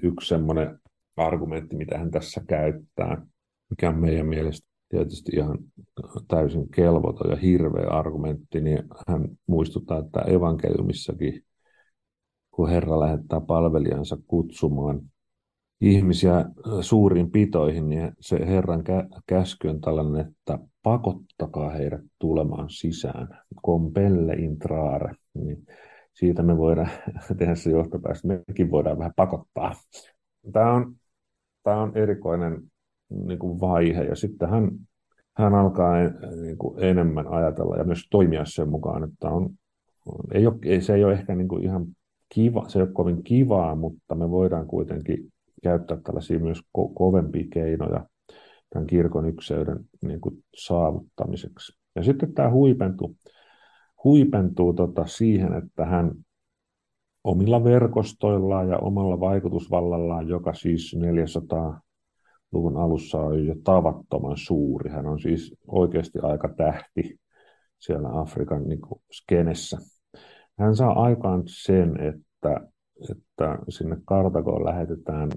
yksi 0.02 0.28
semmoinen 0.28 0.78
argumentti, 1.16 1.76
mitä 1.76 1.98
hän 1.98 2.10
tässä 2.10 2.42
käyttää, 2.48 3.26
mikä 3.70 3.88
on 3.88 3.98
meidän 4.00 4.26
mielestä 4.26 4.67
tietysti 4.88 5.32
ihan 5.36 5.58
täysin 6.28 6.70
kelvoton 6.70 7.30
ja 7.30 7.36
hirveä 7.36 7.88
argumentti, 7.88 8.60
niin 8.60 8.84
hän 9.08 9.28
muistuttaa, 9.46 9.98
että 9.98 10.20
evankeliumissakin, 10.20 11.44
kun 12.50 12.68
Herra 12.68 13.00
lähettää 13.00 13.40
palvelijansa 13.40 14.18
kutsumaan 14.26 15.00
ihmisiä 15.80 16.44
suuriin 16.80 17.30
pitoihin, 17.30 17.88
niin 17.88 18.12
se 18.20 18.46
Herran 18.46 18.84
käsky 19.26 19.68
on 19.68 19.80
tällainen, 19.80 20.26
että 20.26 20.58
pakottakaa 20.82 21.70
heidät 21.70 22.00
tulemaan 22.18 22.70
sisään, 22.70 23.28
compelle 23.66 24.32
intrare, 24.32 25.14
niin 25.34 25.66
siitä 26.12 26.42
me 26.42 26.56
voidaan 26.56 26.90
tehdä 27.38 27.54
se 27.54 27.70
johtopäätös, 27.70 28.24
mekin 28.24 28.70
voidaan 28.70 28.98
vähän 28.98 29.12
pakottaa. 29.16 29.72
Tämä 30.52 30.72
on, 30.72 30.96
tämä 31.62 31.82
on 31.82 31.96
erikoinen 31.96 32.62
niin 33.10 33.38
kuin 33.38 33.60
vaihe. 33.60 34.04
Ja 34.04 34.16
sitten 34.16 34.48
hän, 34.48 34.70
hän 35.36 35.54
alkaa 35.54 35.94
niin 36.42 36.58
kuin 36.58 36.84
enemmän 36.84 37.28
ajatella 37.28 37.76
ja 37.76 37.84
myös 37.84 38.08
toimia 38.10 38.44
sen 38.44 38.68
mukaan, 38.68 39.04
että 39.04 39.30
on, 39.30 39.50
ei 40.34 40.46
ole, 40.46 40.80
se 40.80 40.94
ei 40.94 41.04
ole 41.04 41.12
ehkä 41.12 41.34
niin 41.34 41.48
kuin 41.48 41.64
ihan 41.64 41.86
kiva, 42.28 42.68
se 42.68 42.78
ei 42.78 42.82
ole 42.82 42.92
kovin 42.92 43.22
kivaa, 43.22 43.74
mutta 43.74 44.14
me 44.14 44.30
voidaan 44.30 44.66
kuitenkin 44.66 45.32
käyttää 45.62 45.96
tällaisia 46.04 46.38
myös 46.38 46.58
ko- 46.58 46.92
kovempia 46.94 47.44
keinoja 47.52 48.06
tämän 48.70 48.86
kirkon 48.86 49.28
ykseyden 49.28 49.78
niin 50.02 50.20
kuin 50.20 50.44
saavuttamiseksi. 50.56 51.78
Ja 51.96 52.02
sitten 52.02 52.34
tämä 52.34 52.50
huipentuu, 52.50 53.16
huipentuu 54.04 54.72
tota 54.72 55.06
siihen, 55.06 55.52
että 55.52 55.86
hän 55.86 56.12
omilla 57.24 57.64
verkostoillaan 57.64 58.68
ja 58.68 58.78
omalla 58.78 59.20
vaikutusvallallaan, 59.20 60.28
joka 60.28 60.54
siis 60.54 60.96
400 61.00 61.80
luvun 62.52 62.76
alussa 62.76 63.18
on 63.18 63.46
jo 63.46 63.54
tavattoman 63.64 64.36
suuri. 64.36 64.90
Hän 64.90 65.06
on 65.06 65.20
siis 65.20 65.54
oikeasti 65.66 66.18
aika 66.22 66.48
tähti 66.48 67.20
siellä 67.78 68.20
Afrikan 68.20 68.68
niin 68.68 68.80
kuin, 68.80 69.00
skenessä. 69.12 69.78
Hän 70.58 70.76
saa 70.76 71.02
aikaan 71.02 71.42
sen, 71.46 72.00
että, 72.00 72.60
että 73.10 73.58
sinne 73.68 73.96
Kartagoon 74.04 74.64
lähetetään 74.64 75.30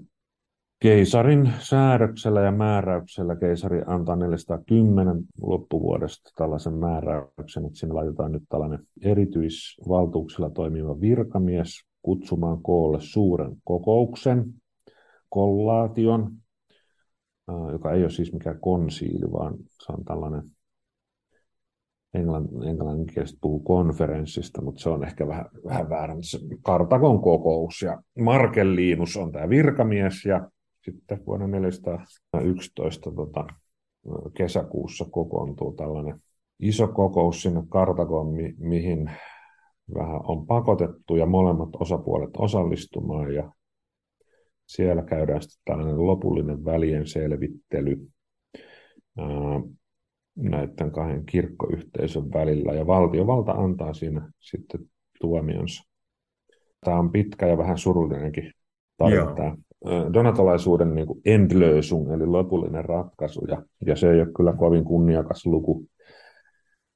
keisarin 0.79 1.53
säädöksellä 1.59 2.41
ja 2.41 2.51
määräyksellä. 2.51 3.35
Keisari 3.35 3.81
antaa 3.87 4.15
410 4.15 5.23
loppuvuodesta 5.41 6.31
tällaisen 6.35 6.73
määräyksen, 6.73 7.65
että 7.65 7.79
sinne 7.79 7.93
laitetaan 7.93 8.31
nyt 8.31 8.43
tällainen 8.49 8.79
erityisvaltuuksilla 9.01 10.49
toimiva 10.49 11.01
virkamies 11.01 11.69
kutsumaan 12.01 12.61
koolle 12.61 12.97
suuren 13.01 13.55
kokouksen, 13.63 14.53
kollaation, 15.29 16.31
joka 17.71 17.91
ei 17.91 18.01
ole 18.01 18.09
siis 18.09 18.33
mikään 18.33 18.59
konsiili, 18.59 19.31
vaan 19.31 19.53
se 19.57 19.91
on 19.91 20.05
tällainen 20.05 20.43
englannin, 22.13 22.63
englanninkielistä 22.67 23.37
puhuu 23.41 23.59
konferenssista, 23.59 24.61
mutta 24.61 24.81
se 24.81 24.89
on 24.89 25.03
ehkä 25.03 25.27
vähän, 25.27 25.45
vähän 25.65 25.89
väärä. 25.89 26.15
Kartakon 26.61 27.21
kokous 27.21 27.81
ja 27.81 28.01
Markelliinus 28.19 29.17
on 29.17 29.31
tämä 29.31 29.49
virkamies 29.49 30.25
ja 30.25 30.49
sitten 30.85 31.25
vuonna 31.25 31.47
411 31.47 33.11
tota, 33.11 33.47
kesäkuussa 34.33 35.05
kokoontuu 35.11 35.73
tällainen 35.73 36.19
iso 36.59 36.87
kokous 36.87 37.41
sinne 37.41 37.63
Kartakoon, 37.69 38.27
mi- 38.27 38.55
mihin 38.57 39.11
vähän 39.93 40.21
on 40.23 40.47
pakotettu 40.47 41.15
ja 41.15 41.25
molemmat 41.25 41.69
osapuolet 41.79 42.29
osallistumaan 42.37 43.33
ja 43.33 43.51
siellä 44.75 45.03
käydään 45.03 45.41
sitten 45.41 45.61
tällainen 45.65 46.07
lopullinen 46.07 46.65
välien 46.65 47.07
selvittely 47.07 48.07
näiden 50.35 50.91
kahden 50.91 51.25
kirkkoyhteisön 51.25 52.33
välillä, 52.33 52.73
ja 52.73 52.87
valtiovalta 52.87 53.51
antaa 53.51 53.93
siinä 53.93 54.31
sitten 54.39 54.81
tuomionsa. 55.21 55.83
Tämä 56.85 56.99
on 56.99 57.11
pitkä 57.11 57.47
ja 57.47 57.57
vähän 57.57 57.77
surullinenkin 57.77 58.51
tarina, 58.97 59.35
tämä 59.35 59.55
donatolaisuuden 60.13 60.95
niin 60.95 61.07
endlösung, 61.25 62.11
eli 62.11 62.25
lopullinen 62.25 62.85
ratkaisu, 62.85 63.45
ja, 63.47 63.63
ja 63.85 63.95
se 63.95 64.11
ei 64.11 64.21
ole 64.21 64.33
kyllä 64.37 64.53
kovin 64.53 64.83
kunniakas 64.83 65.45
luku 65.45 65.85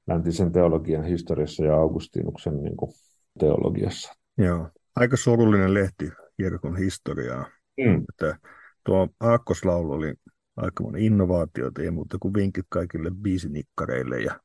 läntisen 0.06 0.52
teologian 0.52 1.04
historiassa 1.04 1.64
ja 1.64 1.76
Augustinuksen 1.76 2.62
niin 2.62 2.76
kuin, 2.76 2.90
teologiassa. 3.38 4.12
Joo. 4.38 4.68
aika 4.96 5.16
surullinen 5.16 5.74
lehti 5.74 6.10
kirkon 6.36 6.76
historiaa. 6.76 7.44
Mm. 7.76 8.04
Että 8.08 8.38
tuo 8.84 9.08
aakkoslaulu 9.20 9.92
oli 9.92 10.14
aikamoinen 10.56 11.02
innovaatio, 11.02 11.70
ei 11.78 11.90
muuta 11.90 12.18
kuin 12.20 12.34
vinkit 12.34 12.66
kaikille 12.68 13.10
biisinikkareille 13.22 14.20
ja 14.20 14.40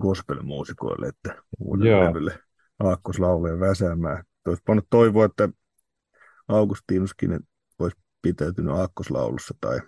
gospelmuusikoille, 0.00 1.08
että 1.08 1.42
uudelle 1.58 2.08
levylle 2.08 2.38
aakkoslauluja 2.78 3.60
väsäämään. 3.60 4.24
Olisi 4.46 4.62
voinut 4.68 4.86
toivoa, 4.90 5.24
että 5.24 5.48
Augustinuskin 6.48 7.40
olisi 7.78 7.96
pitäytynyt 8.22 8.74
aakkoslaulussa 8.74 9.54
tai, 9.60 9.78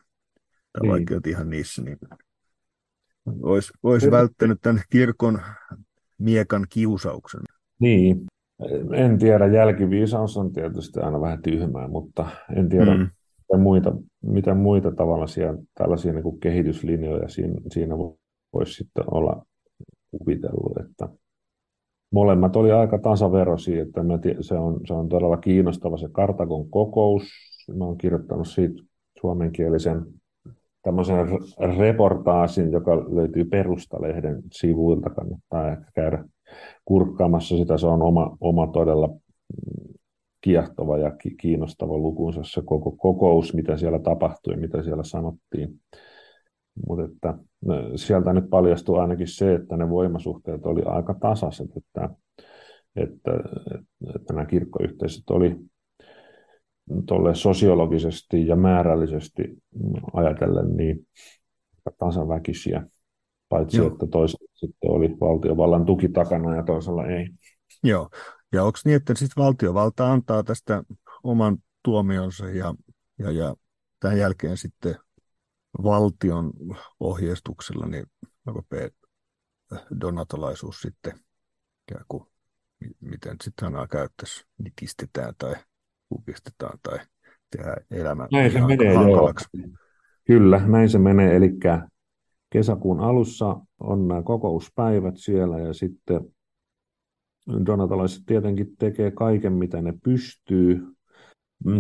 tai 0.72 0.82
niin. 0.82 0.90
vaikka 0.90 1.20
ihan 1.26 1.50
niissä, 1.50 1.82
niin 1.82 1.98
olisi, 3.42 3.72
olisi 3.82 4.10
välttänyt 4.10 4.58
tämän 4.62 4.82
kirkon 4.90 5.42
miekan 6.18 6.66
kiusauksen. 6.68 7.40
Niin, 7.80 8.26
en 8.92 9.18
tiedä, 9.18 9.46
jälkiviisaus 9.46 10.36
on 10.36 10.52
tietysti 10.52 11.00
aina 11.00 11.20
vähän 11.20 11.42
tyhmää, 11.42 11.88
mutta 11.88 12.26
en 12.56 12.68
tiedä, 12.68 12.94
mm. 12.94 13.00
mitä, 13.00 13.58
muita, 13.58 13.96
mitä 14.22 14.54
muita 14.54 14.92
tavallisia 14.92 15.54
tällaisia 15.74 16.12
niin 16.12 16.22
kuin 16.22 16.40
kehityslinjoja 16.40 17.28
siinä, 17.28 17.54
siinä 17.70 17.94
voisi 18.52 18.72
sitten 18.72 19.04
olla 19.14 19.46
kuvitellut, 20.10 20.78
että 20.80 21.08
molemmat 22.12 22.56
oli 22.56 22.72
aika 22.72 22.98
tasaverosia, 22.98 23.82
että 23.82 24.02
mä 24.02 24.18
tii, 24.18 24.36
se, 24.40 24.54
on, 24.54 24.80
se 24.86 24.94
on 24.94 25.08
todella 25.08 25.36
kiinnostava 25.36 25.96
se 25.96 26.08
Kartagon 26.12 26.70
kokous. 26.70 27.22
Mä 27.74 27.84
oon 27.84 27.98
kirjoittanut 27.98 28.48
siitä 28.48 28.82
suomenkielisen 29.20 30.06
tämmöisen 30.82 31.16
reportaasin, 31.78 32.72
joka 32.72 32.96
löytyy 32.96 33.44
Perustalehden 33.44 34.42
sivuilta, 34.52 35.10
kannattaa 35.10 35.72
ehkä 35.72 35.90
käydä 35.94 36.24
kurkkaamassa 36.84 37.56
sitä. 37.56 37.78
Se 37.78 37.86
on 37.86 38.02
oma, 38.02 38.36
oma 38.40 38.66
todella 38.66 39.08
kiehtova 40.40 40.98
ja 40.98 41.12
kiinnostava 41.40 41.98
lukunsa 41.98 42.40
se 42.44 42.62
koko 42.64 42.92
kokous, 42.92 43.54
mitä 43.54 43.76
siellä 43.76 43.98
tapahtui, 43.98 44.56
mitä 44.56 44.82
siellä 44.82 45.04
sanottiin. 45.04 45.80
Mutta 46.88 47.04
että 47.04 47.34
sieltä 47.96 48.32
nyt 48.32 48.50
paljastui 48.50 49.00
ainakin 49.00 49.28
se, 49.28 49.54
että 49.54 49.76
ne 49.76 49.90
voimasuhteet 49.90 50.66
oli 50.66 50.82
aika 50.84 51.14
tasaiset, 51.14 51.70
että, 51.76 52.10
että, 52.96 53.30
että 54.14 54.34
nämä 54.34 54.46
kirkkoyhteisöt 54.46 55.30
oli 55.30 55.56
tolle 57.06 57.34
sosiologisesti 57.34 58.46
ja 58.46 58.56
määrällisesti 58.56 59.42
ajatellen 60.12 60.76
niin 60.76 61.06
tasaväkisiä, 61.98 62.86
paitsi 63.48 63.76
Joo. 63.76 63.86
että 63.86 64.06
toisella 64.06 64.47
sitten 64.60 64.90
oli 64.90 65.08
valtiovallan 65.20 65.86
tuki 65.86 66.08
takana 66.08 66.56
ja 66.56 66.62
toisella 66.62 67.06
ei. 67.06 67.28
Joo, 67.84 68.10
ja 68.52 68.64
onko 68.64 68.78
niin, 68.84 68.96
että 68.96 69.14
sitten 69.14 69.44
valtiovalta 69.44 70.12
antaa 70.12 70.42
tästä 70.42 70.82
oman 71.22 71.58
tuomionsa 71.82 72.50
ja, 72.50 72.74
ja, 73.18 73.30
ja 73.30 73.54
tämän 74.00 74.18
jälkeen 74.18 74.56
sitten 74.56 74.94
valtion 75.82 76.52
ohjeistuksella 77.00 77.86
niin 77.86 78.06
rupeaa 78.46 78.88
donatolaisuus 80.00 80.80
sitten 80.80 81.12
ikään 81.88 82.04
kuin, 82.08 82.24
miten 83.00 83.36
sitten 83.44 83.66
sanaa 83.66 83.86
käyttäisi, 83.86 84.44
nitistetään 84.58 85.34
tai 85.38 85.54
kukistetaan 86.08 86.78
tai 86.82 86.98
tehdään 87.50 87.84
elämä 87.90 88.28
näin 88.32 88.52
se 88.52 88.60
menee, 88.60 88.94
hankalaksi. 88.94 89.48
Joo. 89.52 89.68
Kyllä, 90.24 90.66
näin 90.66 90.88
se 90.88 90.98
menee. 90.98 91.36
Eli 91.36 91.50
kesäkuun 92.50 93.00
alussa 93.00 93.60
on 93.80 94.08
nämä 94.08 94.22
kokouspäivät 94.22 95.14
siellä 95.16 95.58
ja 95.58 95.72
sitten 95.72 96.20
donatalaiset 97.66 98.22
tietenkin 98.26 98.76
tekee 98.78 99.10
kaiken, 99.10 99.52
mitä 99.52 99.82
ne 99.82 99.94
pystyy 100.04 100.86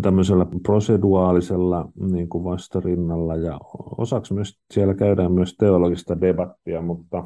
tämmöisellä 0.02 0.46
proseduaalisella 0.62 1.88
niin 2.10 2.28
kuin 2.28 2.44
vastarinnalla. 2.44 3.36
Ja 3.36 3.58
osaksi 3.98 4.34
myös 4.34 4.60
siellä 4.74 4.94
käydään 4.94 5.32
myös 5.32 5.54
teologista 5.54 6.20
debattia, 6.20 6.82
mutta, 6.82 7.24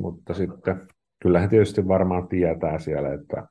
mutta 0.00 0.34
sitten 0.34 0.88
kyllähän 1.22 1.50
tietysti 1.50 1.88
varmaan 1.88 2.28
tietää 2.28 2.78
siellä, 2.78 3.14
että 3.14 3.46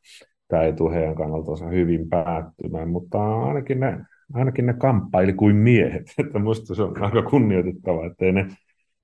tämä 0.48 0.64
ei 0.64 0.74
tule 0.74 0.96
heidän 0.96 1.16
kannaltansa 1.16 1.68
hyvin 1.68 2.10
päättymään, 2.10 2.90
mutta 2.90 3.42
ainakin 3.44 3.80
ne, 3.80 4.06
ainakin 4.34 4.66
ne 4.66 4.74
kamppaili 4.74 5.34
kuin 5.34 5.56
miehet, 5.56 6.04
että 6.26 6.40
musta 6.40 6.76
se 6.76 6.84
on 6.84 7.04
aika 7.04 7.22
kunnioitettava, 7.22 8.06
että 8.06 8.26
ei 8.26 8.32
ne, 8.32 8.48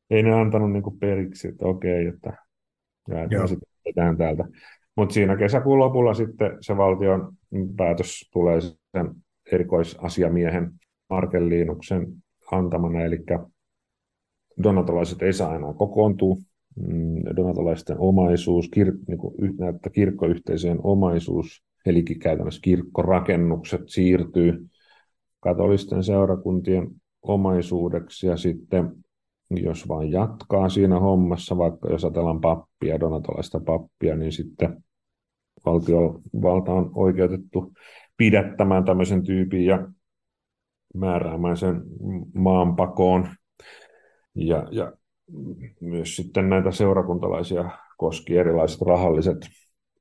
ei 0.10 0.24
ne 0.24 0.34
antanut 0.34 0.72
niin 0.72 0.84
kuin 0.84 1.00
periksi, 1.00 1.48
että 1.48 1.66
okei, 1.66 2.06
että 2.06 2.34
sitten 3.48 4.18
täältä. 4.18 4.46
Mutta 4.96 5.14
siinä 5.14 5.38
kesäkuun 5.38 5.80
lopulla 5.80 6.14
sitten 6.14 6.58
se 6.62 6.78
valtion 6.78 7.34
päätös 7.78 8.30
tulee 8.34 8.62
sen 8.62 9.16
erikoisasiamiehen 9.52 10.72
Markelliinuksen 11.10 12.08
antamana, 12.52 13.02
eli 13.02 13.20
donatolaiset 14.64 15.22
ei 15.22 15.34
saa 15.34 15.56
enää 15.56 15.74
kokoontua, 15.74 16.36
mm, 16.76 17.36
donatolaisten 17.36 18.00
omaisuus, 18.00 18.70
kir, 18.70 18.94
niin 19.08 19.18
kuin, 19.18 19.36
että 19.76 19.90
kirkkoyhteisöjen 19.90 20.80
omaisuus, 20.84 21.64
eli 21.86 22.04
käytännössä 22.04 22.62
kirkkorakennukset 22.64 23.82
siirtyy 23.86 24.68
katolisten 25.40 26.04
seurakuntien 26.04 26.88
omaisuudeksi 27.22 28.28
ja 28.28 28.38
sitten 28.38 29.03
jos 29.58 29.88
vain 29.88 30.12
jatkaa 30.12 30.70
siinä 30.70 31.00
hommassa, 31.00 31.58
vaikka 31.58 31.90
jos 31.90 32.04
ajatellaan 32.04 32.42
pappia, 32.42 33.00
donatolaista 33.00 33.60
pappia, 33.60 34.16
niin 34.16 34.32
sitten 34.32 34.84
valtiovalta 35.66 36.72
on 36.72 36.92
oikeutettu 36.96 37.74
pidättämään 38.18 38.86
tämmöisen 38.86 39.24
tyypin 39.24 39.66
ja 39.66 39.88
määräämään 40.94 41.58
sen 41.58 41.82
maanpakoon. 42.34 43.28
Ja, 44.36 44.68
ja 44.72 44.94
myös 45.82 46.16
sitten 46.16 46.50
näitä 46.50 46.72
seurakuntalaisia 46.72 47.70
koski 47.98 48.38
erilaiset 48.38 48.82
rahalliset, 48.82 49.38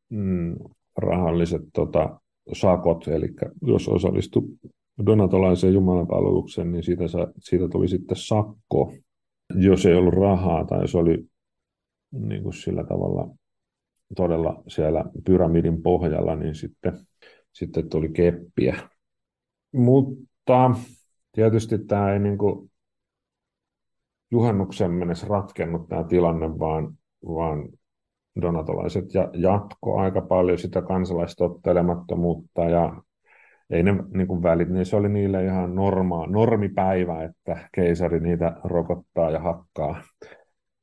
mm, 0.09 0.57
rahalliset 0.97 1.63
tota, 1.73 2.21
sakot, 2.53 3.09
eli 3.09 3.29
jos 3.67 3.89
osallistui 3.89 4.43
donatolaiseen 5.07 5.75
jumalanpalvelukseen, 5.75 6.73
niin 6.73 6.85
siitä, 6.85 7.05
siitä 7.39 7.69
tuli 7.69 7.89
sitten 7.89 8.17
sakko, 8.17 8.93
jos 9.57 9.87
ei 9.87 9.95
ollut 9.95 10.15
rahaa 10.15 10.65
tai 10.65 10.81
jos 10.81 10.95
oli 10.95 11.27
niin 12.13 12.43
kuin 12.43 12.53
sillä 12.53 12.85
tavalla 12.85 13.29
todella 14.17 14.63
siellä 14.69 15.05
pyramidin 15.27 15.83
pohjalla, 15.83 16.37
niin 16.37 16.55
sitten, 16.55 16.99
sitten 17.53 17.89
tuli 17.89 18.09
keppiä. 18.09 18.89
Mutta 19.73 20.71
tietysti 21.33 21.79
tämä 21.79 22.13
ei 22.13 22.19
niin 22.19 22.39
kuin 22.39 22.71
juhannuksen 24.31 24.91
mennessä 24.91 25.27
ratkennut 25.27 25.89
tämä 25.89 26.05
tilanne, 26.05 26.59
vaan, 26.59 26.99
vaan 27.27 27.69
donatolaiset 28.41 29.15
ja 29.15 29.31
jatko 29.33 29.99
aika 29.99 30.21
paljon 30.21 30.59
sitä 30.59 30.83
kansalaistottelemattomuutta 30.83 32.65
ja 32.65 33.03
ei 33.73 33.83
ne 33.83 33.95
niin 34.15 34.27
kuin 34.27 34.43
välit, 34.43 34.69
niin 34.69 34.87
se 34.87 34.97
oli 34.97 35.09
niille 35.09 35.45
ihan 35.45 35.75
norma, 35.75 36.27
normipäivä, 36.27 37.25
että 37.25 37.69
keisari 37.75 38.21
niitä 38.21 38.57
rokottaa 38.65 39.31
ja 39.31 39.41
hakkaa 39.41 40.03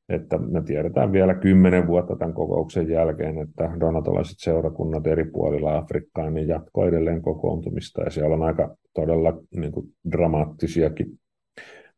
että 0.09 0.37
me 0.37 0.61
tiedetään 0.61 1.11
vielä 1.11 1.33
kymmenen 1.33 1.87
vuotta 1.87 2.15
tämän 2.15 2.33
kokouksen 2.33 2.89
jälkeen, 2.89 3.37
että 3.37 3.71
donatolaiset 3.79 4.35
seurakunnat 4.39 5.07
eri 5.07 5.25
puolilla 5.25 5.77
Afrikkaa 5.77 6.29
niin 6.29 6.47
jatkoi 6.47 6.87
edelleen 6.87 7.21
kokoontumista, 7.21 8.01
ja 8.01 8.09
siellä 8.09 8.35
on 8.35 8.43
aika 8.43 8.75
todella 8.93 9.33
niin 9.55 9.71
kuin, 9.71 9.87
dramaattisiakin 10.11 11.19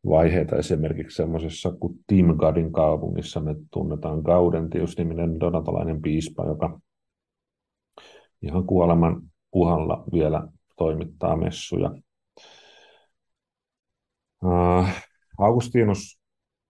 vaiheita. 0.08 0.56
Esimerkiksi 0.56 1.16
semmoisessa 1.16 1.72
kuin 1.80 1.94
Timgadin 2.06 2.72
kaupungissa 2.72 3.40
me 3.40 3.56
tunnetaan 3.70 4.18
Gaudentius-niminen 4.24 5.40
donatolainen 5.40 6.02
piispa, 6.02 6.46
joka 6.46 6.80
ihan 8.42 8.66
kuoleman 8.66 9.22
uhalla 9.52 10.04
vielä 10.12 10.48
toimittaa 10.82 11.36
messuja. 11.36 11.90
Uh, 14.44 14.88
Augustinus 15.38 16.22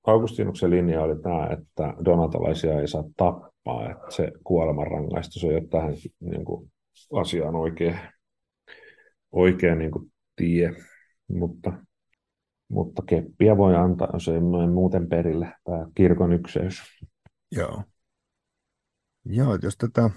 Augustinuksen 0.07 0.71
linja 0.71 1.03
oli 1.03 1.23
tämä, 1.23 1.47
että 1.47 1.95
donatolaisia 2.05 2.81
ei 2.81 2.89
saa 2.89 3.05
tappaa, 3.17 3.91
että 3.91 4.11
se 4.11 4.33
kuolemanrangaistus 4.45 5.45
ei 5.45 5.55
ole 5.55 5.67
tähän 5.71 5.95
niin 6.21 6.45
kuin, 6.45 6.73
asiaan 7.21 7.55
oikea, 7.55 7.99
oikea 9.33 9.75
niin 9.75 9.91
kuin, 9.91 10.13
tie, 10.37 10.71
mutta, 11.29 11.73
mutta 12.69 13.03
keppiä 13.07 13.57
voi 13.57 13.77
antaa, 13.77 14.11
jos 14.13 14.29
ei 14.29 14.41
muuten 14.73 15.09
perille, 15.09 15.55
tämä 15.65 15.87
kirkon 15.95 16.33
ykseys. 16.33 16.83
Joo. 17.53 17.83
Joo, 19.25 19.59
jos 19.63 19.77
tätä 19.77 20.11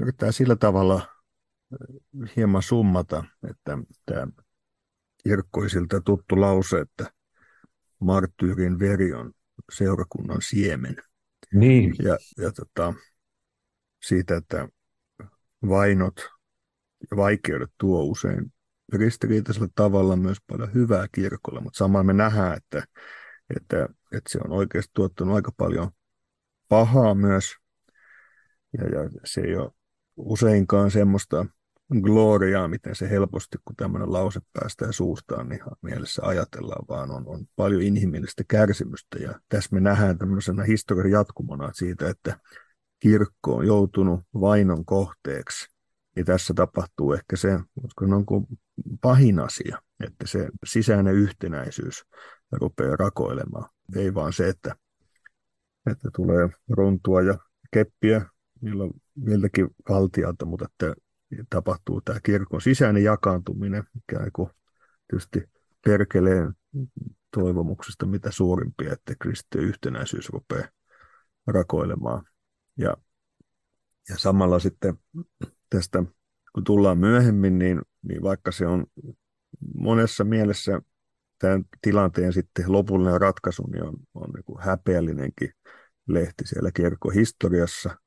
yrittää 0.00 0.32
sillä 0.32 0.56
tavalla 0.56 1.00
hieman 2.36 2.62
summata, 2.62 3.24
että 3.50 3.78
tämä 4.06 4.26
kirkkoisilta 5.24 6.00
tuttu 6.00 6.40
lause, 6.40 6.80
että 6.80 7.12
marttyyrin 8.00 8.78
veri 8.78 9.12
on 9.12 9.32
seurakunnan 9.72 10.42
siemen. 10.42 10.96
Niin. 11.52 11.94
Ja, 12.02 12.18
ja 12.38 12.52
tota, 12.52 12.94
siitä, 14.02 14.36
että 14.36 14.68
vainot 15.68 16.28
ja 17.10 17.16
vaikeudet 17.16 17.70
tuo 17.78 18.02
usein 18.02 18.52
ristiriitaisella 18.92 19.68
tavalla 19.74 20.16
myös 20.16 20.38
paljon 20.46 20.74
hyvää 20.74 21.06
kirkolle, 21.12 21.60
mutta 21.60 21.78
samalla 21.78 22.04
me 22.04 22.12
nähdään, 22.12 22.56
että, 22.56 22.84
että, 23.56 23.88
että 24.12 24.30
se 24.30 24.38
on 24.44 24.52
oikeasti 24.52 24.90
tuottanut 24.94 25.34
aika 25.34 25.52
paljon 25.56 25.90
pahaa 26.68 27.14
myös, 27.14 27.54
ja, 28.78 28.84
ja 28.84 29.10
se 29.24 29.40
ei 29.40 29.56
ole 29.56 29.72
useinkaan 30.16 30.90
semmoista 30.90 31.46
gloriaa, 32.02 32.68
miten 32.68 32.94
se 32.94 33.10
helposti, 33.10 33.58
kun 33.64 33.76
tämmöinen 33.76 34.12
lause 34.12 34.40
päästään 34.52 34.92
suustaan, 34.92 35.48
niin 35.48 35.60
mielessä 35.82 36.22
ajatellaan, 36.24 36.84
vaan 36.88 37.10
on, 37.10 37.28
on 37.28 37.46
paljon 37.56 37.82
inhimillistä 37.82 38.44
kärsimystä. 38.48 39.18
Ja 39.18 39.40
tässä 39.48 39.68
me 39.72 39.80
nähdään 39.80 40.18
tämmöisenä 40.18 40.64
historian 40.64 41.10
jatkumona 41.10 41.72
siitä, 41.72 42.08
että 42.08 42.40
kirkko 43.00 43.56
on 43.56 43.66
joutunut 43.66 44.20
vainon 44.40 44.84
kohteeksi. 44.84 45.68
Ja 46.16 46.24
tässä 46.24 46.54
tapahtuu 46.54 47.12
ehkä 47.12 47.36
se, 47.36 47.60
koska 47.82 48.04
on 48.04 48.26
kuin 48.26 48.46
pahin 49.00 49.40
asia, 49.40 49.78
että 50.04 50.26
se 50.26 50.48
sisäinen 50.66 51.14
yhtenäisyys 51.14 52.04
rupeaa 52.52 52.96
rakoilemaan. 52.96 53.70
Ei 53.96 54.14
vaan 54.14 54.32
se, 54.32 54.48
että, 54.48 54.74
että 55.90 56.08
tulee 56.16 56.48
runtua 56.68 57.22
ja 57.22 57.38
keppiä 57.72 58.26
milloin 58.60 58.90
miltäkin 59.14 59.68
valtialta, 59.88 60.46
mutta 60.46 60.66
että 60.70 60.94
tapahtuu 61.50 62.00
tämä 62.00 62.20
kirkon 62.22 62.60
sisäinen 62.60 63.04
jakaantuminen, 63.04 63.84
ikään 63.96 64.32
kuin 64.32 64.50
tietysti 65.10 65.44
perkeleen 65.84 66.52
toivomuksesta 67.34 68.06
mitä 68.06 68.30
suurimpia, 68.30 68.92
että 68.92 69.14
kristityn 69.20 69.64
yhtenäisyys 69.64 70.28
rupeaa 70.28 70.68
rakoilemaan. 71.46 72.24
Ja, 72.76 72.96
ja 74.08 74.18
samalla 74.18 74.58
sitten 74.58 74.98
tästä, 75.70 76.02
kun 76.54 76.64
tullaan 76.64 76.98
myöhemmin, 76.98 77.58
niin, 77.58 77.82
niin 78.02 78.22
vaikka 78.22 78.52
se 78.52 78.66
on 78.66 78.86
monessa 79.74 80.24
mielessä 80.24 80.80
tämän 81.38 81.64
tilanteen 81.82 82.32
sitten 82.32 82.72
lopullinen 82.72 83.20
ratkaisu, 83.20 83.66
niin 83.66 83.84
on, 83.84 83.96
on 84.14 84.30
niin 84.30 84.44
kuin 84.44 84.62
häpeällinenkin 84.62 85.52
lehti 86.08 86.46
siellä 86.46 86.70
kirkon 86.72 87.14
historiassa, 87.14 87.98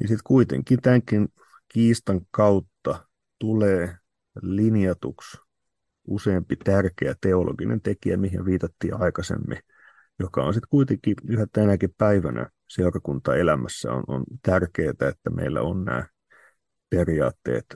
niin 0.00 0.08
sitten 0.08 0.24
kuitenkin 0.24 0.80
tämänkin 0.82 1.28
kiistan 1.74 2.20
kautta 2.30 3.08
tulee 3.38 3.96
linjatuksi 4.42 5.38
useampi 6.08 6.56
tärkeä 6.56 7.14
teologinen 7.20 7.80
tekijä, 7.80 8.16
mihin 8.16 8.44
viitattiin 8.44 8.94
aikaisemmin, 9.00 9.58
joka 10.18 10.42
on 10.42 10.54
sitten 10.54 10.70
kuitenkin 10.70 11.14
yhä 11.28 11.46
tänäkin 11.52 11.94
päivänä 11.98 12.50
seurakuntaelämässä 12.68 13.92
on, 13.92 14.04
on 14.06 14.24
tärkeää, 14.42 14.90
että 14.90 15.30
meillä 15.30 15.60
on 15.62 15.84
nämä 15.84 16.06
periaatteet 16.90 17.66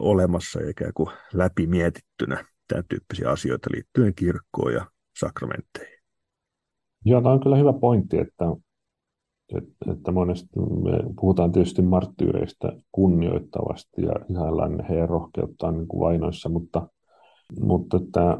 olemassa 0.00 0.60
ja 0.60 0.70
ikään 0.70 0.92
kuin 0.94 1.10
läpimietittynä 1.32 2.44
tämän 2.68 2.84
tyyppisiä 2.88 3.30
asioita 3.30 3.70
liittyen 3.72 4.14
kirkkoon 4.14 4.72
ja 4.72 4.86
sakramentteihin. 5.18 5.98
Joo, 7.04 7.20
tämä 7.20 7.32
on 7.32 7.40
kyllä 7.42 7.56
hyvä 7.56 7.72
pointti, 7.72 8.18
että 8.18 8.44
että, 9.90 10.12
monesti 10.12 10.60
me 10.60 11.12
puhutaan 11.20 11.52
tietysti 11.52 11.82
marttyyreistä 11.82 12.72
kunnioittavasti 12.92 14.02
ja 14.02 14.12
ihaillaan 14.30 14.84
heidän 14.88 15.08
rohkeuttaan 15.08 15.74
niin 15.74 15.88
vainoissa, 15.88 16.48
mutta, 16.48 16.88
mutta 17.60 17.96
että 17.96 18.38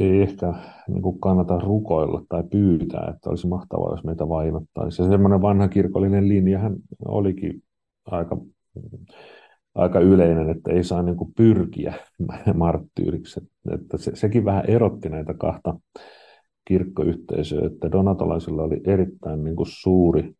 ei 0.00 0.22
ehkä 0.22 0.54
niin 0.88 1.02
kuin 1.02 1.20
kannata 1.20 1.58
rukoilla 1.58 2.22
tai 2.28 2.42
pyytää, 2.50 3.12
että 3.14 3.30
olisi 3.30 3.46
mahtavaa, 3.46 3.90
jos 3.90 4.04
meitä 4.04 4.28
vainottaisiin. 4.28 5.04
Ja 5.06 5.12
semmoinen 5.12 5.42
vanha 5.42 5.68
kirkollinen 5.68 6.28
linjahan 6.28 6.76
olikin 7.08 7.62
aika, 8.06 8.38
aika 9.74 10.00
yleinen, 10.00 10.50
että 10.50 10.72
ei 10.72 10.84
saa 10.84 11.02
niin 11.02 11.16
kuin 11.16 11.34
pyrkiä 11.36 11.94
marttyyriksi. 12.54 13.40
Että 13.72 13.98
se, 13.98 14.10
sekin 14.14 14.44
vähän 14.44 14.64
erotti 14.66 15.08
näitä 15.08 15.34
kahta 15.34 15.74
kirkkoyhteisö, 16.64 17.66
että 17.66 17.92
donatolaisilla 17.92 18.62
oli 18.62 18.80
erittäin 18.86 19.44
niin 19.44 19.56
kuin 19.56 19.66
suuri 19.70 20.34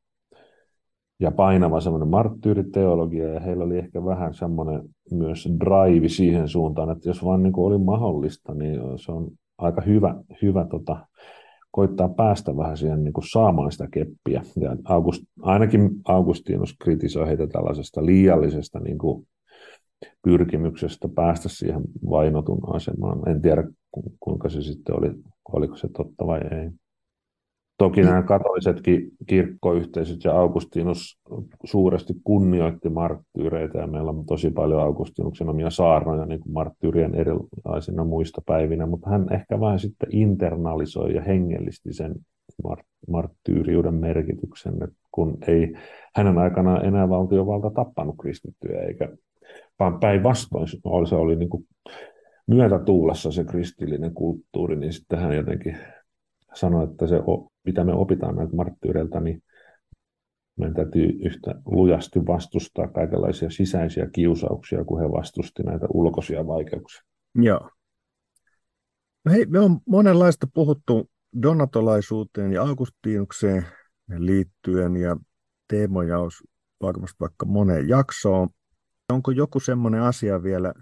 ja 1.21 1.31
painava 1.31 1.81
semmoinen 1.81 2.09
marttyyriteologia, 2.09 3.29
ja 3.29 3.41
heillä 3.41 3.65
oli 3.65 3.79
ehkä 3.79 4.05
vähän 4.05 4.35
semmoinen 4.35 4.83
myös 5.11 5.49
drive 5.61 6.09
siihen 6.09 6.49
suuntaan, 6.49 6.91
että 6.91 7.09
jos 7.09 7.25
vaan 7.25 7.43
niin 7.43 7.53
kuin 7.53 7.67
oli 7.67 7.79
mahdollista, 7.79 8.55
niin 8.55 8.81
se 8.97 9.13
on 9.13 9.31
aika 9.59 9.81
hyvä, 9.81 10.15
hyvä 10.43 10.67
tota, 10.71 11.07
koittaa 11.71 12.09
päästä 12.09 12.57
vähän 12.57 12.77
siihen 12.77 13.05
niin 13.05 13.13
kuin 13.13 13.29
saamaan 13.33 13.73
sitä 13.73 13.89
keppiä. 13.93 14.43
Ja 14.61 14.77
August, 14.85 15.23
ainakin 15.43 15.91
Augustinus 16.09 16.77
kritisoi 16.83 17.27
heitä 17.27 17.47
tällaisesta 17.47 18.07
liiallisesta 18.07 18.81
niin 18.81 18.99
kuin 18.99 19.27
pyrkimyksestä 20.23 21.09
päästä 21.15 21.49
siihen 21.49 21.83
vainotun 22.11 22.75
asemaan. 22.75 23.29
En 23.29 23.43
tiedä, 23.43 23.65
kuinka 24.21 24.49
se 24.49 24.63
sitten 24.63 24.99
oli, 24.99 25.11
oliko 25.53 25.77
se 25.77 25.89
totta 25.97 26.27
vai 26.27 26.41
ei. 26.41 26.71
Toki 27.79 28.03
nämä 28.03 28.23
katolisetkin 28.23 29.11
kirkkoyhteisöt 29.27 30.25
ja 30.25 30.33
Augustinus 30.33 31.19
suuresti 31.65 32.15
kunnioitti 32.25 32.89
marttyyreitä 32.89 33.79
ja 33.79 33.87
meillä 33.87 34.11
on 34.11 34.27
tosi 34.27 34.51
paljon 34.51 34.83
Augustinuksen 34.83 35.49
omia 35.49 35.71
saarnoja 35.71 36.27
niin 36.27 36.41
kuin 36.41 36.53
marttyyrien 36.53 37.15
erilaisina 37.15 38.05
muista 38.05 38.43
päivinä, 38.47 38.87
mutta 38.87 39.11
hän 39.11 39.33
ehkä 39.33 39.61
vähän 39.61 39.79
sitten 39.79 40.09
internalisoi 40.13 41.15
ja 41.15 41.23
hengellisti 41.23 41.93
sen 41.93 42.15
mart- 42.69 43.09
marttyyriuden 43.09 43.95
merkityksen, 43.95 44.75
että 44.75 44.97
kun 45.13 45.39
ei 45.49 45.75
hänen 46.17 46.39
aikanaan 46.39 46.85
enää 46.85 47.09
valtiovalta 47.09 47.71
tappanut 47.71 48.15
kristittyjä 48.21 48.81
eikä 48.81 49.09
vaan 49.79 50.01
päinvastoin 50.01 50.69
se 51.09 51.15
oli 51.15 51.37
niin 51.37 51.51
kuin 51.51 51.67
myötätuulessa 52.47 53.33
se 53.33 53.45
kristillinen 53.45 54.15
kulttuuri, 54.15 54.77
niin 54.77 54.93
sitten 54.93 55.19
hän 55.19 55.37
jotenkin 55.37 55.79
sanoi, 56.55 56.85
että 56.85 57.07
se, 57.07 57.17
mitä 57.65 57.85
me 57.85 57.93
opitaan 57.93 58.37
näiltä 58.37 58.57
marttyyreiltä, 58.57 59.21
niin 59.21 59.43
meidän 60.59 60.75
täytyy 60.75 61.05
yhtä 61.05 61.55
lujasti 61.67 62.27
vastustaa 62.27 62.89
kaikenlaisia 62.89 63.51
sisäisiä 63.51 64.07
kiusauksia, 64.13 64.85
kun 64.85 65.01
he 65.01 65.11
vastusti 65.11 65.63
näitä 65.63 65.87
ulkoisia 65.95 66.47
vaikeuksia. 66.47 67.03
Joo. 67.35 67.71
No 69.25 69.33
hei, 69.33 69.47
me 69.47 69.61
on 69.61 69.79
monenlaista 69.89 70.47
puhuttu 70.55 71.11
donatolaisuuteen 71.43 72.53
ja 72.53 72.63
Augustinukseen 72.63 73.65
liittyen, 74.19 74.97
ja 74.97 75.17
teemoja 75.69 76.19
olisi 76.19 76.45
vaikka 77.21 77.47
moneen 77.47 77.89
jaksoon. 77.89 78.49
Onko 79.13 79.31
joku 79.31 79.61
semmoinen 79.61 80.03
asia 80.03 80.43
vielä 80.43 80.75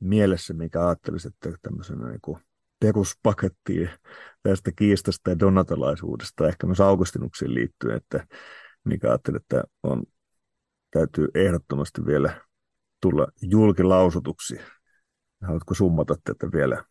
mielessä, 0.00 0.54
mikä 0.54 0.86
ajattelisi, 0.86 1.28
että 1.28 1.50
tämmöisenä 1.62 2.08
niin 2.08 2.20
kuin 2.22 2.38
peruspakettiin 2.80 3.90
tästä 4.42 4.72
kiistasta 4.76 5.30
ja 5.30 5.38
donatolaisuudesta, 5.38 6.48
ehkä 6.48 6.66
myös 6.66 6.80
Augustinuksiin 6.80 7.54
liittyen, 7.54 7.96
että 7.96 8.26
mikä 8.84 9.08
ajattelee, 9.08 9.36
että 9.36 9.64
on, 9.82 10.02
täytyy 10.90 11.28
ehdottomasti 11.34 12.06
vielä 12.06 12.40
tulla 13.00 13.26
julkilausutuksi. 13.42 14.60
Haluatko 15.42 15.74
summata 15.74 16.16
tätä 16.24 16.52
vielä? 16.52 16.84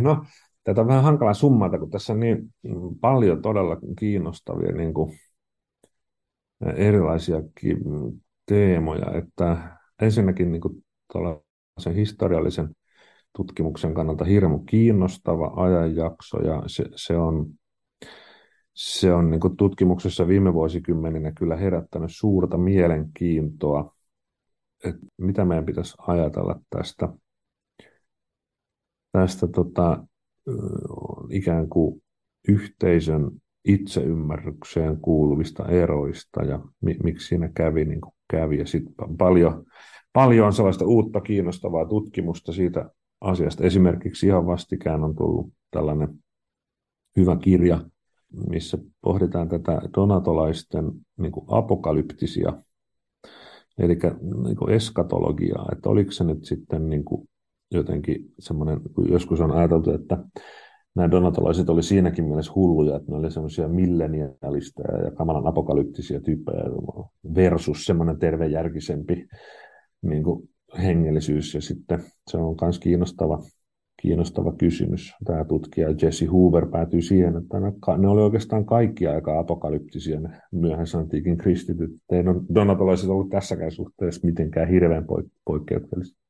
No, 0.00 0.24
tätä 0.64 0.80
on 0.80 0.88
vähän 0.88 1.02
hankala 1.02 1.34
summata, 1.34 1.78
kun 1.78 1.90
tässä 1.90 2.12
on 2.12 2.20
niin 2.20 2.54
paljon 3.00 3.42
todella 3.42 3.76
kiinnostavia 3.98 4.72
niin 4.72 4.94
kuin 4.94 5.18
erilaisia 6.76 7.38
teemoja, 8.46 9.12
että 9.18 9.78
ensinnäkin 10.02 10.52
niin 10.52 10.60
kuin 10.60 10.84
sen 11.78 11.94
historiallisen 11.94 12.76
tutkimuksen 13.36 13.94
kannalta 13.94 14.24
hirmu 14.24 14.58
kiinnostava 14.58 15.52
ajanjakso 15.56 16.42
ja 16.42 16.62
se, 16.66 16.84
se 16.96 17.16
on, 17.16 17.46
se 18.74 19.12
on 19.12 19.30
niin 19.30 19.56
tutkimuksessa 19.58 20.28
viime 20.28 20.54
vuosikymmeninä 20.54 21.32
kyllä 21.32 21.56
herättänyt 21.56 22.10
suurta 22.12 22.58
mielenkiintoa, 22.58 23.94
että 24.84 25.06
mitä 25.16 25.44
meidän 25.44 25.66
pitäisi 25.66 25.94
ajatella 26.06 26.60
tästä, 26.70 27.08
tästä 29.12 29.46
tota, 29.46 30.04
ikään 31.30 31.68
kuin 31.68 32.02
yhteisön 32.48 33.30
itseymmärrykseen 33.64 35.00
kuuluvista 35.00 35.68
eroista 35.68 36.44
ja 36.44 36.60
mi, 36.80 36.96
miksi 37.02 37.26
siinä 37.26 37.50
kävi 37.54 37.84
niin 37.84 38.00
kuin 38.00 38.14
kävi. 38.30 38.58
Ja 38.58 38.66
sitten 38.66 39.16
paljon, 39.18 39.64
paljon 40.12 40.46
on 40.46 40.52
sellaista 40.52 40.84
uutta 40.86 41.20
kiinnostavaa 41.20 41.84
tutkimusta 41.84 42.52
siitä 42.52 42.90
asiasta. 43.20 43.64
Esimerkiksi 43.64 44.26
ihan 44.26 44.46
vastikään 44.46 45.04
on 45.04 45.14
tullut 45.14 45.52
tällainen 45.70 46.08
hyvä 47.16 47.36
kirja, 47.36 47.80
missä 48.48 48.78
pohditaan 49.02 49.48
tätä 49.48 49.82
donatolaisten 49.96 50.92
niin 51.18 51.32
kuin 51.32 51.46
apokalyptisia, 51.48 52.52
eli 53.78 53.98
niin 54.44 54.56
kuin 54.56 54.70
eskatologiaa, 54.70 55.68
että 55.72 55.88
oliko 55.88 56.10
se 56.10 56.24
nyt 56.24 56.44
sitten 56.44 56.88
niin 56.88 57.04
kuin 57.04 57.28
jotenkin 57.70 58.32
semmoinen, 58.38 58.80
joskus 59.08 59.40
on 59.40 59.52
ajateltu, 59.52 59.92
että 59.92 60.18
nämä 60.94 61.10
donatolaiset 61.10 61.68
oli 61.68 61.82
siinäkin 61.82 62.24
mielessä 62.24 62.52
hulluja, 62.54 62.96
että 62.96 63.10
ne 63.10 63.16
oli 63.16 63.30
semmoisia 63.30 63.68
millenialisteja 63.68 65.04
ja 65.04 65.10
kamalan 65.10 65.46
apokalyptisia 65.46 66.20
tyyppejä 66.20 66.64
versus 67.34 67.84
semmoinen 67.84 68.18
tervejärkisempi 68.18 69.28
niin 70.02 70.22
kuin 70.22 70.48
hengellisyys 70.78 71.54
ja 71.54 71.60
sitten 71.60 72.02
se 72.30 72.36
on 72.36 72.56
myös 72.62 72.78
kiinnostava, 72.78 73.42
kiinnostava 74.02 74.52
kysymys. 74.52 75.14
Tämä 75.24 75.44
tutkija 75.44 75.94
Jesse 76.02 76.26
Hoover 76.26 76.66
päätyy 76.66 77.02
siihen, 77.02 77.36
että 77.36 77.60
ne 77.98 78.08
oli 78.08 78.22
oikeastaan 78.22 78.66
kaikki 78.66 79.06
aika 79.06 79.38
apokalyptisia 79.38 80.20
ne 80.20 80.40
myöhäisen 80.52 81.00
antiikin 81.00 81.36
kristityt. 81.36 81.90
Ei 82.12 82.24
donatolaiset 82.54 83.10
ollut 83.10 83.30
tässäkään 83.30 83.72
suhteessa 83.72 84.26
mitenkään 84.26 84.68
hirveän 84.68 85.04
poikkeuksellista. 85.44 86.22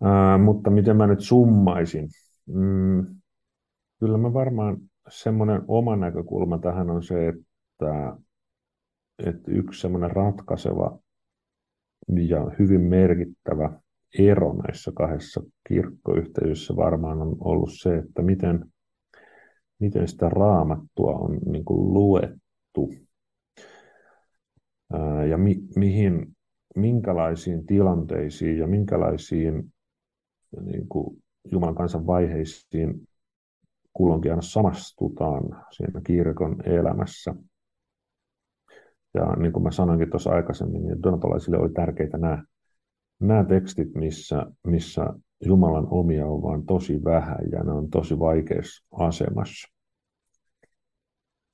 Uh, 0.00 0.44
mutta 0.44 0.70
miten 0.70 0.96
mä 0.96 1.06
nyt 1.06 1.20
summaisin? 1.20 2.08
Mm, 2.46 3.06
kyllä 4.00 4.18
mä 4.18 4.32
varmaan 4.32 4.76
semmoinen 5.08 5.62
oma 5.68 5.96
näkökulma 5.96 6.58
tähän 6.58 6.90
on 6.90 7.02
se, 7.02 7.28
että, 7.28 8.16
että 9.26 9.50
yksi 9.50 9.80
semmoinen 9.80 10.10
ratkaiseva 10.10 10.98
ja 12.16 12.50
hyvin 12.58 12.80
merkittävä 12.80 13.80
ero 14.18 14.52
näissä 14.52 14.92
kahdessa 14.94 15.42
kirkkoyhteisössä 15.68 16.76
varmaan 16.76 17.22
on 17.22 17.36
ollut 17.40 17.70
se, 17.72 17.96
että 17.96 18.22
miten, 18.22 18.64
miten 19.78 20.08
sitä 20.08 20.28
raamattua 20.28 21.12
on 21.12 21.38
niin 21.46 21.64
kuin 21.64 21.94
luettu 21.94 22.90
ja 25.30 25.38
mi, 25.38 25.56
mihin, 25.76 26.36
minkälaisiin 26.76 27.66
tilanteisiin 27.66 28.58
ja 28.58 28.66
minkälaisiin 28.66 29.72
niin 30.60 30.88
kuin 30.88 31.22
Jumalan 31.52 31.74
kansan 31.74 32.06
vaiheisiin 32.06 33.08
kulloinkin 33.92 34.30
aina 34.30 34.42
samastutaan 34.42 35.64
siinä 35.70 36.00
kirkon 36.06 36.62
elämässä. 36.64 37.34
Ja 39.18 39.36
niin 39.36 39.52
kuin 39.52 39.62
mä 39.62 39.70
sanoinkin 39.70 40.10
tuossa 40.10 40.30
aikaisemmin, 40.30 40.82
niin 40.82 41.02
donatolaisille 41.02 41.58
oli 41.58 41.72
tärkeitä 41.72 42.18
nämä, 42.18 42.44
nämä 43.20 43.44
tekstit, 43.44 43.94
missä, 43.94 44.46
missä 44.66 45.06
Jumalan 45.44 45.86
omia 45.90 46.26
on 46.26 46.42
vain 46.42 46.66
tosi 46.66 47.04
vähän 47.04 47.38
ja 47.52 47.64
ne 47.64 47.72
on 47.72 47.90
tosi 47.90 48.18
vaikeassa 48.18 48.86
asemassa. 48.92 49.74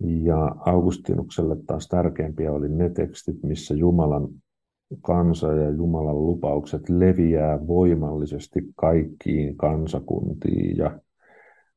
Ja 0.01 0.57
Augustinukselle 0.67 1.57
taas 1.67 1.89
tärkeimpiä 1.89 2.53
oli 2.53 2.69
ne 2.69 2.91
tekstit, 2.91 3.43
missä 3.43 3.75
Jumalan 3.75 4.29
kansa 5.03 5.53
ja 5.53 5.71
Jumalan 5.71 6.27
lupaukset 6.27 6.89
leviää 6.89 7.67
voimallisesti 7.67 8.61
kaikkiin 8.77 9.57
kansakuntiin. 9.57 10.77
Ja 10.77 11.01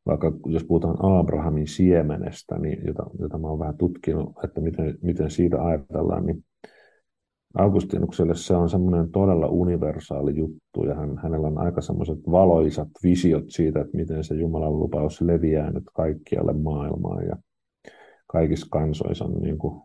vaikka 0.07 0.31
jos 0.45 0.63
puhutaan 0.63 0.97
Abrahamin 0.99 1.67
siemenestä, 1.67 2.59
niin 2.59 2.79
jota, 2.87 3.03
jota 3.19 3.37
mä 3.37 3.47
olen 3.47 3.59
vähän 3.59 3.77
tutkinut, 3.77 4.33
että 4.43 4.61
miten, 4.61 4.97
miten 5.01 5.31
siitä 5.31 5.63
ajatellaan, 5.63 6.25
niin 6.25 6.43
Augustinukselle 7.57 8.35
se 8.35 8.55
on 8.55 8.69
semmoinen 8.69 9.11
todella 9.11 9.47
universaali 9.47 10.37
juttu, 10.37 10.83
ja 10.87 10.95
hän, 10.95 11.17
hänellä 11.17 11.47
on 11.47 11.57
aika 11.57 11.81
semmoiset 11.81 12.17
valoisat 12.31 12.87
visiot 13.03 13.43
siitä, 13.47 13.81
että 13.81 13.97
miten 13.97 14.23
se 14.23 14.35
Jumalan 14.35 14.79
lupaus 14.79 15.21
leviää 15.21 15.71
nyt 15.71 15.83
kaikkialle 15.93 16.53
maailmaan, 16.53 17.25
ja 17.25 17.35
kaikissa 18.27 18.67
kansoissa 18.71 19.25
on 19.25 19.33
niin 19.33 19.57
kuin 19.57 19.81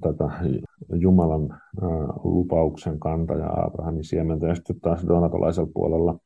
tätä 0.00 0.24
Jumalan 0.94 1.60
lupauksen 2.24 2.98
kantaja 2.98 3.64
Abrahamin 3.64 4.04
siementä, 4.04 4.46
ja 4.46 4.54
sitten 4.54 4.80
taas 4.80 5.06
donatolaisella 5.08 5.70
puolella 5.74 6.18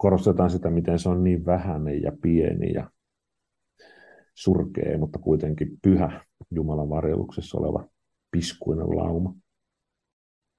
korostetaan 0.00 0.50
sitä, 0.50 0.70
miten 0.70 0.98
se 0.98 1.08
on 1.08 1.24
niin 1.24 1.46
vähäinen 1.46 2.02
ja 2.02 2.12
pieni 2.22 2.72
ja 2.72 2.90
surkea, 4.34 4.98
mutta 4.98 5.18
kuitenkin 5.18 5.68
pyhä 5.82 6.24
Jumalan 6.50 6.88
varjeluksessa 6.88 7.58
oleva 7.58 7.88
piskuinen 8.30 8.96
lauma. 8.96 9.34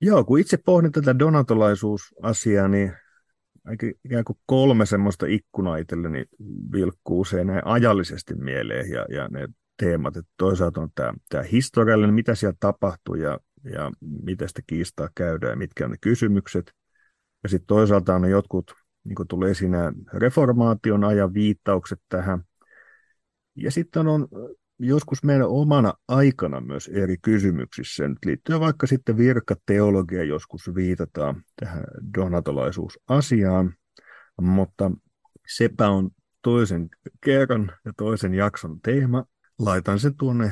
Joo, 0.02 0.24
kun 0.24 0.40
itse 0.40 0.58
pohdin 0.66 0.92
tätä 0.92 1.20
donatolaisuusasiaa, 1.20 2.68
niin 2.68 2.94
ikään 4.06 4.24
kuin 4.24 4.38
kolme 4.46 4.86
semmoista 4.86 5.26
ikkunaa 5.26 5.78
itselleni 5.78 6.26
vilkkuu 6.72 7.26
se 7.26 7.44
näin 7.44 7.68
ajallisesti 7.68 8.36
mieleen 8.36 8.90
ja, 8.90 9.06
ja 9.10 9.28
ne 9.28 9.48
teemat. 9.78 10.18
Että 10.18 10.32
toisaalta 10.38 10.82
on 10.82 10.90
tämä, 10.96 11.14
tämä 11.30 11.44
historiallinen, 11.44 12.16
mitä 12.16 12.36
siellä 12.36 12.58
tapahtuu 12.60 13.16
ja, 13.16 13.40
ja 13.74 13.92
miten 14.02 14.48
sitä 14.48 14.62
kiistaa 14.68 15.10
käydään 15.16 15.52
ja 15.52 15.58
mitkä 15.58 15.86
on 15.86 15.92
ne 15.92 15.98
kysymykset. 16.02 16.74
Ja 17.44 17.50
sitten 17.50 17.68
toisaalta 17.68 18.16
on 18.16 18.22
ne 18.22 18.30
jotkut, 18.30 18.81
niin 19.04 19.16
kuin 19.16 19.28
tulee 19.28 19.54
siinä 19.54 19.94
reformaation 20.14 21.04
ajan 21.04 21.34
viittaukset 21.34 22.00
tähän. 22.10 22.44
Ja 23.56 23.72
sitten 23.72 24.08
on 24.08 24.28
joskus 24.80 25.24
meidän 25.24 25.48
omana 25.48 25.94
aikana 26.08 26.62
myös 26.62 26.88
eri 26.94 27.16
kysymyksissä. 27.22 28.08
Nyt 28.08 28.18
liittyen 28.26 28.60
vaikka 28.60 28.88
sitten 28.88 29.18
virkateologia 29.18 30.24
joskus 30.24 30.76
viitataan 30.76 31.44
tähän 31.60 31.84
donatolaisuusasiaan, 32.18 33.74
mutta 34.42 34.92
sepä 35.48 35.90
on 35.90 36.10
toisen 36.42 36.90
kerran 37.26 37.72
ja 37.86 37.94
toisen 37.98 38.34
jakson 38.34 38.82
teema. 38.82 39.26
Laitan 39.60 40.00
sen 40.00 40.18
tuonne 40.18 40.52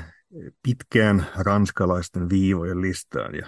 pitkään 0.63 1.25
ranskalaisten 1.37 2.29
viivojen 2.29 2.81
listaan 2.81 3.35
ja 3.35 3.47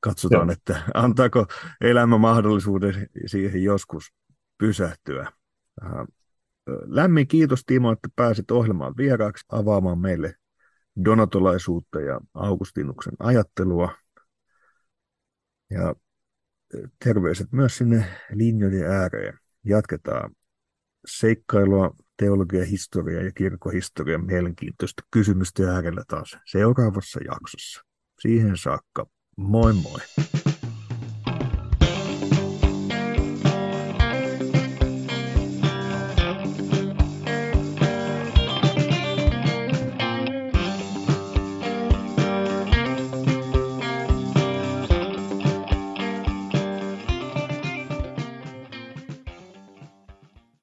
katsotaan, 0.00 0.48
Joo. 0.48 0.52
että 0.52 0.82
antaako 0.94 1.46
elämä 1.80 2.18
mahdollisuuden 2.18 3.08
siihen 3.26 3.62
joskus 3.62 4.12
pysähtyä. 4.58 5.32
Lämmin 6.86 7.28
kiitos 7.28 7.64
Timo, 7.66 7.92
että 7.92 8.08
pääsit 8.16 8.50
ohjelmaan 8.50 8.96
vieraaksi 8.96 9.44
avaamaan 9.48 9.98
meille 9.98 10.34
donatolaisuutta 11.04 12.00
ja 12.00 12.20
Augustinuksen 12.34 13.14
ajattelua. 13.18 13.94
Ja 15.70 15.94
terveiset 17.04 17.52
myös 17.52 17.76
sinne 17.76 18.06
linjojen 18.30 18.90
ääreen. 18.90 19.38
Jatketaan 19.64 20.30
seikkailua 21.06 21.94
teologia, 22.16 22.64
historia 22.64 23.22
ja 23.22 23.32
kirkkohistorian 23.32 24.26
mielenkiintoista 24.26 25.02
kysymystä 25.10 25.74
äärellä 25.74 26.02
taas 26.08 26.38
seuraavassa 26.46 27.20
jaksossa. 27.24 27.82
Siihen 28.20 28.56
saakka, 28.56 29.06
moi 29.36 29.72
moi! 29.72 30.00